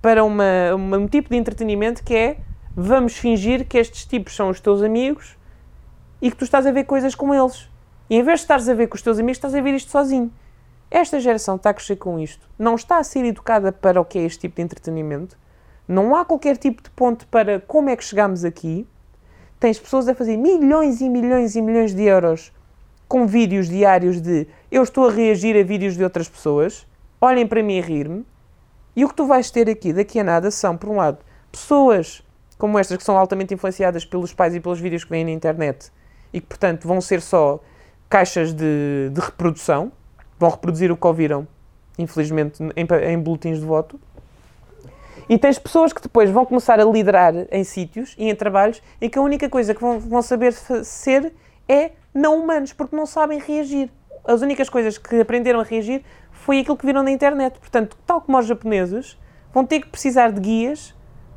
[0.01, 2.39] para uma, uma, um tipo de entretenimento que é
[2.75, 5.37] vamos fingir que estes tipos são os teus amigos
[6.21, 7.69] e que tu estás a ver coisas com eles.
[8.09, 9.91] E em vez de estares a ver com os teus amigos, estás a ver isto
[9.91, 10.33] sozinho.
[10.91, 12.49] Esta geração está a crescer com isto.
[12.59, 15.37] Não está a ser educada para o que é este tipo de entretenimento.
[15.87, 18.87] Não há qualquer tipo de ponto para como é que chegamos aqui
[19.59, 22.53] tens pessoas a fazer milhões e milhões e milhões de euros
[23.09, 26.87] com vídeos diários de eu estou a reagir a vídeos de outras pessoas,
[27.21, 28.25] olhem para mim e rir-me.
[28.95, 31.19] E o que tu vais ter aqui daqui a nada são, por um lado,
[31.53, 32.23] pessoas
[32.59, 35.93] como estas que são altamente influenciadas pelos pais e pelos vídeos que vêm na internet
[36.33, 37.61] e que, portanto, vão ser só
[38.09, 39.93] caixas de, de reprodução,
[40.39, 41.47] vão reproduzir o que ouviram,
[41.99, 44.01] infelizmente, em, em boletins de voto.
[45.29, 49.09] E tens pessoas que depois vão começar a liderar em sítios e em trabalhos em
[49.09, 51.33] que a única coisa que vão, vão saber ser
[51.69, 53.91] é não humanos, porque não sabem reagir.
[54.25, 57.59] As únicas coisas que aprenderam a reagir foi aquilo que viram na internet.
[57.59, 59.19] Portanto, tal como os japoneses,
[59.53, 60.95] vão ter que precisar de guias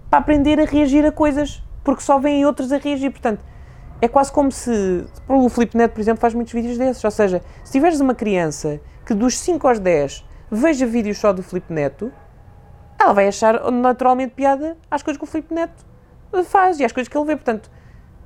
[0.09, 3.11] para aprender a reagir a coisas, porque só vêm outros a reagir.
[3.11, 3.43] Portanto,
[4.01, 5.05] é quase como se.
[5.27, 7.03] O Flipnet, por exemplo, faz muitos vídeos desses.
[7.03, 11.43] Ou seja, se tiveres uma criança que dos 5 aos 10 veja vídeos só do
[11.43, 12.11] Flipneto,
[12.99, 15.85] ela vai achar naturalmente piada às coisas que o Flipneto
[16.45, 17.35] faz e às coisas que ele vê.
[17.35, 17.71] Portanto,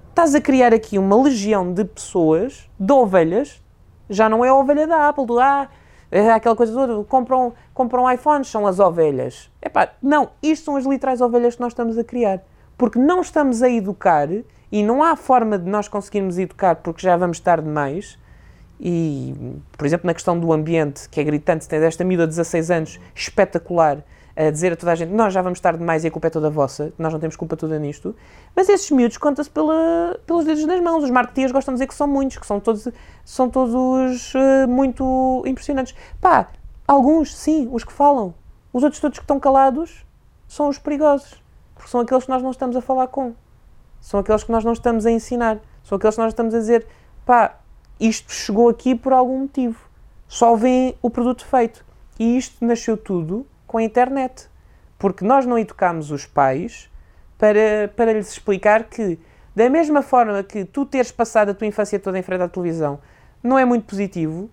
[0.09, 3.61] estás a criar aqui uma legião de pessoas, de ovelhas,
[4.09, 5.69] já não é a ovelha da Apple, do ah,
[6.11, 9.49] é aquela coisa toda, compram, compram iPhones, são as ovelhas.
[9.61, 12.41] Epá, não, isto são as literais ovelhas que nós estamos a criar.
[12.77, 14.27] Porque não estamos a educar
[14.71, 18.19] e não há forma de nós conseguirmos educar porque já vamos tarde demais.
[18.79, 19.33] E,
[19.77, 22.99] por exemplo, na questão do ambiente, que é gritante, tem esta miúda de 16 anos
[23.15, 24.03] espetacular
[24.35, 26.29] a dizer a toda a gente nós já vamos tarde demais e a culpa é
[26.29, 28.15] toda vossa, nós não temos culpa toda nisto.
[28.55, 31.03] Mas esses miúdos conta-se pelos dedos das mãos.
[31.03, 32.87] Os marketeers gostam de dizer que são muitos, que são todos,
[33.23, 35.95] são todos uh, muito impressionantes.
[36.19, 36.49] Pá,
[36.87, 38.33] alguns, sim, os que falam.
[38.71, 40.05] Os outros todos que estão calados
[40.47, 41.41] são os perigosos.
[41.75, 43.33] Porque são aqueles que nós não estamos a falar com.
[44.01, 45.59] São aqueles que nós não estamos a ensinar.
[45.83, 46.87] São aqueles que nós estamos a dizer,
[47.25, 47.59] pá,
[47.99, 49.79] isto chegou aqui por algum motivo.
[50.27, 51.85] Só vem o produto feito.
[52.19, 54.47] E isto nasceu tudo com a internet.
[54.99, 56.91] Porque nós não educámos os pais
[57.39, 59.19] para, para lhes explicar que,
[59.55, 62.99] da mesma forma que tu teres passado a tua infância toda em frente à televisão
[63.41, 64.49] não é muito positivo,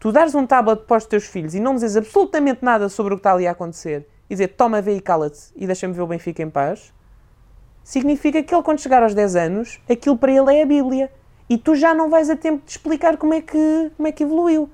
[0.00, 3.16] tu dares um tablet para os teus filhos e não dizes absolutamente nada sobre o
[3.16, 6.06] que está ali a acontecer e dizer toma, vê e cala-te e deixa-me ver o
[6.06, 6.92] Benfica em paz,
[7.84, 11.12] significa que ele, quando chegar aos 10 anos, aquilo para ele é a Bíblia.
[11.48, 14.22] E tu já não vais a tempo de explicar como é que, como é que
[14.22, 14.70] evoluiu.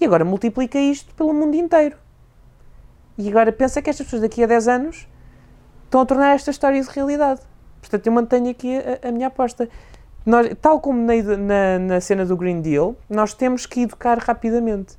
[0.00, 1.96] E agora multiplica isto pelo mundo inteiro.
[3.18, 5.08] E agora pensa que estas pessoas daqui a 10 anos
[5.84, 7.40] estão a tornar esta história de realidade.
[7.80, 9.68] Portanto, eu mantenho aqui a, a minha aposta.
[10.24, 14.96] Nós, tal como na, na, na, cena do Green Deal, nós temos que educar rapidamente.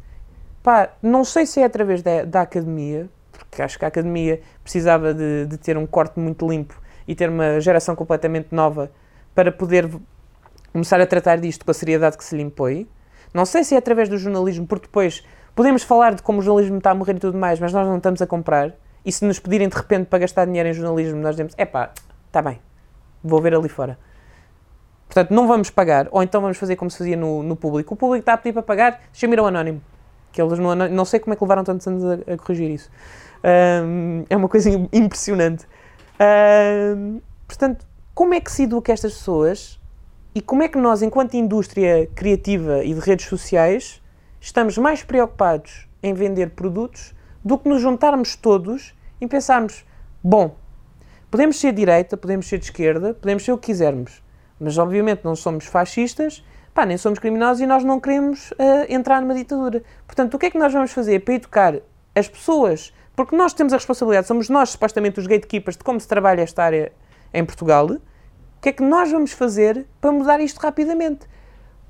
[0.63, 5.13] Pá, não sei se é através da, da academia, porque acho que a academia precisava
[5.13, 8.91] de, de, ter um corte muito limpo e ter uma geração completamente nova
[9.33, 9.89] para poder
[10.71, 12.87] começar a tratar disto com a seriedade que se lhe impõe.
[13.33, 15.23] Não sei se é através do jornalismo, porque depois
[15.55, 17.97] Podemos falar de como o jornalismo está a morrer e tudo mais, mas nós não
[17.97, 18.73] estamos a comprar.
[19.05, 21.91] E se nos pedirem de repente para gastar dinheiro em jornalismo, nós dizemos: é pá,
[22.27, 22.59] está bem,
[23.23, 23.97] vou ver ali fora.
[25.07, 27.93] Portanto, não vamos pagar, ou então vamos fazer como se fazia no, no público.
[27.93, 29.81] O público está a pedir para pagar, ir ao anónimo.
[30.31, 32.89] Que eles não, não sei como é que levaram tantos anos a, a corrigir isso.
[33.43, 35.67] Um, é uma coisa impressionante.
[36.95, 39.81] Um, portanto, como é que se educa estas pessoas
[40.33, 44.01] e como é que nós, enquanto indústria criativa e de redes sociais,
[44.41, 47.13] estamos mais preocupados em vender produtos
[47.45, 49.85] do que nos juntarmos todos e pensarmos:
[50.21, 50.55] bom,
[51.29, 54.21] podemos ser direita, podemos ser de esquerda, podemos ser o que quisermos,
[54.59, 56.43] mas obviamente não somos fascistas,
[56.73, 58.55] pá, nem somos criminosos e nós não queremos uh,
[58.89, 59.83] entrar numa ditadura.
[60.07, 61.75] Portanto, o que é que nós vamos fazer para educar
[62.15, 62.91] as pessoas?
[63.15, 66.63] Porque nós temos a responsabilidade, somos nós supostamente os gatekeepers de como se trabalha esta
[66.63, 66.91] área
[67.31, 67.85] em Portugal.
[67.85, 67.99] O
[68.61, 71.27] que é que nós vamos fazer para mudar isto rapidamente?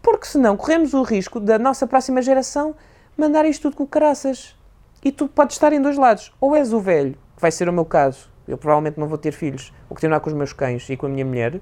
[0.01, 2.75] Porque senão corremos o risco da nossa próxima geração
[3.17, 4.55] mandar isto tudo com caraças.
[5.03, 6.31] E tu podes estar em dois lados.
[6.39, 9.31] Ou és o velho, que vai ser o meu caso, eu provavelmente não vou ter
[9.31, 11.59] filhos, vou continuar com os meus cães e com a minha mulher,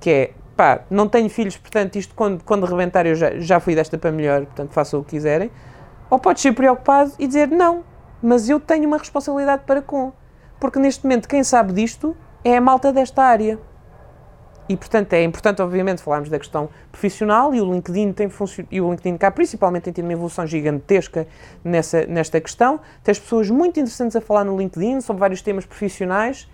[0.00, 3.74] que é, pá, não tenho filhos, portanto, isto quando, quando rebentar eu já, já fui
[3.74, 5.50] desta para melhor, portanto, façam o que quiserem.
[6.10, 7.84] Ou podes ser preocupado e dizer, não,
[8.22, 10.12] mas eu tenho uma responsabilidade para com.
[10.60, 13.58] Porque neste momento quem sabe disto é a malta desta área.
[14.68, 18.28] E, portanto, é importante, obviamente, falarmos da questão profissional e o LinkedIn tem
[18.70, 21.26] e o LinkedIn cá, principalmente, tem tido uma evolução gigantesca
[21.64, 22.80] nessa, nesta questão.
[23.02, 26.48] Tens pessoas muito interessantes a falar no LinkedIn sobre vários temas profissionais,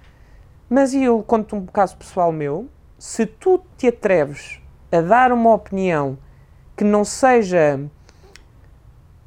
[0.68, 2.68] mas eu conto um caso pessoal meu.
[2.98, 4.60] Se tu te atreves
[4.90, 6.18] a dar uma opinião
[6.76, 7.78] que não seja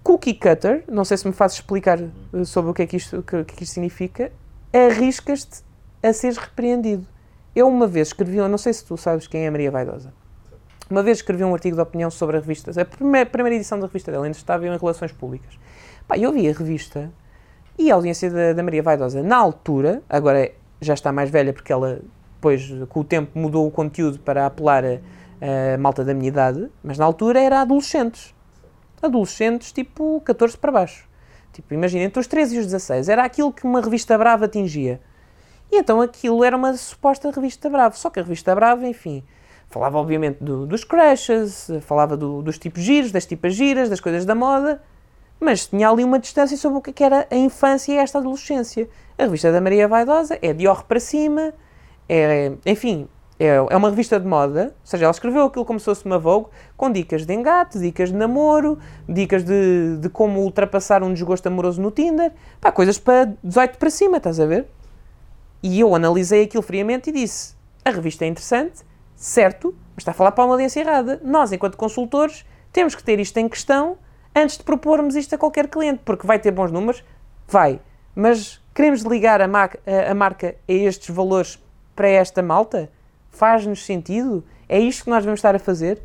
[0.03, 3.22] cookie cutter, não sei se me fazes explicar eh, sobre o que é que isto,
[3.22, 4.32] que é que isto significa,
[4.74, 5.64] arriscas-te
[6.02, 7.06] a seres repreendido.
[7.56, 10.14] Eu uma vez escrevi, eu não sei se tu sabes quem é a Maria Vaidosa.
[10.90, 13.88] Uma vez escrevi um artigo de opinião sobre a revista, a primeira, primeira edição da
[13.88, 15.60] revista dela, ainda estava em Relações Públicas.
[16.07, 17.11] Pá, eu vi a revista
[17.78, 21.72] e a audiência da, da Maria Vaidosa, na altura, agora já está mais velha porque
[21.73, 22.02] ela,
[22.36, 24.98] depois, com o tempo, mudou o conteúdo para apelar a,
[25.73, 28.34] a malta da minha idade, mas na altura era adolescentes.
[29.02, 31.10] Adolescentes tipo 14 para baixo.
[31.52, 33.10] Tipo, imagina, entre os 13 e os 16.
[33.10, 35.02] Era aquilo que uma revista brava atingia.
[35.72, 37.98] E então aquilo era uma suposta revista Bravo.
[37.98, 39.23] Só que a revista Bravo, enfim,
[39.69, 44.26] falava obviamente do, dos crushes, falava do, dos tipos giros, das tipas giras, das coisas
[44.26, 44.81] da moda,
[45.39, 48.89] mas tinha ali uma distância sobre o que era a infância e esta adolescência.
[49.18, 51.53] A revista da Maria Vaidosa é de orre para cima,
[52.10, 53.07] é, enfim,
[53.39, 56.19] é, é uma revista de moda, ou seja, ela escreveu aquilo como se fosse uma
[56.19, 58.77] Vogue, com dicas de engate, dicas de namoro,
[59.07, 63.89] dicas de, de como ultrapassar um desgosto amoroso no Tinder, pá, coisas para 18 para
[63.89, 64.68] cima, estás a ver?
[65.63, 68.81] E eu analisei aquilo friamente e disse: a revista é interessante,
[69.15, 71.19] certo, mas está a falar para uma audiência errada.
[71.23, 73.97] Nós, enquanto consultores, temos que ter isto em questão
[74.35, 77.03] antes de propormos isto a qualquer cliente, porque vai ter bons números,
[77.47, 77.81] vai,
[78.15, 81.61] mas queremos ligar a, a, a marca a estes valores
[81.95, 82.89] para esta malta?
[83.29, 84.43] Faz-nos sentido?
[84.67, 86.01] É isto que nós vamos estar a fazer?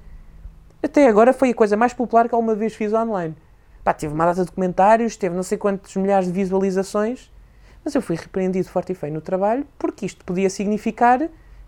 [0.83, 3.35] Até agora foi a coisa mais popular que alguma vez fiz online.
[3.83, 7.31] Pá, teve uma data de comentários, teve não sei quantos milhares de visualizações,
[7.87, 11.21] mas eu fui repreendido forte e feio no trabalho porque isto podia significar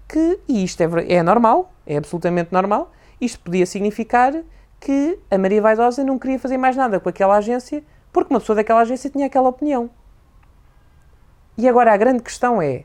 [0.09, 2.90] que, e isto é, é normal, é absolutamente normal,
[3.20, 4.35] isto podia significar
[4.81, 8.57] que a Maria Vaidosa não queria fazer mais nada com aquela agência porque uma pessoa
[8.57, 9.89] daquela agência tinha aquela opinião.
[11.57, 12.82] E agora a grande questão é: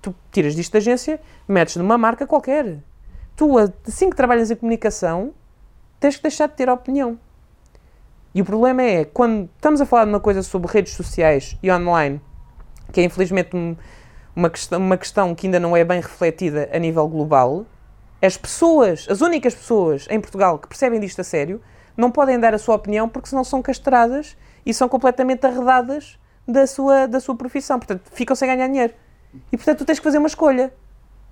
[0.00, 2.80] tu tiras disto da agência, metes numa marca qualquer.
[3.36, 5.32] Tu, assim que trabalhas em comunicação,
[6.00, 7.16] tens que deixar de ter opinião.
[8.34, 11.70] E o problema é, quando estamos a falar de uma coisa sobre redes sociais e
[11.70, 12.20] online,
[12.92, 13.50] que é infelizmente
[14.34, 17.66] uma questão, uma questão que ainda não é bem refletida a nível global,
[18.20, 21.60] as pessoas, as únicas pessoas em Portugal que percebem disto a sério,
[21.96, 26.66] não podem dar a sua opinião porque senão são castradas e são completamente arredadas da
[26.66, 27.78] sua, da sua profissão.
[27.78, 28.94] Portanto, ficam sem ganhar dinheiro.
[29.50, 30.72] E portanto, tu tens que fazer uma escolha.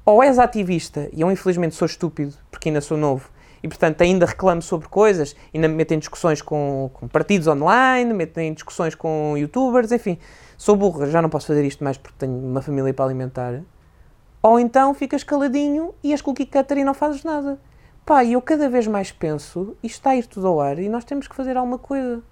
[0.05, 3.31] Ou és ativista, e eu infelizmente sou estúpido, porque ainda sou novo,
[3.63, 8.13] e portanto ainda reclamo sobre coisas, ainda me meto em discussões com, com partidos online,
[8.15, 10.19] meto em discussões com youtubers, enfim,
[10.61, 13.63] sou burra, já não posso fazer isto mais porque tenho uma família para alimentar.
[14.43, 17.59] Ou então ficas caladinho e és cookie cutter e não fazes nada.
[18.05, 21.03] Pá, eu cada vez mais penso, isto está a ir tudo ao ar e nós
[21.03, 22.23] temos que fazer alguma coisa.